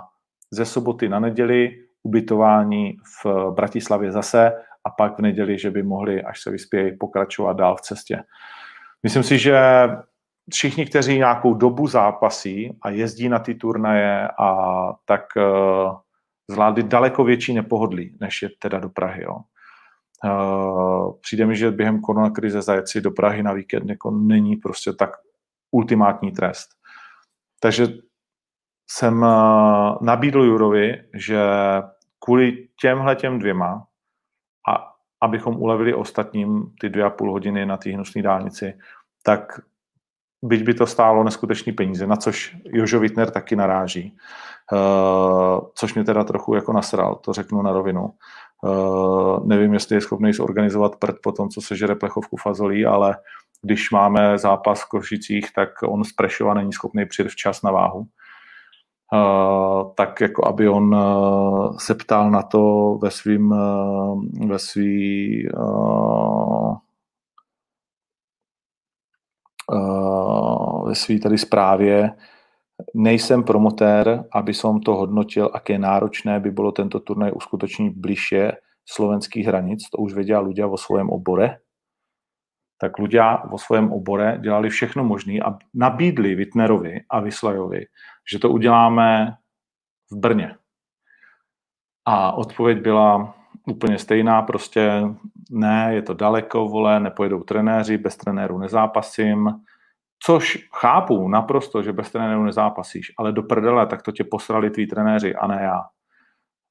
ze 0.51 0.65
soboty 0.65 1.09
na 1.09 1.19
neděli 1.19 1.71
ubytování 2.03 2.97
v 3.23 3.51
Bratislavě 3.55 4.11
zase 4.11 4.51
a 4.83 4.89
pak 4.89 5.17
v 5.17 5.21
neděli, 5.21 5.59
že 5.59 5.71
by 5.71 5.83
mohli, 5.83 6.23
až 6.23 6.41
se 6.41 6.51
vyspějí, 6.51 6.97
pokračovat 6.97 7.57
dál 7.57 7.75
v 7.75 7.81
cestě. 7.81 8.23
Myslím 9.03 9.23
si, 9.23 9.37
že 9.37 9.59
všichni, 10.51 10.85
kteří 10.85 11.17
nějakou 11.17 11.53
dobu 11.53 11.87
zápasí 11.87 12.77
a 12.81 12.89
jezdí 12.89 13.29
na 13.29 13.39
ty 13.39 13.55
turnaje 13.55 14.27
a 14.39 14.55
tak 15.05 15.21
uh, 15.35 15.95
zvládli 16.51 16.83
daleko 16.83 17.23
větší 17.23 17.53
nepohodlí, 17.53 18.17
než 18.21 18.41
je 18.41 18.49
teda 18.59 18.79
do 18.79 18.89
Prahy. 18.89 19.23
Jo. 19.23 19.37
Uh, 20.25 21.19
přijde 21.21 21.45
mi, 21.45 21.55
že 21.55 21.71
během 21.71 22.01
koronakrize 22.01 22.61
zajet 22.61 22.87
si 22.87 23.01
do 23.01 23.11
Prahy 23.11 23.43
na 23.43 23.53
víkend 23.53 23.89
jako 23.89 24.11
není 24.11 24.55
prostě 24.55 24.93
tak 24.93 25.09
ultimátní 25.71 26.31
trest. 26.31 26.69
Takže 27.59 27.87
jsem 28.89 29.21
uh, 29.21 29.95
nabídl 30.01 30.43
Jurovi, 30.43 31.03
že 31.13 31.39
kvůli 32.19 32.67
těmhle 32.81 33.15
těm 33.15 33.39
dvěma 33.39 33.87
a 34.69 34.93
abychom 35.21 35.55
ulevili 35.61 35.93
ostatním 35.93 36.73
ty 36.79 36.89
dvě 36.89 37.03
a 37.03 37.09
půl 37.09 37.31
hodiny 37.31 37.65
na 37.65 37.77
té 37.77 37.89
hnusné 37.89 38.21
dálnici, 38.21 38.73
tak 39.23 39.59
byť 40.43 40.63
by 40.63 40.73
to 40.73 40.85
stálo 40.85 41.23
neskutečný 41.23 41.71
peníze, 41.71 42.07
na 42.07 42.15
což 42.15 42.57
Jožo 42.65 42.99
Wittner 42.99 43.31
taky 43.31 43.55
naráží, 43.55 44.17
uh, 44.71 45.59
což 45.75 45.93
mě 45.93 46.03
teda 46.03 46.23
trochu 46.23 46.55
jako 46.55 46.73
nasral, 46.73 47.15
to 47.15 47.33
řeknu 47.33 47.61
na 47.61 47.71
rovinu. 47.71 48.09
Uh, 48.61 49.47
nevím, 49.47 49.73
jestli 49.73 49.95
je 49.95 50.01
schopný 50.01 50.33
zorganizovat 50.33 50.95
prd 50.95 51.15
po 51.23 51.31
tom, 51.31 51.49
co 51.49 51.61
se 51.61 51.75
žere 51.75 51.95
plechovku 51.95 52.37
fazolí, 52.37 52.85
ale 52.85 53.17
když 53.61 53.91
máme 53.91 54.37
zápas 54.37 54.81
v 54.81 54.89
Košicích, 54.89 55.53
tak 55.55 55.69
on 55.83 56.03
z 56.03 56.13
Prešova 56.13 56.53
není 56.53 56.73
schopný 56.73 57.05
přijet 57.05 57.31
včas 57.31 57.61
na 57.61 57.71
váhu. 57.71 58.05
Uh, 59.13 59.93
tak 59.95 60.21
jako 60.21 60.47
aby 60.47 60.69
on 60.69 60.95
uh, 60.95 61.77
se 61.77 61.95
ptal 61.95 62.31
na 62.31 62.41
to 62.41 62.97
ve 63.01 63.11
svým 63.11 63.51
uh, 63.51 64.23
ve 64.47 64.59
svý 64.59 65.47
uh, 65.57 66.75
ve 70.87 70.95
své 70.95 71.19
tady 71.19 71.37
zprávě, 71.37 72.11
nejsem 72.93 73.43
promotér, 73.43 74.25
aby 74.31 74.53
som 74.53 74.81
to 74.81 74.95
hodnotil, 74.95 75.49
aké 75.53 75.79
náročné 75.79 76.39
by 76.39 76.51
bylo 76.51 76.71
tento 76.71 76.99
turnaj 76.99 77.31
uskutečnit 77.31 77.93
bližšie 77.95 78.51
slovenských 78.85 79.47
hranic, 79.47 79.87
to 79.89 79.97
už 79.97 80.13
vedia 80.13 80.43
ľudia 80.43 80.67
vo 80.67 80.75
svojom 80.75 81.07
obore, 81.09 81.63
tak 82.83 82.99
ľudia 82.99 83.47
vo 83.47 83.57
svém 83.57 83.87
obore 83.91 84.37
dělali 84.43 84.69
všechno 84.69 85.03
možné 85.03 85.39
a 85.39 85.55
nabídli 85.73 86.35
Wittnerovi 86.35 87.07
a 87.09 87.19
Vyslajovi, 87.19 87.85
že 88.31 88.39
to 88.39 88.49
uděláme 88.49 89.37
v 90.11 90.15
Brně. 90.17 90.55
A 92.05 92.31
odpověď 92.31 92.81
byla 92.81 93.35
úplně 93.67 93.97
stejná, 93.97 94.41
prostě 94.41 95.03
ne, 95.51 95.89
je 95.93 96.01
to 96.01 96.13
daleko, 96.13 96.67
vole, 96.67 96.99
nepojedou 96.99 97.43
trenéři, 97.43 97.97
bez 97.97 98.17
trenérů 98.17 98.57
nezápasím, 98.57 99.49
Což 100.25 100.67
chápu 100.73 101.27
naprosto, 101.27 101.83
že 101.83 101.93
bez 101.93 102.11
trenéru 102.11 102.43
nezápasíš, 102.43 103.11
ale 103.17 103.31
do 103.31 103.43
prdele, 103.43 103.87
tak 103.87 104.01
to 104.01 104.11
tě 104.11 104.23
posrali 104.23 104.69
tví 104.69 104.87
trenéři 104.87 105.35
a 105.35 105.47
ne 105.47 105.59
já. 105.63 105.81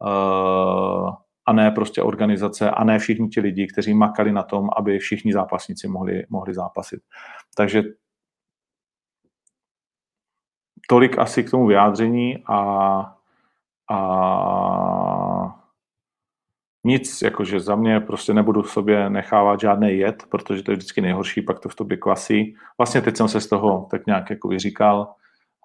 Uh, 0.05 1.14
a 1.47 1.53
ne 1.53 1.70
prostě 1.70 2.03
organizace 2.03 2.70
a 2.70 2.84
ne 2.84 2.99
všichni 2.99 3.28
ti 3.28 3.40
lidi, 3.40 3.66
kteří 3.66 3.95
makali 3.95 4.32
na 4.32 4.43
tom, 4.43 4.68
aby 4.76 4.99
všichni 4.99 5.32
zápasníci 5.32 5.88
mohli, 5.88 6.26
mohli 6.30 6.55
zápasit. 6.55 7.01
Takže 7.57 7.82
tolik 10.88 11.18
asi 11.18 11.45
k 11.45 11.51
tomu 11.51 11.66
vyjádření 11.66 12.45
a, 12.47 12.59
a 13.90 13.99
nic, 16.84 17.22
jakože 17.22 17.60
za 17.60 17.76
mě 17.76 18.00
prostě 18.00 18.34
nebudu 18.34 18.62
v 18.62 18.70
sobě 18.70 19.10
nechávat 19.10 19.60
žádný 19.60 19.98
jed, 19.98 20.22
protože 20.28 20.62
to 20.62 20.70
je 20.70 20.76
vždycky 20.76 21.00
nejhorší, 21.00 21.42
pak 21.42 21.60
to 21.60 21.68
v 21.68 21.74
tobě 21.74 21.96
kvasí. 21.96 22.56
Vlastně 22.78 23.00
teď 23.00 23.16
jsem 23.16 23.28
se 23.28 23.40
z 23.40 23.46
toho 23.46 23.86
tak 23.90 24.06
nějak 24.06 24.30
jako 24.30 24.48
vyříkal. 24.48 25.14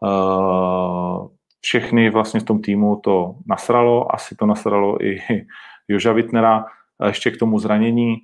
Uh, 0.01 1.27
všechny 1.61 2.09
vlastně 2.09 2.39
v 2.39 2.43
tom 2.43 2.61
týmu 2.61 2.95
to 3.03 3.35
nasralo, 3.47 4.15
asi 4.15 4.35
to 4.35 4.45
nasralo 4.45 5.05
i 5.05 5.21
Joža 5.87 6.13
Wittnera, 6.13 6.65
ještě 7.05 7.31
k 7.31 7.37
tomu 7.37 7.59
zranění. 7.59 8.15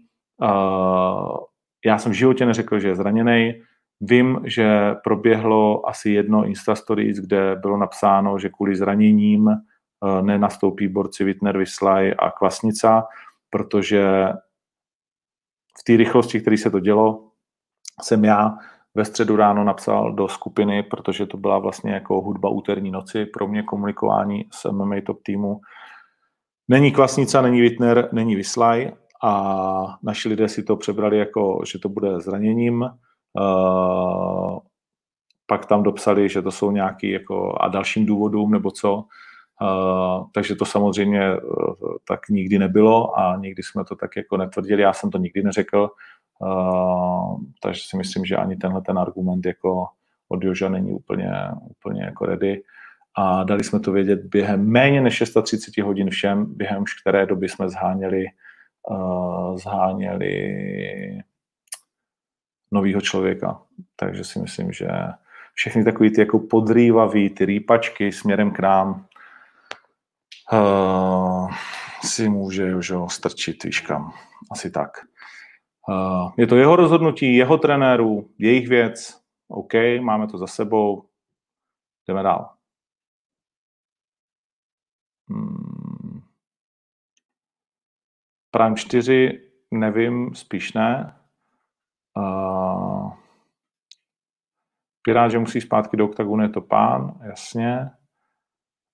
Uh, 0.41 1.37
já 1.85 1.97
jsem 1.97 2.11
v 2.11 2.15
životě 2.15 2.45
neřekl, 2.45 2.79
že 2.79 2.87
je 2.87 2.95
zraněný. 2.95 3.53
Vím, 4.01 4.41
že 4.43 4.95
proběhlo 5.03 5.89
asi 5.89 6.09
jedno 6.09 6.45
Insta 6.45 6.75
Stories, 6.75 7.17
kde 7.17 7.55
bylo 7.55 7.77
napsáno, 7.77 8.39
že 8.39 8.49
kvůli 8.49 8.75
zraněním 8.75 9.49
Eh, 9.49 9.72
nenastoupí 10.21 10.87
borci 10.87 11.23
Wittner, 11.23 11.57
Vyslaj 11.57 12.15
a 12.19 12.31
Kvasnica, 12.31 13.07
protože 13.49 14.27
v 15.79 15.83
té 15.83 15.97
rychlosti, 15.97 16.41
který 16.41 16.57
se 16.57 16.71
to 16.71 16.79
dělo, 16.79 17.29
jsem 18.01 18.25
já 18.25 18.57
ve 18.95 19.05
středu 19.05 19.35
ráno 19.35 19.63
napsal 19.63 20.13
do 20.13 20.27
skupiny, 20.27 20.83
protože 20.83 21.25
to 21.25 21.37
byla 21.37 21.59
vlastně 21.59 21.91
jako 21.91 22.21
hudba 22.21 22.49
úterní 22.49 22.91
noci 22.91 23.25
pro 23.25 23.47
mě 23.47 23.63
komunikování 23.63 24.45
s 24.51 24.71
MMA 24.71 24.95
Top 25.05 25.23
týmu. 25.23 25.61
Není 26.67 26.91
Kvasnica, 26.91 27.41
není 27.41 27.61
Wittner, 27.61 28.09
není 28.11 28.35
Vyslaj 28.35 28.91
a 29.23 29.97
naši 30.03 30.29
lidé 30.29 30.49
si 30.49 30.63
to 30.63 30.75
přebrali 30.75 31.17
jako, 31.17 31.61
že 31.71 31.79
to 31.79 31.89
bude 31.89 32.19
zraněním. 32.19 32.81
Uh, 32.81 34.59
pak 35.45 35.65
tam 35.65 35.83
dopsali, 35.83 36.29
že 36.29 36.41
to 36.41 36.51
jsou 36.51 36.71
nějaký 36.71 37.09
jako 37.09 37.57
a 37.61 37.67
dalším 37.67 38.05
důvodům 38.05 38.51
nebo 38.51 38.71
co. 38.71 39.05
Takže 40.33 40.55
to 40.55 40.65
samozřejmě 40.65 41.37
uh, 41.37 41.73
tak 42.07 42.29
nikdy 42.29 42.59
nebylo 42.59 43.19
a 43.19 43.35
nikdy 43.37 43.63
jsme 43.63 43.83
to 43.85 43.95
tak 43.95 44.15
jako 44.15 44.37
netvrdili, 44.37 44.81
já 44.81 44.93
jsem 44.93 45.11
to 45.11 45.17
nikdy 45.17 45.43
neřekl, 45.43 45.89
uh, 46.39 47.37
takže 47.61 47.81
si 47.85 47.97
myslím, 47.97 48.25
že 48.25 48.35
ani 48.35 48.55
tenhle 48.55 48.81
ten 48.81 48.99
argument 48.99 49.45
jako 49.45 49.87
od 50.29 50.43
Joža 50.43 50.69
není 50.69 50.91
úplně, 50.91 51.31
úplně 51.69 52.03
jako 52.03 52.25
ready 52.25 52.63
a 53.15 53.43
dali 53.43 53.63
jsme 53.63 53.79
to 53.79 53.91
vědět 53.91 54.25
během 54.25 54.67
méně 54.67 55.01
než 55.01 55.15
630 55.15 55.77
hodin 55.77 56.09
všem, 56.09 56.45
během 56.55 56.83
které 57.01 57.25
doby 57.25 57.49
jsme 57.49 57.69
zháněli, 57.69 58.25
uh, 58.89 59.57
zháněli 59.57 60.33
novýho 62.71 63.01
člověka. 63.01 63.61
Takže 63.95 64.23
si 64.23 64.39
myslím, 64.39 64.71
že 64.71 64.87
všechny 65.53 65.83
takový 65.83 66.11
ty 66.11 66.21
jako 66.21 66.39
podrývavý, 66.39 67.29
ty 67.29 67.45
rýpačky 67.45 68.11
směrem 68.11 68.51
k 68.51 68.59
nám, 68.59 69.05
uh, 70.51 71.53
si 72.03 72.29
může 72.29 72.75
už 72.75 72.91
ho 72.91 73.09
strčit, 73.09 73.63
víš 73.63 73.79
kam. 73.79 74.13
Asi 74.51 74.71
tak. 74.71 74.89
Uh, 75.89 76.31
je 76.37 76.47
to 76.47 76.55
jeho 76.55 76.75
rozhodnutí, 76.75 77.35
jeho 77.35 77.57
trenérů, 77.57 78.29
jejich 78.37 78.67
věc. 78.67 79.21
OK, 79.47 79.73
máme 80.01 80.27
to 80.27 80.37
za 80.37 80.47
sebou. 80.47 81.09
Jdeme 82.07 82.23
dál. 82.23 82.53
Hmm. 85.29 86.21
Prime 88.51 88.75
4, 88.75 89.49
nevím, 89.71 90.35
spíš 90.35 90.73
ne. 90.73 91.19
Uh, 92.17 93.13
Pirát, 95.01 95.31
že 95.31 95.39
musí 95.39 95.61
zpátky 95.61 95.97
do 95.97 96.05
oktagonu, 96.05 96.43
je 96.43 96.49
to 96.49 96.61
pán, 96.61 97.19
jasně. 97.23 97.91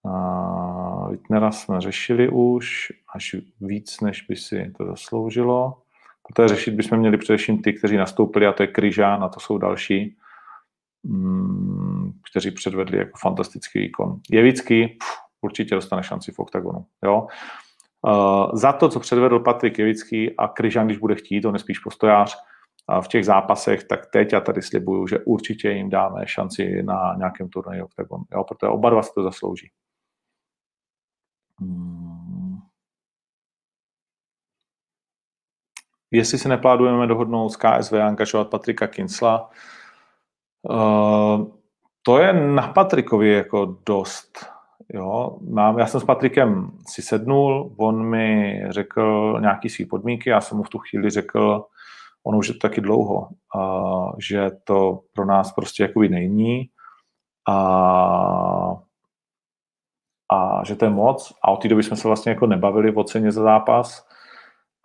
Uh, 0.03 1.11
Wittnera 1.11 1.51
jsme 1.51 1.81
řešili 1.81 2.29
už 2.29 2.91
až 3.15 3.35
víc, 3.61 4.01
než 4.01 4.21
by 4.21 4.35
si 4.35 4.73
to 4.77 4.85
zasloužilo. 4.85 5.81
Protože 6.27 6.47
řešit 6.47 6.71
bychom 6.71 6.99
měli 6.99 7.17
především 7.17 7.61
ty, 7.61 7.73
kteří 7.73 7.97
nastoupili, 7.97 8.47
a 8.47 8.53
to 8.53 8.63
je 8.63 8.67
Kryžán, 8.67 9.23
a 9.23 9.29
to 9.29 9.39
jsou 9.39 9.57
další, 9.57 10.17
mm, 11.03 12.11
kteří 12.31 12.51
předvedli 12.51 12.97
jako 12.97 13.17
fantastický 13.21 13.79
výkon. 13.79 14.19
Jevický 14.31 14.97
určitě 15.41 15.75
dostane 15.75 16.03
šanci 16.03 16.31
v 16.31 16.39
oktagonu. 16.39 16.85
Jo? 17.05 17.27
Za 18.53 18.73
to, 18.73 18.89
co 18.89 18.99
předvedl 18.99 19.39
Patrik 19.39 19.79
Jevický 19.79 20.37
a 20.37 20.47
Kryžán, 20.47 20.85
když 20.85 20.97
bude 20.97 21.15
chtít, 21.15 21.45
on 21.45 21.55
je 21.55 21.59
spíš 21.59 21.79
postojář, 21.79 22.37
v 23.01 23.07
těch 23.07 23.25
zápasech, 23.25 23.83
tak 23.83 24.05
teď 24.05 24.33
já 24.33 24.41
tady 24.41 24.61
slibuju, 24.61 25.07
že 25.07 25.19
určitě 25.19 25.71
jim 25.71 25.89
dáme 25.89 26.21
šanci 26.25 26.83
na 26.83 27.15
nějakém 27.17 27.49
turnaji 27.49 27.81
Octagon, 27.81 28.21
jo, 28.33 28.43
protože 28.43 28.69
oba 28.69 28.89
dva 28.89 29.01
si 29.01 29.11
to 29.15 29.23
zaslouží. 29.23 29.71
Hmm. 31.60 32.57
Jestli 36.12 36.38
si 36.38 36.49
neplánujeme 36.49 37.07
dohodnout 37.07 37.49
s 37.49 37.55
KSV 37.55 37.93
a 37.93 38.07
angažovat 38.07 38.49
Patrika 38.49 38.88
Kinsla, 38.88 39.49
uh, 40.70 41.47
to 42.01 42.20
je 42.20 42.34
na 42.34 42.68
Patrikovi 42.68 43.34
jako 43.34 43.78
dost. 43.86 44.45
Jo, 44.93 45.38
já 45.78 45.88
jsem 45.88 45.99
s 45.99 46.03
Patrikem 46.03 46.72
si 46.88 47.01
sednul, 47.01 47.76
on 47.78 48.05
mi 48.05 48.62
řekl 48.70 49.38
nějaký 49.41 49.70
svý 49.70 49.86
podmínky, 49.86 50.30
já 50.30 50.41
jsem 50.41 50.57
mu 50.57 50.64
v 50.64 50.70
tu 50.70 50.78
chvíli 50.78 51.10
řekl, 51.10 51.66
on 52.24 52.36
už 52.36 52.47
je 52.47 52.53
to 52.53 52.60
taky 52.60 52.82
dlouho, 52.82 53.30
uh, 53.55 54.12
že 54.20 54.51
to 54.64 54.99
pro 55.14 55.26
nás 55.26 55.51
prostě 55.51 55.84
jakoby 55.84 56.10
není 56.10 56.70
a 57.49 58.88
a 60.32 60.63
že 60.65 60.75
to 60.75 60.86
je 60.86 60.91
moc 60.91 61.34
a 61.43 61.51
od 61.51 61.61
té 61.61 61.67
doby 61.67 61.84
jsme 61.84 61.97
se 61.97 62.07
vlastně 62.07 62.32
jako 62.32 62.47
nebavili 62.47 62.95
o 62.95 63.03
ceně 63.03 63.32
za 63.32 63.43
zápas 63.43 64.09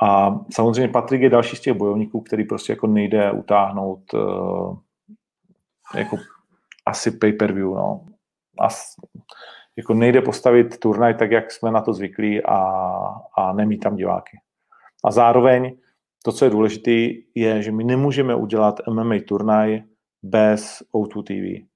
a 0.03 0.38
samozřejmě 0.53 0.92
Patrik 0.92 1.22
je 1.22 1.30
další 1.30 1.57
z 1.57 1.61
těch 1.61 1.74
bojovníků, 1.74 2.20
který 2.20 2.45
prostě 2.45 2.72
jako 2.72 2.86
nejde 2.86 3.32
utáhnout 3.32 4.14
uh, 4.14 4.78
jako 5.95 6.16
asi 6.86 7.11
pay-per-view, 7.11 7.74
no. 7.74 8.07
As, 8.59 8.97
jako 9.76 9.95
nejde 9.95 10.22
postavit 10.22 10.78
turnaj 10.78 11.14
tak, 11.14 11.30
jak 11.30 11.53
jsme 11.53 11.70
na 11.70 11.80
to 11.80 11.92
zvyklí 11.92 12.45
a, 12.45 12.59
a 13.38 13.53
nemít 13.53 13.80
tam 13.80 13.97
diváky. 13.97 14.38
A 15.05 15.11
zároveň 15.11 15.76
to, 16.24 16.32
co 16.32 16.45
je 16.45 16.51
důležité, 16.51 17.20
je, 17.34 17.62
že 17.62 17.72
my 17.72 17.84
nemůžeme 17.84 18.34
udělat 18.34 18.80
MMA 18.90 19.14
turnaj 19.28 19.82
bez 20.22 20.82
O2 20.95 21.22
TV. 21.22 21.66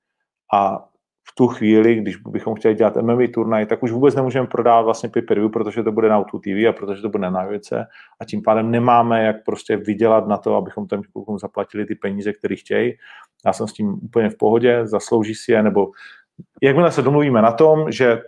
A 0.55 0.89
v 1.31 1.35
tu 1.35 1.47
chvíli, 1.47 1.95
když 1.95 2.17
bychom 2.17 2.55
chtěli 2.55 2.75
dělat 2.75 2.97
MMA 2.97 3.23
turnaj, 3.35 3.67
tak 3.67 3.83
už 3.83 3.93
vůbec 3.93 4.15
nemůžeme 4.15 4.47
prodávat 4.47 4.83
vlastně 4.83 5.09
pay 5.09 5.49
protože 5.53 5.83
to 5.83 5.93
bude 5.93 6.09
na 6.09 6.19
Auto 6.19 6.39
TV 6.39 6.69
a 6.69 6.73
protože 6.73 7.03
to 7.03 7.09
bude 7.09 7.31
na 7.31 7.45
věce 7.45 7.87
a 8.21 8.25
tím 8.25 8.43
pádem 8.43 8.71
nemáme 8.71 9.25
jak 9.25 9.37
prostě 9.45 9.77
vydělat 9.77 10.29
na 10.29 10.37
to, 10.37 10.55
abychom 10.55 10.87
těm 10.87 11.03
klukům 11.13 11.39
zaplatili 11.39 11.87
ty 11.87 11.95
peníze, 11.95 12.33
které 12.33 12.57
chtějí. 12.57 12.93
Já 13.47 13.53
jsem 13.53 13.69
s 13.69 13.73
tím 13.73 14.01
úplně 14.03 14.31
v 14.31 14.37
pohodě, 14.37 14.87
zaslouží 14.87 15.35
si 15.35 15.53
je, 15.53 15.63
nebo 15.63 15.91
jakmile 16.63 16.93
se 16.93 17.03
domluvíme 17.03 17.43
na 17.43 17.53
tom, 17.53 17.93
že 17.93 18.23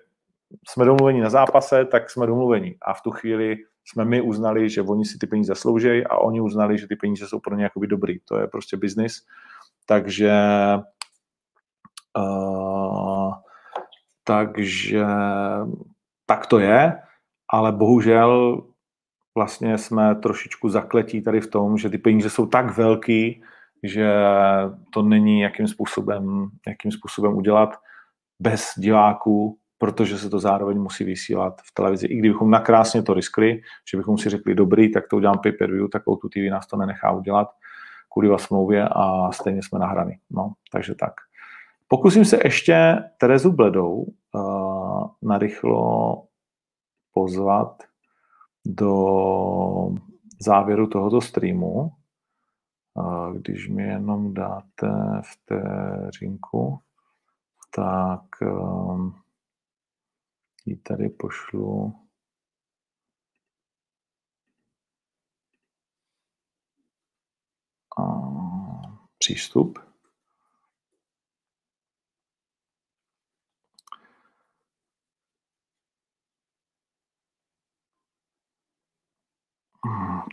jsme 0.69 0.85
domluveni 0.85 1.21
na 1.21 1.31
zápase, 1.31 1.85
tak 1.85 2.11
jsme 2.11 2.27
domluveni. 2.27 2.77
A 2.83 2.95
v 2.95 3.03
tu 3.03 3.11
chvíli 3.11 3.57
jsme 3.85 4.05
my 4.05 4.21
uznali, 4.21 4.71
že 4.71 4.83
oni 4.83 5.05
si 5.05 5.19
ty 5.19 5.27
peníze 5.27 5.51
zaslouží 5.51 6.05
a 6.05 6.19
oni 6.19 6.41
uznali, 6.41 6.79
že 6.79 6.89
ty 6.89 6.97
peníze 6.97 7.27
jsou 7.27 7.41
pro 7.41 7.57
ně 7.57 7.65
jakoby 7.65 7.87
dobrý. 7.87 8.19
To 8.25 8.39
je 8.39 8.47
prostě 8.47 8.77
biznis. 8.77 9.13
Takže 9.87 10.33
Uh, 12.19 12.80
takže 14.31 15.03
tak 16.27 16.47
to 16.47 16.59
je, 16.59 17.03
ale 17.53 17.73
bohužel 17.73 18.63
vlastně 19.35 19.79
jsme 19.79 20.15
trošičku 20.15 20.69
zakletí 20.69 21.23
tady 21.23 21.41
v 21.41 21.51
tom, 21.51 21.79
že 21.79 21.91
ty 21.91 21.99
peníze 21.99 22.31
jsou 22.31 22.47
tak 22.47 22.77
velký, 22.77 23.43
že 23.83 24.15
to 24.93 25.03
není 25.03 25.41
jakým 25.41 25.69
způsobem, 25.69 26.49
jakým 26.67 26.93
způsobem 26.93 27.37
udělat 27.37 27.77
bez 28.41 28.73
diváků, 28.79 29.59
protože 29.79 30.19
se 30.19 30.31
to 30.31 30.39
zároveň 30.39 30.79
musí 30.79 31.05
vysílat 31.05 31.61
v 31.61 31.75
televizi. 31.75 32.07
I 32.07 32.17
kdybychom 32.17 32.51
nakrásně 32.51 33.03
to 33.03 33.15
riskli, 33.15 33.61
že 33.91 33.99
bychom 33.99 34.19
si 34.19 34.31
řekli 34.31 34.55
dobrý, 34.55 34.93
tak 34.93 35.05
to 35.11 35.17
udělám 35.17 35.39
pay-per-view, 35.39 35.89
tak 35.89 36.03
tu 36.05 36.29
TV 36.29 36.51
nás 36.51 36.67
to 36.67 36.77
nenechá 36.77 37.11
udělat 37.11 37.49
kvůli 38.13 38.39
smlouvě 38.39 38.89
a 38.89 39.33
stejně 39.33 39.63
jsme 39.63 39.79
nahraný. 39.79 40.19
No, 40.31 40.53
takže 40.73 40.95
tak. 40.95 41.13
Pokusím 41.93 42.25
se 42.25 42.39
ještě 42.45 43.05
Terezu 43.21 43.53
Bledou 43.53 44.07
uh, 44.35 45.11
narychlo 45.23 46.29
pozvat 47.13 47.83
do 48.67 48.95
závěru 50.41 50.87
tohoto 50.87 51.21
streamu. 51.21 51.91
Uh, 52.95 53.35
když 53.37 53.69
mi 53.69 53.83
jenom 53.83 54.35
dáte 54.35 54.89
vteřinku, 55.23 56.79
tak 57.75 58.23
uh, 58.43 59.13
ji 60.67 60.77
tady 60.77 61.09
pošlu. 61.09 61.95
Uh, 67.99 68.83
přístup. 69.19 69.90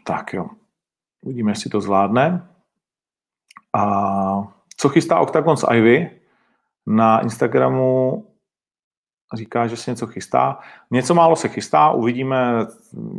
Tak 0.03 0.33
jo. 0.33 0.49
Uvidíme, 1.21 1.51
jestli 1.51 1.69
to 1.69 1.81
zvládne. 1.81 2.47
A 3.73 4.43
co 4.77 4.89
chystá 4.89 5.19
Octagon 5.19 5.57
s 5.57 5.67
Ivy? 5.73 6.11
Na 6.87 7.19
Instagramu 7.19 8.23
říká, 9.33 9.67
že 9.67 9.77
se 9.77 9.91
něco 9.91 10.07
chystá. 10.07 10.59
Něco 10.91 11.15
málo 11.15 11.35
se 11.35 11.47
chystá, 11.47 11.91
uvidíme, 11.91 12.65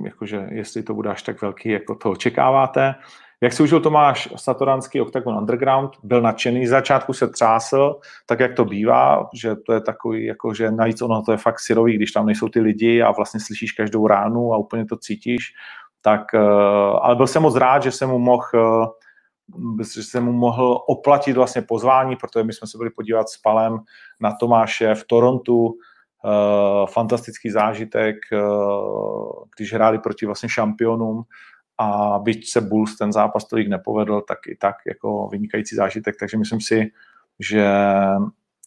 jakože, 0.04 0.48
jestli 0.50 0.82
to 0.82 0.94
bude 0.94 1.10
až 1.10 1.22
tak 1.22 1.42
velký, 1.42 1.68
jako 1.68 1.94
to 1.94 2.10
očekáváte. 2.10 2.94
Jak 3.40 3.52
si 3.52 3.62
užil 3.62 3.80
Tomáš 3.80 4.28
Satoranský 4.36 5.00
Octagon 5.00 5.38
Underground, 5.38 5.90
byl 6.02 6.22
nadšený, 6.22 6.66
z 6.66 6.70
začátku 6.70 7.12
se 7.12 7.28
třásl, 7.28 8.00
tak 8.26 8.40
jak 8.40 8.54
to 8.54 8.64
bývá, 8.64 9.28
že 9.34 9.56
to 9.56 9.72
je 9.72 9.80
takový, 9.80 10.24
jako 10.24 10.54
že 10.54 10.70
navíc 10.70 11.02
ono 11.02 11.22
to 11.22 11.32
je 11.32 11.38
fakt 11.38 11.60
syrový, 11.60 11.96
když 11.96 12.12
tam 12.12 12.26
nejsou 12.26 12.48
ty 12.48 12.60
lidi 12.60 13.02
a 13.02 13.10
vlastně 13.10 13.40
slyšíš 13.40 13.72
každou 13.72 14.06
ránu 14.06 14.52
a 14.52 14.56
úplně 14.56 14.84
to 14.86 14.96
cítíš, 14.96 15.54
tak, 16.02 16.34
eh, 16.34 16.38
ale 17.02 17.16
byl 17.16 17.26
jsem 17.26 17.42
moc 17.42 17.56
rád, 17.56 17.82
že 17.82 17.92
jsem 17.92 18.08
mu 18.08 18.18
mohl 18.18 18.44
eh, 18.54 18.86
že 19.94 20.02
jsem 20.02 20.24
mu 20.24 20.32
mohl 20.32 20.84
oplatit 20.88 21.32
vlastně 21.32 21.62
pozvání, 21.62 22.16
protože 22.16 22.44
my 22.44 22.52
jsme 22.52 22.68
se 22.68 22.78
byli 22.78 22.90
podívat 22.90 23.28
s 23.28 23.36
Palem 23.36 23.78
na 24.20 24.32
Tomáše 24.40 24.94
v 24.94 25.04
Torontu, 25.04 25.66
uh, 25.66 26.86
fantastický 26.86 27.50
zážitek, 27.50 28.16
když 29.56 29.72
hráli 29.72 29.98
proti 29.98 30.26
vlastně 30.26 30.48
šampionům 30.48 31.22
a 31.78 32.18
byť 32.18 32.50
se 32.50 32.60
Bulls 32.60 32.96
ten 32.96 33.12
zápas 33.12 33.44
tolik 33.44 33.68
nepovedl, 33.68 34.20
tak 34.20 34.38
i 34.48 34.56
tak 34.56 34.74
jako 34.86 35.28
vynikající 35.28 35.76
zážitek, 35.76 36.14
takže 36.20 36.38
myslím 36.38 36.60
si, 36.60 36.90
že, 37.40 37.70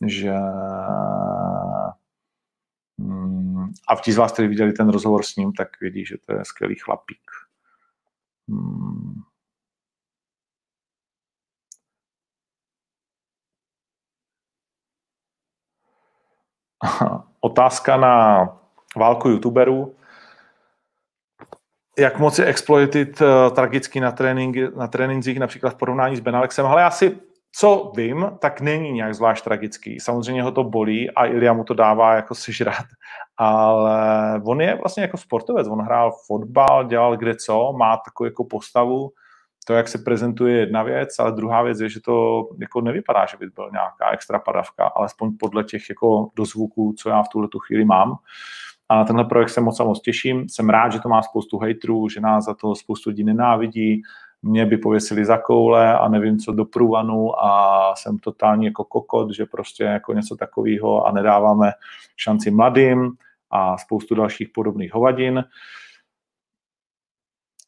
že 0.08 0.34
a 3.88 3.96
ti 3.96 4.12
z 4.12 4.18
vás, 4.18 4.32
kteří 4.32 4.48
viděli 4.48 4.74
ten 4.74 4.90
rozhovor 4.90 5.24
s 5.24 5.36
ním, 5.36 5.54
tak 5.54 5.80
vědí, 5.82 6.06
že 6.06 6.18
to 6.26 6.34
je 6.34 6.46
skvělý 6.46 6.76
chlapík. 6.76 7.32
Hmm. 8.50 9.22
Otázka 17.40 17.98
na 17.98 18.48
válku 18.96 19.30
youtuberů 19.30 19.96
jak 22.00 22.20
moc 22.20 22.40
je 22.40 22.46
exploited 22.46 23.22
uh, 23.22 23.28
tragicky 23.56 24.00
na, 24.00 24.12
trénink, 24.12 24.76
na 24.76 24.88
trénincích, 24.88 25.40
například 25.40 25.70
v 25.70 25.76
porovnání 25.76 26.16
s 26.16 26.20
Benalexem. 26.20 26.66
Ale 26.66 26.82
já 26.82 26.92
si, 26.92 27.18
co 27.52 27.92
vím, 27.96 28.32
tak 28.40 28.62
není 28.62 28.92
nějak 28.92 29.16
zvlášť 29.16 29.44
tragický. 29.44 30.00
Samozřejmě 30.00 30.44
ho 30.44 30.52
to 30.52 30.64
bolí 30.64 31.12
a 31.12 31.26
Ilia 31.26 31.54
mu 31.54 31.64
to 31.64 31.74
dává 31.74 32.16
jako 32.16 32.36
sežrat. 32.36 32.86
Ale 33.44 34.42
on 34.46 34.62
je 34.62 34.76
vlastně 34.76 35.04
jako 35.04 35.18
sportovec. 35.18 35.68
On 35.68 35.80
hrál 35.80 36.12
fotbal, 36.28 36.84
dělal 36.84 37.18
kde 37.18 37.36
co, 37.36 37.74
má 37.74 37.98
takovou 37.98 38.26
jako 38.26 38.44
postavu. 38.44 39.12
To, 39.68 39.74
jak 39.74 39.88
se 39.88 39.98
prezentuje, 39.98 40.54
je 40.54 40.60
jedna 40.60 40.84
věc, 40.84 41.20
ale 41.20 41.32
druhá 41.32 41.62
věc 41.62 41.80
je, 41.80 41.90
že 41.90 42.02
to 42.02 42.48
jako 42.60 42.82
nevypadá, 42.82 43.26
že 43.26 43.38
by 43.38 43.48
byl 43.56 43.70
nějaká 43.72 44.12
extra 44.12 44.40
padavka, 44.40 44.88
alespoň 44.88 45.38
podle 45.40 45.64
těch 45.64 45.90
jako 45.90 46.30
dozvuků, 46.36 46.94
co 46.98 47.10
já 47.10 47.24
v 47.24 47.30
tuhle 47.30 47.48
tu 47.48 47.60
chvíli 47.60 47.86
mám. 47.86 48.16
A 48.90 48.96
na 48.96 49.04
tenhle 49.04 49.26
projekt 49.26 49.50
se 49.50 49.62
moc 49.62 49.80
a 49.80 49.84
moc 49.84 50.02
těším. 50.02 50.50
Jsem 50.50 50.70
rád, 50.70 50.92
že 50.92 51.00
to 51.00 51.10
má 51.10 51.22
spoustu 51.22 51.58
hejtrů, 51.60 52.10
že 52.10 52.22
nás 52.22 52.46
za 52.46 52.54
to 52.54 52.76
spoustu 52.76 53.10
lidí 53.10 53.24
nenávidí. 53.24 54.02
Mě 54.42 54.66
by 54.66 54.78
pověsili 54.78 55.26
za 55.26 55.38
koule 55.38 55.98
a 55.98 56.08
nevím 56.08 56.40
co 56.40 56.52
do 56.52 56.66
průvanu 56.66 57.44
a 57.46 57.94
jsem 57.96 58.18
totálně 58.18 58.68
jako 58.68 58.84
kokot, 58.84 59.32
že 59.32 59.46
prostě 59.46 59.84
jako 59.84 60.14
něco 60.14 60.36
takového 60.36 61.06
a 61.08 61.12
nedáváme 61.12 61.72
šanci 62.18 62.52
mladým 62.52 63.18
a 63.52 63.78
spoustu 63.78 64.16
dalších 64.16 64.50
podobných 64.50 64.94
hovadin. 64.94 65.44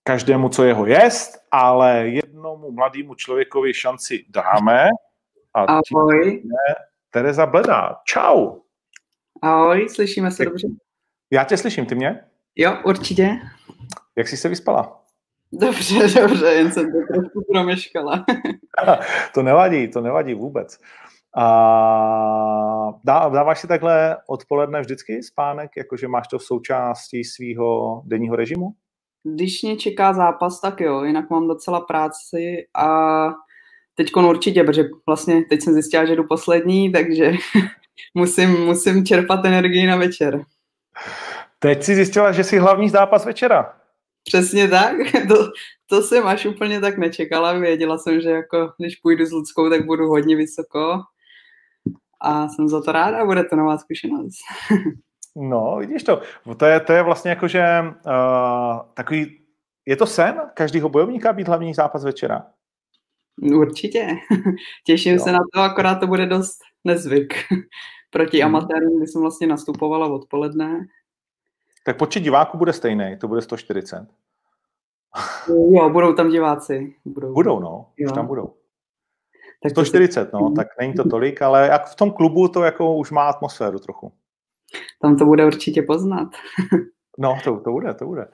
Každému, 0.04 0.50
co 0.50 0.64
jeho 0.64 0.86
jest, 0.86 1.40
ale 1.52 2.08
jednomu 2.08 2.72
mladému 2.72 3.16
člověkovi 3.16 3.74
šanci 3.74 4.26
dáme. 4.30 4.88
A 5.54 5.64
Ahoj. 5.64 6.28
Je 6.28 6.76
Tereza 7.12 7.46
Bledá. 7.46 7.96
Čau. 8.06 8.60
Ahoj, 9.42 9.90
slyšíme 9.90 10.32
se 10.32 10.46
dobře. 10.46 10.68
Já 11.32 11.44
tě 11.44 11.58
slyším, 11.58 11.86
ty 11.86 11.96
mě? 11.96 12.26
Jo, 12.56 12.78
určitě. 12.86 13.30
Jak 14.16 14.28
jsi 14.28 14.38
se 14.38 14.50
vyspala? 14.50 15.04
Dobře, 15.52 16.20
dobře, 16.22 16.46
jen 16.46 16.72
jsem 16.72 16.92
to 16.92 17.14
trošku 17.14 17.46
promeškala. 17.52 18.26
to 19.34 19.44
nevadí, 19.44 19.88
to 19.88 20.02
nevadí 20.02 20.34
vůbec. 20.34 20.80
A 21.38 22.94
dá, 23.04 23.30
dáváš 23.30 23.60
si 23.60 23.68
takhle 23.68 24.18
odpoledne 24.28 24.82
vždycky 24.82 25.24
spánek, 25.24 25.72
jakože 25.78 26.08
máš 26.08 26.28
to 26.28 26.40
v 26.40 26.44
součástí 26.44 27.24
svého 27.24 28.02
denního 28.06 28.36
režimu? 28.36 28.74
Když 29.24 29.64
mě 29.64 29.78
čeká 29.78 30.14
zápas, 30.14 30.62
tak 30.62 30.82
jo, 30.82 31.04
jinak 31.04 31.30
mám 31.30 31.48
docela 31.48 31.82
práci 31.82 32.68
a 32.76 32.88
teď 33.96 34.16
určitě, 34.16 34.64
protože 34.64 34.84
vlastně 35.08 35.42
teď 35.50 35.62
jsem 35.62 35.74
zjistila, 35.74 36.06
že 36.06 36.16
jdu 36.16 36.24
poslední, 36.24 36.92
takže 36.92 37.32
musím, 38.14 38.50
musím 38.50 39.06
čerpat 39.06 39.46
energii 39.46 39.88
na 39.88 39.96
večer. 39.96 40.46
Teď 41.60 41.84
si 41.84 41.96
zjistila, 41.96 42.32
že 42.32 42.44
jsi 42.44 42.58
hlavní 42.58 42.90
zápas 42.90 43.26
večera. 43.26 43.74
Přesně 44.24 44.68
tak, 44.68 44.96
to, 45.28 45.52
to 45.90 46.02
jsem 46.02 46.28
až 46.28 46.46
úplně 46.46 46.80
tak 46.80 46.98
nečekala, 46.98 47.54
věděla 47.54 47.98
jsem, 47.98 48.22
že 48.22 48.30
jako 48.30 48.74
když 48.80 48.96
půjdu 48.96 49.26
s 49.26 49.32
Ludskou, 49.32 49.70
tak 49.70 49.86
budu 49.86 50.08
hodně 50.08 50.36
vysoko 50.36 51.02
a 52.24 52.50
jsem 52.50 52.68
za 52.68 52.82
to 52.82 52.92
ráda, 52.92 53.26
bude 53.26 53.44
to 53.44 53.56
nová 53.56 53.78
zkušenost. 53.78 54.38
no, 55.36 55.78
vidíš 55.80 56.04
to, 56.04 56.22
to 56.58 56.66
je, 56.66 56.80
to 56.80 56.94
je 56.94 57.04
vlastně 57.04 57.30
jako, 57.30 57.48
že 57.48 57.64
uh, 58.06 58.80
takový, 58.94 59.40
je 59.86 59.96
to 59.96 60.06
sen 60.06 60.42
každého 60.54 60.90
bojovníka 60.90 61.34
být 61.34 61.48
hlavní 61.48 61.74
zápas 61.74 62.04
večera? 62.04 62.46
Určitě, 63.42 64.08
těším 64.86 65.14
jo. 65.14 65.20
se 65.20 65.32
na 65.32 65.40
to, 65.54 65.62
akorát 65.62 65.96
to 65.96 66.08
bude 66.08 66.26
dost 66.26 66.60
nezvyk 66.84 67.34
proti 68.10 68.42
hmm. 68.42 68.56
amatérům, 68.56 68.98
kdy 68.98 69.08
jsem 69.08 69.22
vlastně 69.22 69.48
nastupovala 69.48 70.08
odpoledne. 70.08 70.80
Tak 71.86 71.98
počet 71.98 72.20
diváků 72.20 72.58
bude 72.58 72.74
stejný, 72.74 73.18
to 73.22 73.28
bude 73.28 73.42
140. 73.42 74.08
Jo, 75.50 75.90
budou 75.90 76.14
tam 76.14 76.30
diváci. 76.30 76.96
Budou, 77.06 77.34
budou 77.34 77.60
no, 77.60 77.86
jo. 77.98 78.10
už 78.10 78.12
tam 78.12 78.28
budou. 78.28 78.54
Tak 79.64 79.72
140, 79.72 80.34
no, 80.34 80.52
tak 80.56 80.68
není 80.80 80.94
to 80.94 81.10
tolik, 81.10 81.42
ale 81.42 81.68
jak 81.68 81.88
v 81.88 81.96
tom 81.96 82.12
klubu 82.12 82.48
to 82.48 82.64
jako 82.64 82.96
už 82.96 83.12
má 83.12 83.24
atmosféru 83.24 83.80
trochu. 83.80 84.12
Tam 85.02 85.18
to 85.18 85.26
bude 85.26 85.46
určitě 85.46 85.82
poznat. 85.82 86.28
no, 87.20 87.38
to, 87.44 87.60
to 87.60 87.72
bude, 87.72 87.94
to 87.94 88.06
bude. 88.06 88.28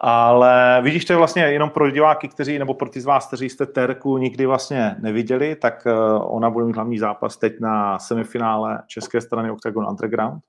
Ale 0.00 0.80
vidíš, 0.82 1.04
to 1.04 1.12
je 1.12 1.16
vlastně 1.16 1.42
jenom 1.42 1.70
pro 1.70 1.90
diváky, 1.90 2.28
kteří, 2.28 2.58
nebo 2.58 2.74
pro 2.74 2.88
ty 2.88 3.00
z 3.00 3.04
vás, 3.04 3.26
kteří 3.26 3.48
jste 3.48 3.66
Terku 3.66 4.18
nikdy 4.18 4.46
vlastně 4.46 4.96
neviděli, 4.98 5.56
tak 5.56 5.86
eh, 5.86 5.92
ona 6.18 6.50
bude 6.50 6.64
mít 6.64 6.76
hlavní 6.76 6.98
zápas 6.98 7.36
teď 7.36 7.60
na 7.60 7.98
semifinále 7.98 8.82
české 8.86 9.20
strany 9.20 9.50
Octagon 9.50 9.86
Underground. 9.88 10.42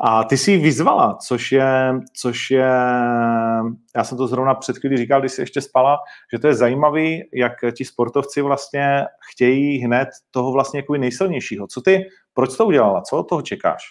A 0.00 0.24
ty 0.24 0.36
si 0.36 0.52
ji 0.52 0.58
vyzvala, 0.58 1.14
což 1.14 1.52
je, 1.52 2.00
což 2.16 2.50
je, 2.50 2.70
já 3.96 4.04
jsem 4.04 4.18
to 4.18 4.26
zrovna 4.26 4.54
před 4.54 4.78
chvíli 4.78 4.96
říkal, 4.96 5.20
když 5.20 5.32
jsi 5.32 5.42
ještě 5.42 5.60
spala, 5.60 5.98
že 6.32 6.38
to 6.38 6.46
je 6.46 6.54
zajímavý, 6.54 7.22
jak 7.34 7.52
ti 7.76 7.84
sportovci 7.84 8.42
vlastně 8.42 9.04
chtějí 9.30 9.78
hned 9.78 10.08
toho 10.30 10.52
vlastně 10.52 10.78
jako 10.78 10.94
nejsilnějšího. 10.94 11.66
Co 11.66 11.80
ty, 11.80 12.04
proč 12.34 12.56
to 12.56 12.66
udělala? 12.66 13.02
Co 13.02 13.16
od 13.16 13.28
toho 13.28 13.42
čekáš? 13.42 13.82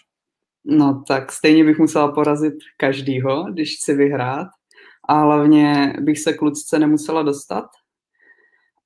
No 0.65 1.03
tak 1.07 1.31
stejně 1.31 1.63
bych 1.63 1.79
musela 1.79 2.11
porazit 2.11 2.53
každýho, 2.77 3.43
když 3.43 3.75
chci 3.75 3.93
vyhrát 3.93 4.47
a 5.09 5.13
hlavně 5.13 5.93
bych 6.01 6.19
se 6.19 6.33
k 6.33 6.41
Lucce 6.41 6.79
nemusela 6.79 7.23
dostat. 7.23 7.65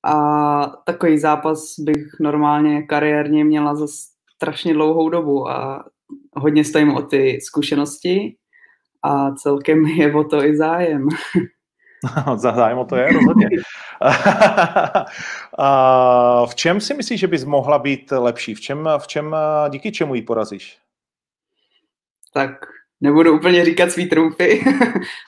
A 0.06 0.68
takový 0.86 1.20
zápas 1.20 1.76
bych 1.80 2.04
normálně 2.20 2.84
kariérně 2.84 3.44
měla 3.44 3.76
za 3.76 3.88
strašně 4.36 4.74
dlouhou 4.74 5.10
dobu 5.10 5.50
a 5.50 5.86
hodně 6.34 6.64
stojím 6.64 6.96
o 6.96 7.02
ty 7.02 7.40
zkušenosti 7.42 8.36
a 9.04 9.32
celkem 9.32 9.86
je 9.98 10.16
o 10.16 10.24
to 10.24 10.44
i 10.44 10.58
zájem. 10.58 11.08
Za 12.36 12.52
zájem 12.52 12.78
o 12.78 12.86
to 12.86 12.96
je 12.96 13.08
rozhodně. 13.14 13.50
v 16.50 16.56
čem 16.56 16.82
si 16.82 16.94
myslíš, 16.94 17.20
že 17.20 17.28
bys 17.28 17.46
mohla 17.46 17.80
být 17.80 18.12
lepší? 18.12 18.56
V 18.56 18.62
čem, 18.62 18.90
v 18.98 19.08
čem 19.08 19.36
díky 19.70 19.92
čemu 19.92 20.16
ji 20.16 20.22
porazíš? 20.22 20.78
Tak 22.34 22.52
nebudu 23.02 23.36
úplně 23.36 23.66
říkat 23.66 23.92
svý 23.92 24.10
trumfy, 24.10 24.64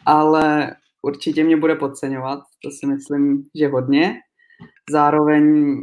ale 0.05 0.75
určitě 1.01 1.43
mě 1.43 1.57
bude 1.57 1.75
podceňovat, 1.75 2.39
to 2.63 2.71
si 2.71 2.85
myslím, 2.85 3.43
že 3.55 3.67
hodně. 3.67 4.15
Zároveň 4.89 5.75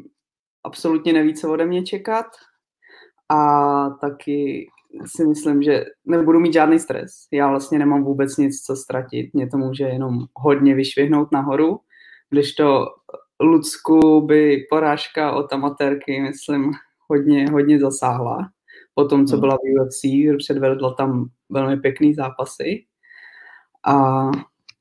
absolutně 0.64 1.12
neví, 1.12 1.34
co 1.34 1.52
ode 1.52 1.66
mě 1.66 1.82
čekat 1.82 2.26
a 3.28 3.90
taky 3.90 4.68
si 5.06 5.26
myslím, 5.26 5.62
že 5.62 5.84
nebudu 6.04 6.40
mít 6.40 6.52
žádný 6.52 6.78
stres. 6.78 7.10
Já 7.32 7.48
vlastně 7.48 7.78
nemám 7.78 8.04
vůbec 8.04 8.36
nic, 8.36 8.62
co 8.62 8.76
ztratit. 8.76 9.34
Mě 9.34 9.48
to 9.48 9.58
může 9.58 9.84
jenom 9.84 10.18
hodně 10.34 10.74
vyšvihnout 10.74 11.32
nahoru, 11.32 11.80
když 12.30 12.54
to 12.54 12.86
Lucku 13.40 14.20
by 14.20 14.66
porážka 14.70 15.32
od 15.32 15.52
amatérky, 15.52 16.20
myslím, 16.20 16.72
hodně, 17.08 17.50
hodně 17.50 17.80
zasáhla. 17.80 18.50
Po 18.94 19.04
tom, 19.04 19.26
co 19.26 19.34
hmm. 19.34 19.40
byla 19.40 19.56
v 19.56 19.82
UFC, 19.82 20.00
předvedla 20.38 20.94
tam 20.94 21.28
velmi 21.50 21.76
pěkný 21.76 22.14
zápasy. 22.14 22.84
A 23.86 24.26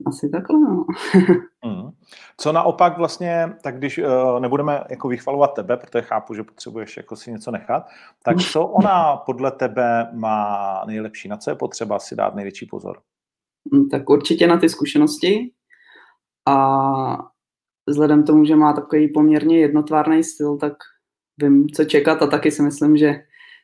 Asi 0.06 0.30
takhle, 0.30 0.60
no. 0.60 0.86
mm. 1.66 1.90
Co 2.38 2.52
naopak 2.52 2.98
vlastně, 2.98 3.54
tak 3.64 3.78
když 3.78 3.98
uh, 3.98 4.40
nebudeme 4.40 4.84
jako 4.90 5.08
vychvalovat 5.08 5.54
tebe, 5.54 5.78
protože 5.78 6.02
chápu, 6.02 6.34
že 6.34 6.44
potřebuješ 6.44 6.98
jako 6.98 7.16
si 7.16 7.32
něco 7.32 7.52
nechat, 7.52 7.88
tak 8.24 8.38
co 8.38 8.66
ona 8.66 9.18
podle 9.18 9.52
tebe 9.52 10.12
má 10.14 10.84
nejlepší, 10.88 11.28
na 11.28 11.38
co 11.38 11.50
je 11.50 11.56
potřeba 11.56 12.00
si 12.00 12.16
dát 12.16 12.36
největší 12.36 12.66
pozor? 12.66 13.00
Mm, 13.74 13.90
tak 13.90 14.10
určitě 14.10 14.48
na 14.48 14.58
ty 14.58 14.70
zkušenosti 14.70 15.52
a 16.48 17.18
vzhledem 17.88 18.24
tomu, 18.24 18.46
že 18.46 18.56
má 18.56 18.74
takový 18.74 19.08
poměrně 19.08 19.60
jednotvárný 19.60 20.24
styl, 20.24 20.58
tak 20.58 20.74
vím, 21.38 21.70
co 21.70 21.86
čekat 21.86 22.22
a 22.22 22.28
taky 22.28 22.52
si 22.52 22.62
myslím, 22.62 22.98
že 22.98 23.16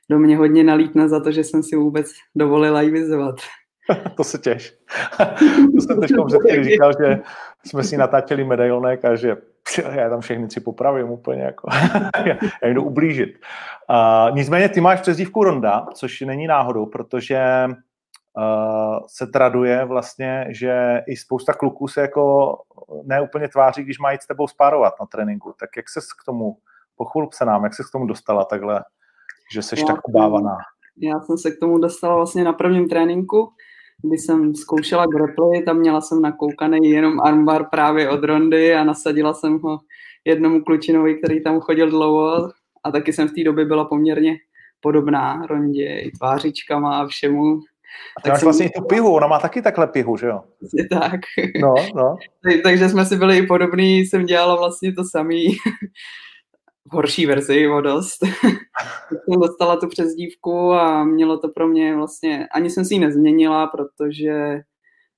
do 0.10 0.20
mě 0.20 0.38
hodně 0.38 0.64
nalítne 0.64 1.10
za 1.10 1.20
to, 1.20 1.32
že 1.32 1.44
jsem 1.44 1.64
si 1.64 1.76
vůbec 1.76 2.12
dovolila 2.36 2.82
jí 2.82 2.92
vyzvat. 2.92 3.36
to 4.18 4.24
se 4.24 4.38
těš. 4.38 4.78
to 5.76 5.82
jsem 5.82 6.02
teď 6.02 6.12
předtím 6.28 6.64
říkal, 6.64 6.92
že 7.00 7.20
jsme 7.66 7.84
si 7.84 7.98
natáčeli 7.98 8.44
medailonek 8.44 9.06
a 9.06 9.16
že 9.16 9.38
já 9.92 10.10
tam 10.10 10.22
všechny 10.22 10.50
si 10.50 10.62
popravím 10.62 11.10
úplně 11.10 11.44
jako. 11.44 11.68
já 12.64 12.70
jdu 12.70 12.84
ublížit. 12.84 13.30
Uh, 13.90 14.36
nicméně 14.36 14.70
ty 14.70 14.82
máš 14.82 15.02
přezdívku 15.02 15.44
Ronda, 15.44 15.86
což 15.94 16.22
není 16.22 16.48
náhodou, 16.48 16.86
protože 16.86 17.66
uh, 18.38 19.00
se 19.08 19.28
traduje 19.28 19.86
vlastně, 19.86 20.46
že 20.50 21.02
i 21.08 21.18
spousta 21.18 21.54
kluků 21.54 21.88
se 21.88 22.02
jako 22.02 22.56
neúplně 23.04 23.48
tváří, 23.48 23.84
když 23.84 24.00
mají 24.00 24.18
s 24.22 24.28
tebou 24.28 24.48
spárovat 24.48 24.94
na 25.00 25.06
tréninku. 25.06 25.54
Tak 25.60 25.70
jak 25.78 25.90
ses 25.90 26.06
k 26.06 26.26
tomu, 26.26 26.58
pochlup 26.96 27.34
se 27.34 27.46
nám, 27.46 27.64
jak 27.64 27.74
se 27.74 27.84
k 27.84 27.92
tomu 27.92 28.06
dostala 28.06 28.46
takhle, 28.46 28.84
že 29.54 29.62
jsi 29.62 29.80
já, 29.80 29.86
tak 29.86 30.08
obávaná? 30.08 30.58
Já 30.98 31.20
jsem 31.20 31.38
se 31.38 31.52
k 31.52 31.60
tomu 31.60 31.78
dostala 31.78 32.16
vlastně 32.16 32.44
na 32.44 32.54
prvním 32.54 32.90
tréninku, 32.90 33.50
kdy 34.04 34.18
jsem 34.18 34.56
zkoušela 34.56 35.06
grapply, 35.06 35.64
tam 35.66 35.78
měla 35.78 36.02
jsem 36.02 36.22
nakoukaný 36.22 36.90
jenom 36.90 37.20
armbar 37.20 37.68
právě 37.72 38.10
od 38.10 38.24
Rondy 38.24 38.76
a 38.76 38.84
nasadila 38.84 39.34
jsem 39.34 39.60
ho 39.60 39.80
jednomu 40.26 40.64
klučinovi, 40.64 41.16
který 41.16 41.44
tam 41.44 41.60
chodil 41.60 41.90
dlouho 41.90 42.50
a 42.84 42.92
taky 42.92 43.14
jsem 43.14 43.28
v 43.28 43.34
té 43.34 43.44
době 43.44 43.66
byla 43.66 43.86
poměrně 43.86 44.38
podobná 44.80 45.46
Rondě 45.50 46.00
i 46.00 46.12
tvářičkama 46.12 46.98
a 47.00 47.08
všemu. 47.08 47.60
A 48.18 48.22
ty 48.22 48.30
máš 48.30 48.40
jsem... 48.40 48.46
vlastně 48.46 48.70
tu 48.70 48.84
pihu, 48.84 49.14
ona 49.14 49.28
má 49.28 49.40
taky 49.40 49.62
takhle 49.62 49.88
pihu, 49.88 50.18
že 50.18 50.28
jo? 50.28 50.42
tak. 50.90 51.22
No, 51.62 51.74
no. 51.96 52.16
Takže 52.64 52.90
jsme 52.90 53.06
si 53.06 53.16
byli 53.16 53.38
i 53.38 53.48
podobný, 53.48 54.00
jsem 54.00 54.26
dělala 54.26 54.56
vlastně 54.56 54.94
to 54.94 55.04
samý 55.12 55.56
v 56.88 56.92
horší 56.92 57.26
verzi 57.26 57.68
o 57.68 57.82
dost. 57.82 58.18
jsem 59.10 59.40
dostala 59.42 59.78
tu 59.78 59.88
přezdívku 59.88 60.72
a 60.74 61.04
mělo 61.04 61.38
to 61.38 61.50
pro 61.50 61.68
mě 61.68 61.96
vlastně, 61.96 62.48
ani 62.48 62.70
jsem 62.70 62.86
si 62.86 62.94
ji 62.94 63.00
nezměnila, 63.00 63.68
protože 63.68 64.62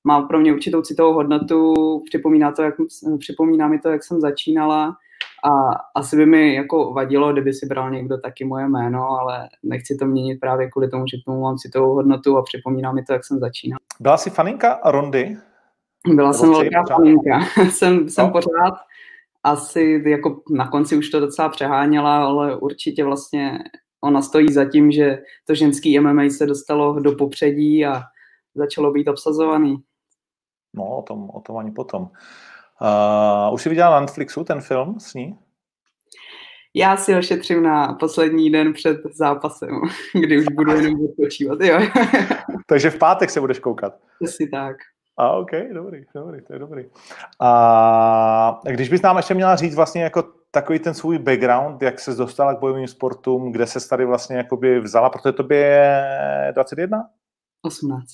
má 0.04 0.22
pro 0.22 0.40
mě 0.40 0.54
určitou 0.54 0.82
citovou 0.82 1.14
hodnotu, 1.14 1.74
připomíná, 2.06 2.52
to, 2.52 2.62
jak, 2.62 2.76
připomíná 3.20 3.68
mi 3.68 3.80
to, 3.80 3.90
jak 3.90 4.04
jsem 4.04 4.22
začínala 4.22 4.96
a 5.44 5.72
asi 5.96 6.18
by 6.18 6.26
mi 6.26 6.56
jako 6.56 6.94
vadilo, 6.94 7.34
kdyby 7.34 7.54
si 7.54 7.66
bral 7.66 7.92
někdo 7.92 8.18
taky 8.18 8.46
moje 8.46 8.68
jméno, 8.68 9.10
ale 9.10 9.50
nechci 9.64 9.96
to 9.96 10.06
měnit 10.06 10.40
právě 10.40 10.70
kvůli 10.72 10.90
tomu, 10.90 11.06
že 11.08 11.18
k 11.18 11.26
tomu 11.26 11.42
mám 11.42 11.58
citovou 11.58 11.94
hodnotu 11.94 12.38
a 12.38 12.44
připomíná 12.44 12.92
mi 12.92 13.04
to, 13.04 13.14
jak 13.14 13.26
jsem 13.26 13.40
začínal. 13.40 13.80
Byla 14.00 14.18
jsi 14.18 14.30
faninka 14.30 14.80
Rondy? 14.86 15.38
Byla 16.08 16.34
jsem 16.34 16.52
velká 16.52 16.84
faninka. 16.96 17.40
jsem, 17.70 18.10
jsem 18.10 18.26
no. 18.26 18.32
pořád 18.32 18.74
asi 19.44 20.04
jako 20.06 20.42
na 20.52 20.68
konci 20.68 20.98
už 20.98 21.10
to 21.10 21.20
docela 21.20 21.50
přeháněla, 21.50 22.26
ale 22.26 22.58
určitě 22.58 23.04
vlastně 23.04 23.60
ona 24.04 24.22
stojí 24.22 24.54
za 24.54 24.66
tím, 24.66 24.92
že 24.92 25.18
to 25.46 25.56
ženský 25.56 26.00
MMA 26.00 26.24
se 26.30 26.46
dostalo 26.46 27.00
do 27.00 27.16
popředí 27.16 27.86
a 27.86 28.02
začalo 28.56 28.92
být 28.92 29.08
obsazovaný. 29.08 29.76
No, 30.74 30.98
o 30.98 31.02
tom, 31.02 31.30
o 31.34 31.42
tom 31.42 31.58
ani 31.58 31.72
potom. 31.72 32.02
Uh, 32.82 33.54
už 33.54 33.62
jsi 33.62 33.70
viděla 33.70 33.90
na 33.90 34.00
Netflixu 34.00 34.44
ten 34.44 34.62
film 34.62 35.00
s 35.00 35.14
ní? 35.14 35.40
Já 36.76 36.98
si 36.98 37.14
ho 37.14 37.22
šetřím 37.22 37.64
na 37.64 37.94
poslední 37.94 38.52
den 38.52 38.74
před 38.74 38.98
zápasem, 39.14 39.70
kdy 40.14 40.40
už 40.40 40.46
budu 40.52 40.72
jenom 40.72 41.06
odpočívat. 41.06 41.62
Jo. 41.62 41.80
Takže 42.68 42.90
v 42.90 42.98
pátek 42.98 43.30
se 43.30 43.42
budeš 43.42 43.60
koukat? 43.60 43.94
Asi 44.24 44.48
tak. 44.48 44.78
A 45.18 45.32
OK, 45.32 45.52
dobrý, 45.74 46.06
dobrý, 46.16 46.42
to 46.42 46.54
je 46.54 46.60
dobrý. 46.60 46.86
A 47.40 48.60
když 48.64 48.90
bys 48.90 49.02
nám 49.02 49.18
ještě 49.18 49.34
měla 49.34 49.56
říct 49.56 49.76
vlastně 49.76 50.04
jako 50.04 50.24
takový 50.52 50.80
ten 50.80 50.94
svůj 50.94 51.20
background, 51.20 51.82
jak 51.82 52.00
se 52.00 52.16
dostala 52.16 52.56
k 52.56 52.60
bojovým 52.60 52.88
sportům, 52.88 53.52
kde 53.52 53.68
se 53.68 53.90
tady 53.90 54.06
vlastně 54.06 54.38
jakoby 54.38 54.80
vzala, 54.80 55.10
protože 55.10 55.32
to 55.32 55.54
je 55.54 56.52
21? 56.56 57.10
18. 57.62 58.06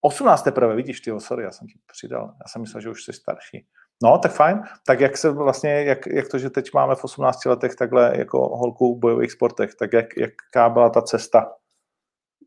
18 0.00 0.42
teprve, 0.42 0.76
vidíš, 0.76 1.00
ty, 1.00 1.12
sorry, 1.18 1.44
já 1.44 1.50
jsem 1.50 1.66
ti 1.66 1.74
přidal, 1.92 2.24
já 2.24 2.48
jsem 2.48 2.62
myslel, 2.62 2.80
že 2.80 2.90
už 2.90 3.04
jsi 3.04 3.12
starší. 3.12 3.66
No, 4.02 4.18
tak 4.18 4.32
fajn. 4.32 4.62
Tak 4.86 5.00
jak 5.00 5.16
se 5.16 5.30
vlastně, 5.30 5.70
jak, 5.70 6.06
jak 6.06 6.28
to, 6.28 6.38
že 6.38 6.50
teď 6.50 6.74
máme 6.74 6.94
v 6.94 7.04
18 7.04 7.44
letech 7.44 7.74
takhle 7.74 8.18
jako 8.18 8.38
holku 8.38 8.96
v 8.96 8.98
bojových 8.98 9.32
sportech, 9.32 9.74
tak 9.74 9.92
jak, 9.92 10.06
jaká 10.16 10.68
byla 10.68 10.90
ta 10.90 11.02
cesta? 11.02 11.52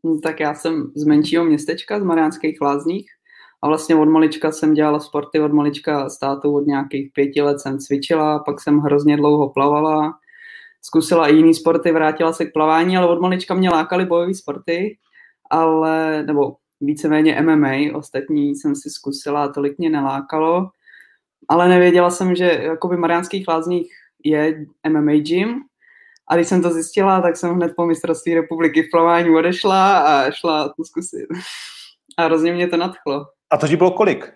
No, 0.04 0.18
tak 0.22 0.40
já 0.40 0.54
jsem 0.54 0.92
z 0.96 1.04
menšího 1.04 1.44
městečka, 1.44 2.00
z 2.00 2.02
Mariánských 2.02 2.60
lázních, 2.60 3.10
a 3.62 3.68
vlastně 3.68 3.96
od 3.96 4.08
malička 4.08 4.52
jsem 4.52 4.74
dělala 4.74 5.00
sporty, 5.00 5.40
od 5.40 5.52
malička 5.52 6.08
státu 6.08 6.54
od 6.54 6.66
nějakých 6.66 7.10
pěti 7.12 7.42
let 7.42 7.60
jsem 7.60 7.78
cvičila, 7.78 8.38
pak 8.38 8.60
jsem 8.60 8.78
hrozně 8.78 9.16
dlouho 9.16 9.50
plavala, 9.50 10.12
zkusila 10.82 11.28
i 11.28 11.36
jiný 11.36 11.54
sporty, 11.54 11.92
vrátila 11.92 12.32
se 12.32 12.44
k 12.44 12.52
plavání, 12.52 12.96
ale 12.96 13.08
od 13.08 13.20
malička 13.20 13.54
mě 13.54 13.70
lákaly 13.70 14.04
bojové 14.04 14.34
sporty, 14.34 14.98
ale, 15.50 16.22
nebo 16.22 16.56
víceméně 16.80 17.42
MMA, 17.42 17.72
ostatní 17.94 18.56
jsem 18.56 18.74
si 18.74 18.90
zkusila 18.90 19.44
a 19.44 19.48
tolik 19.48 19.78
mě 19.78 19.90
nelákalo, 19.90 20.70
ale 21.48 21.68
nevěděla 21.68 22.10
jsem, 22.10 22.34
že 22.34 22.44
jakoby 22.44 22.96
Mariánských 22.96 23.48
lázních 23.48 23.92
je 24.24 24.64
MMA 24.88 25.12
gym, 25.12 25.60
a 26.28 26.36
když 26.36 26.48
jsem 26.48 26.62
to 26.62 26.70
zjistila, 26.70 27.20
tak 27.20 27.36
jsem 27.36 27.54
hned 27.54 27.72
po 27.76 27.86
mistrovství 27.86 28.34
republiky 28.34 28.82
v 28.82 28.90
plavání 28.90 29.30
odešla 29.30 29.98
a 29.98 30.30
šla 30.30 30.68
to 30.68 30.84
zkusit. 30.84 31.26
A 32.16 32.24
hrozně 32.24 32.52
mě 32.52 32.68
to 32.68 32.76
nadchlo. 32.76 33.26
A 33.50 33.56
to 33.56 33.68
ti 33.68 33.76
bylo 33.76 33.90
kolik? 33.90 34.32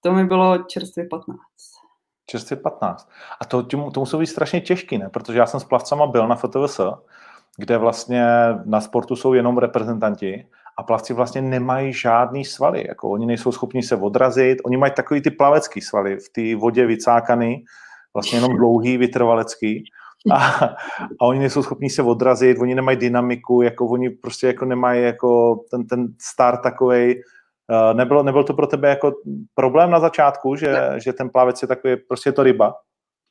To 0.00 0.12
mi 0.12 0.24
bylo 0.24 0.58
čerstvě 0.58 1.06
15. 1.10 1.40
Čerstvě 2.26 2.56
15. 2.56 3.08
A 3.40 3.44
to, 3.44 3.62
to 3.62 4.00
muselo 4.00 4.20
být 4.20 4.26
strašně 4.26 4.60
těžký, 4.60 4.98
ne? 4.98 5.08
Protože 5.08 5.38
já 5.38 5.46
jsem 5.46 5.60
s 5.60 5.64
plavcama 5.64 6.06
byl 6.06 6.28
na 6.28 6.36
FTVS, 6.36 6.80
kde 7.56 7.78
vlastně 7.78 8.26
na 8.64 8.80
sportu 8.80 9.16
jsou 9.16 9.34
jenom 9.34 9.58
reprezentanti 9.58 10.46
a 10.78 10.82
plavci 10.82 11.14
vlastně 11.14 11.42
nemají 11.42 11.92
žádný 11.92 12.44
svaly. 12.44 12.84
Jako 12.88 13.10
oni 13.10 13.26
nejsou 13.26 13.52
schopni 13.52 13.82
se 13.82 13.96
odrazit, 13.96 14.58
oni 14.64 14.76
mají 14.76 14.92
takový 14.92 15.22
ty 15.22 15.30
plavecký 15.30 15.80
svaly 15.80 16.16
v 16.16 16.28
té 16.28 16.60
vodě 16.60 16.86
vycákaný, 16.86 17.64
vlastně 18.14 18.36
jenom 18.36 18.56
dlouhý, 18.56 18.96
vytrvalecký. 18.96 19.84
A, 20.32 20.36
a 21.20 21.24
oni 21.24 21.38
nejsou 21.38 21.62
schopni 21.62 21.90
se 21.90 22.02
odrazit, 22.02 22.58
oni 22.60 22.74
nemají 22.74 22.96
dynamiku, 22.96 23.62
jako 23.62 23.86
oni 23.86 24.10
prostě 24.10 24.46
jako 24.46 24.64
nemají 24.64 25.02
jako 25.02 25.60
ten, 25.70 25.86
ten 25.86 26.06
start 26.20 26.62
takovej, 26.62 27.22
Eh, 27.70 27.94
nebylo, 27.94 28.22
nebyl 28.22 28.44
to 28.44 28.54
pro 28.54 28.66
tebe 28.66 28.88
jako 28.88 29.12
problém 29.54 29.90
na 29.90 30.00
začátku, 30.00 30.56
že, 30.56 30.76
že 31.04 31.12
ten 31.12 31.30
plavec 31.30 31.62
je 31.62 31.68
takový, 31.68 31.96
prostě 32.08 32.28
je 32.28 32.32
to 32.32 32.42
ryba? 32.42 32.74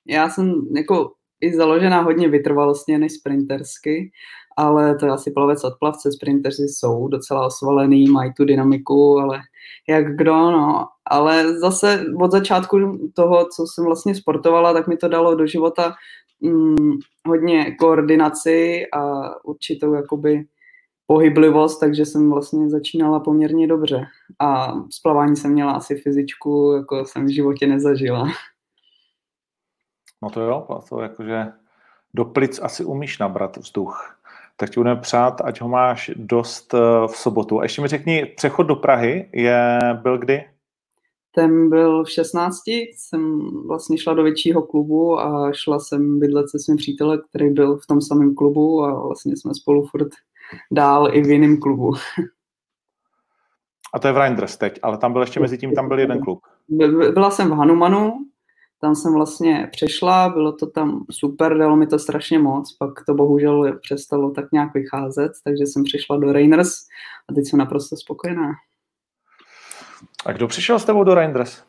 Já 0.07 0.29
jsem 0.29 0.53
jako 0.75 1.11
i 1.41 1.55
založená 1.55 2.01
hodně 2.01 2.29
vytrvalostně 2.29 2.99
než 2.99 3.13
sprintersky, 3.13 4.11
ale 4.57 4.95
to 4.95 5.05
je 5.05 5.11
asi 5.11 5.31
plavec 5.31 5.63
od 5.63 5.73
plavce, 5.79 6.11
sprintersi 6.11 6.63
jsou 6.63 7.07
docela 7.07 7.45
osvalený, 7.45 8.09
mají 8.09 8.33
tu 8.33 8.45
dynamiku, 8.45 9.19
ale 9.19 9.39
jak 9.89 10.15
kdo, 10.15 10.33
no. 10.33 10.85
Ale 11.05 11.59
zase 11.59 12.05
od 12.21 12.31
začátku 12.31 12.99
toho, 13.13 13.45
co 13.55 13.65
jsem 13.67 13.85
vlastně 13.85 14.15
sportovala, 14.15 14.73
tak 14.73 14.87
mi 14.87 14.97
to 14.97 15.07
dalo 15.07 15.35
do 15.35 15.47
života 15.47 15.95
hm, 16.45 16.91
hodně 17.27 17.75
koordinaci 17.75 18.85
a 18.93 19.31
určitou 19.45 19.93
jakoby 19.93 20.45
pohyblivost, 21.07 21.79
takže 21.79 22.05
jsem 22.05 22.29
vlastně 22.31 22.69
začínala 22.69 23.19
poměrně 23.19 23.67
dobře. 23.67 24.07
A 24.39 24.73
z 24.89 24.99
plavání 24.99 25.35
jsem 25.35 25.51
měla 25.51 25.71
asi 25.71 25.95
fyzičku, 25.95 26.73
jako 26.77 27.05
jsem 27.05 27.25
v 27.25 27.33
životě 27.33 27.67
nezažila. 27.67 28.27
No 30.23 30.29
to 30.29 30.41
jo, 30.41 30.81
to 30.89 31.01
jakože 31.01 31.45
do 32.13 32.25
plic 32.25 32.59
asi 32.63 32.85
umíš 32.85 33.19
nabrat 33.19 33.57
vzduch. 33.57 34.15
Tak 34.57 34.69
ti 34.69 34.79
budeme 34.79 35.01
přát, 35.01 35.41
ať 35.41 35.61
ho 35.61 35.67
máš 35.67 36.11
dost 36.15 36.73
eh, 36.73 36.77
v 37.07 37.11
sobotu. 37.17 37.59
A 37.59 37.63
ještě 37.63 37.81
mi 37.81 37.87
řekni, 37.87 38.25
přechod 38.25 38.63
do 38.63 38.75
Prahy 38.75 39.29
je, 39.33 39.79
byl 40.01 40.17
kdy? 40.17 40.45
Ten 41.35 41.69
byl 41.69 42.03
v 42.03 42.11
16, 42.11 42.61
jsem 42.67 43.39
vlastně 43.67 43.97
šla 43.97 44.13
do 44.13 44.23
většího 44.23 44.61
klubu 44.61 45.19
a 45.19 45.51
šla 45.53 45.79
jsem 45.79 46.19
bydlet 46.19 46.49
se 46.49 46.59
svým 46.59 46.77
přítelem, 46.77 47.21
který 47.29 47.49
byl 47.49 47.77
v 47.77 47.87
tom 47.87 48.01
samém 48.01 48.35
klubu 48.35 48.83
a 48.83 49.05
vlastně 49.05 49.37
jsme 49.37 49.53
spolu 49.53 49.85
furt 49.85 50.07
dál 50.71 51.15
i 51.15 51.21
v 51.21 51.29
jiném 51.29 51.57
klubu. 51.57 51.93
A 53.93 53.99
to 53.99 54.07
je 54.07 54.13
v 54.13 54.17
Reinders 54.17 54.57
teď, 54.57 54.79
ale 54.83 54.97
tam 54.97 55.13
byl 55.13 55.21
ještě 55.21 55.39
mezi 55.39 55.57
tím, 55.57 55.75
tam 55.75 55.87
byl 55.87 55.99
jeden 55.99 56.21
klub. 56.21 56.39
Byla 57.13 57.31
jsem 57.31 57.49
v 57.49 57.53
Hanumanu, 57.53 58.13
tam 58.81 58.95
jsem 58.95 59.13
vlastně 59.13 59.69
přešla, 59.71 60.29
bylo 60.29 60.51
to 60.51 60.67
tam 60.67 61.05
super, 61.11 61.57
dalo 61.57 61.75
mi 61.75 61.87
to 61.87 61.99
strašně 61.99 62.39
moc, 62.39 62.77
pak 62.77 62.89
to 63.05 63.13
bohužel 63.13 63.79
přestalo 63.79 64.31
tak 64.31 64.45
nějak 64.51 64.73
vycházet, 64.73 65.31
takže 65.43 65.63
jsem 65.63 65.83
přišla 65.83 66.17
do 66.17 66.33
Reiners 66.33 66.73
a 67.29 67.33
teď 67.33 67.45
jsem 67.47 67.59
naprosto 67.59 67.95
spokojená. 67.95 68.51
A 70.25 70.31
kdo 70.31 70.47
přišel 70.47 70.79
s 70.79 70.85
tebou 70.85 71.03
do 71.03 71.13
Reinders? 71.13 71.63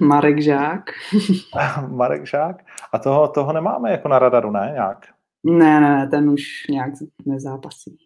Marek 0.00 0.42
Žák. 0.42 0.90
Marek 1.88 2.26
Žák? 2.26 2.56
A 2.92 2.98
toho, 2.98 3.28
toho 3.28 3.52
nemáme 3.52 3.90
jako 3.90 4.08
na 4.08 4.18
radaru, 4.18 4.50
ne? 4.50 4.70
Nějak? 4.72 5.06
Ne, 5.44 5.80
ne, 5.80 6.08
ten 6.10 6.30
už 6.30 6.42
nějak 6.70 6.92
nezápasí. 7.26 7.98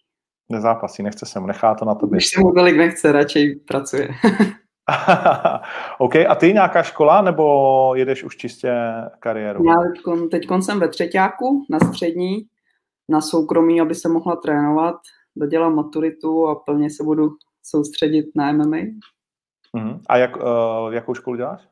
Nezápasí, 0.49 1.03
nechce 1.03 1.27
se 1.27 1.41
mu, 1.41 1.47
nechá 1.47 1.75
to 1.75 1.85
na 1.85 1.95
tobě. 1.95 2.17
Když 2.17 2.29
se 2.29 2.41
mu 2.41 2.53
tolik 2.53 2.77
nechce, 2.77 3.13
radši 3.13 3.61
pracuje. 3.69 4.09
OK, 5.99 6.17
a 6.17 6.35
ty 6.35 6.53
nějaká 6.53 6.83
škola, 6.83 7.23
nebo 7.23 7.95
jedeš 7.95 8.25
už 8.25 8.37
čistě 8.37 8.75
kariéru? 9.19 9.65
Já 9.65 9.75
teď 10.31 10.49
jsem 10.61 10.81
ve 10.81 10.89
třetíku 10.89 11.67
na 11.71 11.81
střední, 11.81 12.47
na 13.09 13.21
soukromí, 13.21 13.81
aby 13.81 13.95
se 13.95 14.09
mohla 14.09 14.37
trénovat, 14.37 14.97
dodělám 15.37 15.75
maturitu 15.75 16.47
a 16.47 16.55
plně 16.55 16.91
se 16.91 17.05
budu 17.05 17.31
soustředit 17.63 18.27
na 18.35 18.53
MMA. 18.53 18.77
Uh-huh. 19.77 20.01
A 20.09 20.17
jak, 20.17 20.37
uh, 20.37 20.93
jakou 20.93 21.15
školu 21.15 21.37
děláš? 21.37 21.69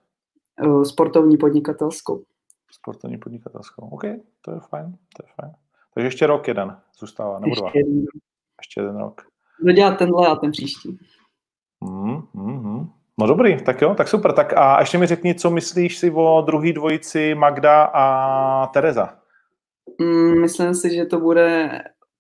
Uh, 0.66 0.82
sportovní 0.82 1.36
podnikatelskou. 1.36 2.24
Sportovní 2.70 3.18
podnikatelskou, 3.18 3.88
OK, 3.88 4.02
to 4.40 4.50
je 4.52 4.60
fajn, 4.60 4.96
to 5.16 5.22
je 5.26 5.32
fajn. 5.40 5.52
Takže 5.94 6.06
ještě 6.06 6.26
rok 6.26 6.48
jeden 6.48 6.76
zůstává, 6.98 7.38
nebo 7.38 7.50
ještě 7.50 7.62
dva? 7.62 7.70
Jeden. 7.74 8.04
Ještě 8.60 8.80
jeden 8.80 8.96
rok. 8.96 9.22
Dodělat 9.60 9.98
tenhle 9.98 10.26
a 10.26 10.34
ten 10.36 10.50
příští. 10.50 10.98
Mm, 11.80 12.22
mm, 12.34 12.62
mm. 12.62 12.90
No 13.18 13.26
dobrý, 13.26 13.62
tak 13.64 13.82
jo, 13.82 13.94
tak 13.94 14.08
super. 14.08 14.32
Tak 14.32 14.52
a 14.56 14.80
ještě 14.80 14.98
mi 14.98 15.06
řekni, 15.06 15.34
co 15.34 15.50
myslíš 15.50 15.98
si 15.98 16.10
o 16.10 16.42
druhý 16.46 16.72
dvojici 16.72 17.34
Magda 17.34 17.84
a 17.84 18.66
Tereza? 18.66 19.18
Mm, 20.00 20.40
myslím 20.40 20.74
si, 20.74 20.94
že 20.94 21.04
to 21.04 21.20
bude 21.20 21.70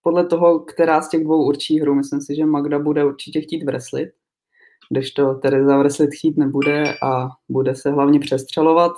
podle 0.02 0.26
toho, 0.26 0.60
která 0.60 1.02
z 1.02 1.08
těch 1.08 1.24
dvou 1.24 1.46
určí 1.46 1.80
hru. 1.80 1.94
Myslím 1.94 2.20
si, 2.20 2.36
že 2.36 2.46
Magda 2.46 2.78
bude 2.78 3.04
určitě 3.04 3.40
chtít 3.40 3.64
vreslit, 3.64 4.08
kdežto 4.90 5.34
Tereza 5.34 5.78
vreslit 5.78 6.10
chtít 6.18 6.36
nebude 6.36 6.94
a 7.02 7.28
bude 7.48 7.74
se 7.74 7.90
hlavně 7.90 8.20
přestřelovat. 8.20 8.92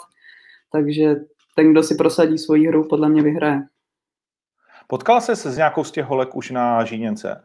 Takže 0.72 1.16
ten, 1.54 1.72
kdo 1.72 1.82
si 1.82 1.94
prosadí 1.94 2.38
svoji 2.38 2.66
hru, 2.66 2.88
podle 2.88 3.08
mě 3.08 3.22
vyhraje. 3.22 3.62
Potkala 4.86 5.20
se 5.20 5.36
s 5.36 5.56
nějakou 5.56 5.84
z 5.84 5.90
těch 5.90 6.04
holek 6.04 6.36
už 6.36 6.50
na 6.50 6.84
Žíněnce? 6.84 7.44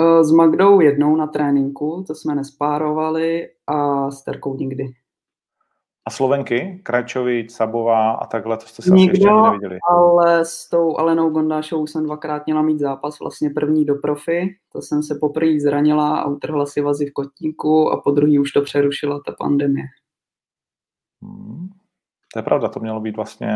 Eh, 0.00 0.24
s 0.24 0.32
Magdou 0.32 0.80
jednou 0.80 1.16
na 1.16 1.26
tréninku, 1.26 2.04
to 2.06 2.14
jsme 2.14 2.34
nespárovali 2.34 3.48
a 3.66 4.10
s 4.10 4.22
Terkou 4.24 4.56
nikdy. 4.56 4.84
A 6.06 6.10
Slovenky? 6.10 6.80
Krajčovič, 6.82 7.50
Sabová 7.50 8.10
a 8.12 8.26
takhle, 8.26 8.56
to 8.56 8.66
jste 8.66 8.82
se 8.82 8.90
Nikdo, 8.90 9.12
asi 9.12 9.20
ještě 9.20 9.50
neviděli. 9.50 9.78
ale 9.90 10.44
s 10.44 10.68
tou 10.68 10.96
Alenou 10.96 11.30
Gondášovou 11.30 11.86
jsem 11.86 12.04
dvakrát 12.04 12.46
měla 12.46 12.62
mít 12.62 12.78
zápas, 12.78 13.20
vlastně 13.20 13.50
první 13.50 13.84
do 13.84 13.94
profi, 13.94 14.56
to 14.72 14.82
jsem 14.82 15.02
se 15.02 15.18
poprvé 15.20 15.60
zranila 15.60 16.18
a 16.18 16.26
utrhla 16.26 16.66
si 16.66 16.80
vazy 16.80 17.06
v 17.06 17.12
kotníku 17.12 17.90
a 17.90 18.00
po 18.00 18.10
druhý 18.10 18.38
už 18.38 18.52
to 18.52 18.62
přerušila 18.62 19.20
ta 19.26 19.32
pandemie. 19.38 19.84
Hmm. 21.22 21.68
To 22.36 22.38
je 22.38 22.42
pravda, 22.42 22.68
to 22.68 22.80
mělo 22.80 23.00
být 23.00 23.16
vlastně 23.16 23.46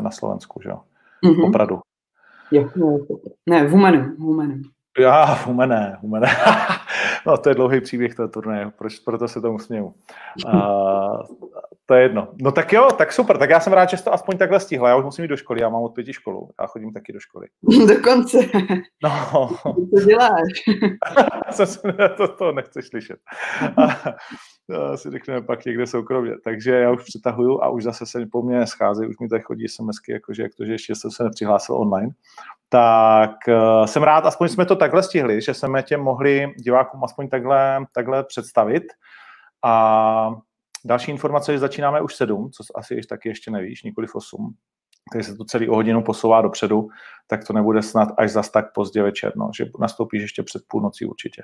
na 0.00 0.10
Slovensku, 0.10 0.60
že 0.62 0.68
jo? 0.68 0.80
Mm-hmm. 1.24 1.48
Opravdu. 1.48 1.80
Jo, 2.50 2.68
ne, 3.46 3.66
v 3.66 3.70
Humenu, 3.70 4.14
v 4.16 4.18
Humenu. 4.18 4.62
Já, 4.98 5.24
humené, 5.24 5.98
humené. 6.00 6.28
no, 7.26 7.38
to 7.38 7.48
je 7.48 7.54
dlouhý 7.54 7.80
příběh 7.80 8.14
toho 8.14 8.28
turnaje, 8.28 8.70
proč, 8.78 8.98
proto 8.98 9.28
se 9.28 9.40
tomu 9.40 9.58
směju. 9.58 9.94
Uh, 10.46 11.20
to 11.86 11.94
je 11.94 12.02
jedno. 12.02 12.28
No 12.42 12.52
tak 12.52 12.72
jo, 12.72 12.88
tak 12.98 13.12
super, 13.12 13.38
tak 13.38 13.50
já 13.50 13.60
jsem 13.60 13.72
rád, 13.72 13.90
že 13.90 13.96
jsi 13.96 14.04
to 14.04 14.12
aspoň 14.14 14.38
takhle 14.38 14.60
stihla. 14.60 14.88
Já 14.88 14.96
už 14.96 15.04
musím 15.04 15.24
jít 15.24 15.28
do 15.28 15.36
školy, 15.36 15.60
já 15.60 15.68
mám 15.68 15.82
od 15.82 15.88
pěti 15.88 16.12
školu, 16.12 16.50
já 16.60 16.66
chodím 16.66 16.92
taky 16.92 17.12
do 17.12 17.20
školy. 17.20 17.46
Dokonce. 17.88 18.38
No. 19.04 19.50
Co 19.98 20.04
děláš? 20.06 20.52
to, 22.16 22.28
to 22.28 22.52
nechceš 22.52 22.86
slyšet. 22.86 23.18
to 24.70 24.96
si 24.96 25.10
řekneme 25.10 25.42
pak 25.42 25.64
někde 25.64 25.86
soukromě. 25.86 26.32
Takže 26.44 26.74
já 26.74 26.90
už 26.90 27.02
přetahuju 27.02 27.62
a 27.62 27.68
už 27.68 27.82
zase 27.82 28.06
se 28.06 28.26
po 28.32 28.42
mně 28.42 28.66
schází, 28.66 29.06
už 29.06 29.18
mi 29.18 29.28
tady 29.28 29.42
chodí 29.42 29.68
SMSky, 29.68 30.12
jakože 30.12 30.42
jak 30.42 30.54
to, 30.54 30.64
že 30.64 30.72
ještě 30.72 30.94
jsem 30.94 31.10
se 31.10 31.24
nepřihlásil 31.24 31.76
online 31.76 32.10
tak 32.68 33.30
uh, 33.48 33.86
jsem 33.86 34.02
rád, 34.02 34.26
aspoň 34.26 34.48
jsme 34.48 34.66
to 34.66 34.76
takhle 34.76 35.02
stihli, 35.02 35.40
že 35.40 35.54
jsme 35.54 35.82
tě 35.82 35.96
mohli 35.96 36.54
divákům 36.56 37.04
aspoň 37.04 37.28
takhle, 37.28 37.84
takhle 37.94 38.24
představit. 38.24 38.82
A 39.64 40.30
další 40.84 41.10
informace, 41.10 41.52
že 41.52 41.58
začínáme 41.58 42.00
už 42.00 42.14
sedm, 42.14 42.50
co 42.50 42.64
asi 42.74 43.00
taky 43.08 43.28
ještě 43.28 43.50
nevíš, 43.50 43.82
nikoli 43.82 44.06
v 44.06 44.14
osm, 44.14 44.54
takže 45.12 45.28
se 45.28 45.36
to 45.36 45.44
celý 45.44 45.68
o 45.68 45.74
hodinu 45.74 46.02
posouvá 46.02 46.42
dopředu, 46.42 46.88
tak 47.26 47.44
to 47.44 47.52
nebude 47.52 47.82
snad 47.82 48.08
až 48.18 48.30
zas 48.30 48.50
tak 48.50 48.72
pozdě 48.72 49.02
večer, 49.02 49.32
no, 49.36 49.50
že 49.56 49.66
nastoupíš 49.80 50.22
ještě 50.22 50.42
před 50.42 50.62
půlnocí 50.68 51.06
určitě. 51.06 51.42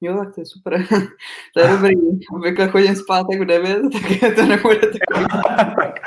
Jo, 0.00 0.18
tak 0.18 0.34
to 0.34 0.40
je 0.40 0.46
super. 0.46 0.86
to 1.54 1.60
je 1.60 1.68
dobrý. 1.68 1.94
Obvykle 2.34 2.68
chodím 2.68 2.96
spát 2.96 3.26
v 3.40 3.44
9, 3.44 3.82
tak 3.92 4.34
to 4.36 4.46
nebude 4.46 4.80
takový. 4.80 5.26
tak, 5.76 6.00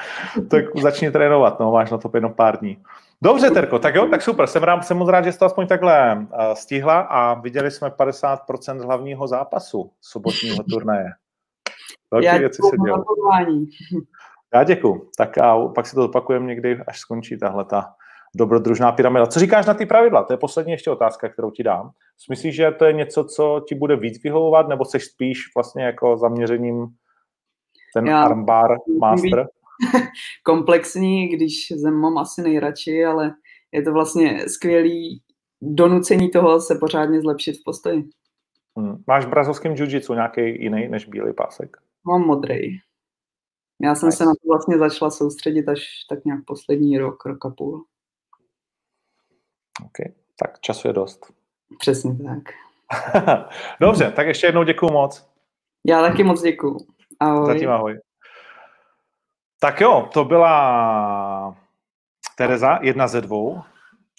tak 0.50 0.66
začni 0.82 1.12
trénovat, 1.12 1.60
no, 1.60 1.72
máš 1.72 1.92
na 1.92 1.98
to 1.98 2.12
jenom 2.14 2.34
pár 2.34 2.60
dní. 2.60 2.78
Dobře, 3.22 3.52
Terko, 3.52 3.80
tak 3.80 3.96
jo, 3.96 4.08
tak 4.08 4.22
super. 4.22 4.48
Jsem, 4.48 4.64
rád, 4.64 4.82
jsem 4.86 4.98
moc 4.98 5.10
rád, 5.10 5.26
že 5.26 5.32
jsi 5.32 5.40
to 5.40 5.46
aspoň 5.46 5.68
takhle 5.68 6.16
uh, 6.18 6.54
stihla 6.54 7.00
a 7.00 7.34
viděli 7.34 7.72
jsme 7.72 7.90
50% 7.90 8.84
hlavního 8.84 9.28
zápasu 9.28 9.92
sobotního 10.02 10.64
turnaje. 10.64 11.10
Velké 12.14 12.28
Já 12.28 12.38
věci 12.38 12.62
se 12.70 12.78
dělou. 12.86 13.04
Já 14.54 14.64
děkuju. 14.64 15.10
Tak 15.18 15.38
a 15.38 15.68
pak 15.68 15.88
si 15.88 15.96
to 15.96 16.06
opakujeme 16.06 16.46
někdy, 16.46 16.78
až 16.88 17.00
skončí 17.00 17.38
tahle 17.38 17.66
ta 17.66 17.86
dobrodružná 18.36 18.92
pyramida. 18.92 19.26
Co 19.26 19.40
říkáš 19.40 19.66
na 19.66 19.74
ty 19.74 19.86
pravidla? 19.86 20.24
To 20.24 20.34
je 20.34 20.38
poslední 20.38 20.72
ještě 20.72 20.92
otázka, 20.92 21.30
kterou 21.30 21.52
ti 21.52 21.64
dám. 21.64 21.92
Myslíš, 22.30 22.56
že 22.56 22.72
to 22.72 22.86
je 22.86 22.94
něco, 22.94 23.24
co 23.24 23.62
ti 23.68 23.76
bude 23.76 23.96
víc 23.96 24.24
vyhovovat, 24.24 24.68
nebo 24.68 24.86
jsi 24.86 25.00
spíš 25.00 25.38
vlastně 25.56 25.84
jako 25.84 26.18
zaměřením 26.18 26.88
ten 27.94 28.08
Já, 28.08 28.24
armbar 28.24 28.78
master? 29.00 29.48
komplexní, 30.44 31.28
když 31.28 31.54
zem 31.76 31.94
mám 31.94 32.18
asi 32.18 32.42
nejradši, 32.42 33.06
ale 33.06 33.34
je 33.72 33.82
to 33.82 33.94
vlastně 33.94 34.50
skvělý 34.50 35.22
donucení 35.62 36.30
toho 36.30 36.62
se 36.62 36.76
pořádně 36.76 37.22
zlepšit 37.22 37.54
v 37.54 37.64
postoji. 37.66 38.04
Hmm. 38.78 39.04
Máš 39.08 39.26
v 39.26 39.30
brazilském 39.30 39.76
jiu 39.76 40.14
nějaký 40.14 40.64
jiný 40.64 40.88
než 40.88 41.06
bílý 41.06 41.34
pásek? 41.34 41.78
Mám 42.08 42.22
modrý. 42.22 42.78
Já 43.82 43.96
jsem 43.96 44.08
nice. 44.08 44.18
se 44.18 44.26
na 44.26 44.32
to 44.32 44.48
vlastně 44.48 44.78
začala 44.78 45.12
soustředit 45.12 45.70
až 45.70 45.86
tak 46.10 46.26
nějak 46.26 46.46
poslední 46.46 46.98
rok, 46.98 47.26
rok 47.26 47.46
a 47.46 47.50
půl. 47.50 47.86
OK, 49.86 50.14
tak 50.40 50.60
času 50.60 50.88
je 50.88 50.94
dost. 50.94 51.34
Přesně 51.80 52.16
tak. 52.16 52.44
Dobře, 53.82 54.12
tak 54.12 54.28
ještě 54.28 54.48
jednou 54.48 54.64
děkuju 54.64 54.92
moc. 54.92 55.30
Já 55.86 56.02
taky 56.02 56.24
moc 56.24 56.42
děkuju. 56.42 56.78
Ahoj. 57.20 57.54
Zatím 57.54 57.70
ahoj. 57.70 58.00
Tak 59.60 59.82
jo, 59.82 60.10
to 60.14 60.26
byla 60.26 61.56
Tereza, 62.36 62.80
jedna 62.82 63.08
ze 63.08 63.22
dvou. 63.22 63.62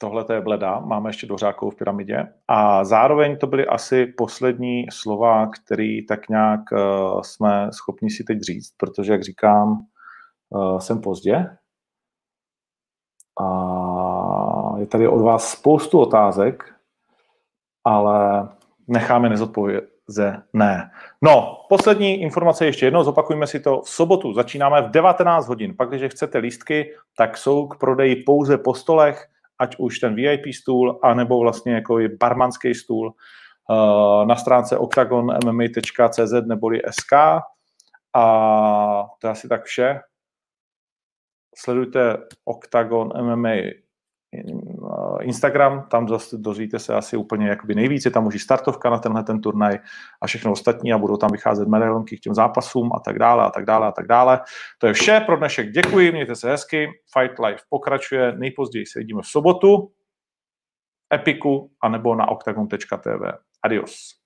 Tohle 0.01 0.25
to 0.25 0.33
je 0.33 0.41
bleda, 0.41 0.81
máme 0.81 1.09
ještě 1.09 1.27
dořákou 1.27 1.71
v 1.71 1.77
pyramidě. 1.77 2.27
A 2.49 2.85
zároveň 2.85 3.39
to 3.39 3.47
byly 3.47 3.67
asi 3.67 4.07
poslední 4.07 4.87
slova, 4.93 5.47
který 5.47 6.07
tak 6.07 6.29
nějak 6.29 6.61
uh, 6.73 7.21
jsme 7.21 7.69
schopni 7.73 8.11
si 8.11 8.25
teď 8.25 8.41
říct, 8.41 8.75
protože, 8.77 9.13
jak 9.13 9.23
říkám, 9.23 9.87
uh, 10.51 10.79
jsem 10.79 11.01
pozdě. 11.01 11.47
A 13.41 14.79
je 14.79 14.87
tady 14.87 15.09
od 15.09 15.23
vás 15.23 15.49
spoustu 15.51 16.01
otázek, 16.01 16.75
ale 17.85 18.49
necháme 18.89 19.29
nezodpovědět 19.29 19.95
ze 20.09 20.43
ne. 20.53 20.91
No, 21.23 21.65
poslední 21.69 22.23
informace 22.23 22.67
ještě 22.67 22.87
jednou, 22.87 23.05
zopakujme 23.05 23.47
si 23.47 23.61
to. 23.61 23.81
V 23.81 23.89
sobotu 23.89 24.33
začínáme 24.33 24.83
v 24.83 24.91
19 24.91 25.49
hodin. 25.49 25.77
Pak, 25.77 25.89
když 25.89 26.13
chcete 26.13 26.39
lístky, 26.39 26.95
tak 27.17 27.37
jsou 27.37 27.67
k 27.67 27.79
prodeji 27.79 28.17
pouze 28.17 28.59
po 28.59 28.75
stolech, 28.75 29.29
ať 29.59 29.77
už 29.79 29.99
ten 29.99 30.15
VIP 30.15 30.55
stůl, 30.55 31.01
anebo 31.03 31.41
vlastně 31.41 31.75
jako 31.75 31.99
je 31.99 32.09
barmanský 32.21 32.75
stůl 32.75 33.07
uh, 33.71 34.27
na 34.27 34.37
stránce 34.37 34.79
octagonmma.cz 34.79 36.33
neboli 36.47 36.81
SK. 36.91 37.13
A 38.17 38.25
to 39.21 39.27
je 39.27 39.31
asi 39.31 39.49
tak 39.49 39.65
vše. 39.65 40.01
Sledujte 41.57 42.19
Octagon 42.45 43.09
MMA 43.23 43.84
Instagram, 45.21 45.87
tam 45.91 46.09
zase 46.09 46.39
dozvíte 46.39 46.79
se 46.79 46.95
asi 46.95 47.17
úplně 47.17 47.49
jakoby 47.49 47.75
nejvíc, 47.75 48.05
je 48.05 48.11
tam 48.11 48.27
už 48.27 48.43
startovka 48.43 48.91
na 48.91 48.99
tenhle 48.99 49.25
ten 49.25 49.41
turnaj 49.41 49.79
a 50.23 50.27
všechno 50.27 50.53
ostatní 50.53 50.93
a 50.93 50.99
budou 50.99 51.17
tam 51.17 51.31
vycházet 51.33 51.69
medailonky 51.69 52.17
k 52.17 52.21
těm 52.21 52.35
zápasům 52.35 52.93
a 52.93 53.01
tak 53.01 53.19
dále 53.19 53.45
a 53.45 53.51
tak 53.51 53.65
dále 53.65 53.87
a 53.87 53.93
tak 53.93 54.07
dále. 54.07 54.41
To 54.79 54.87
je 54.87 54.93
vše 54.93 55.21
pro 55.27 55.37
dnešek. 55.37 55.71
Děkuji, 55.71 56.13
mějte 56.13 56.37
se 56.37 56.51
hezky. 56.51 56.89
Fight 57.19 57.39
Life 57.39 57.65
pokračuje, 57.69 58.33
nejpozději 58.33 58.87
se 58.87 58.99
vidíme 58.99 59.23
v 59.23 59.27
sobotu, 59.27 59.91
Epiku 61.15 61.71
anebo 61.83 62.15
na 62.15 62.29
octagon.tv. 62.29 63.33
Adios. 63.63 64.24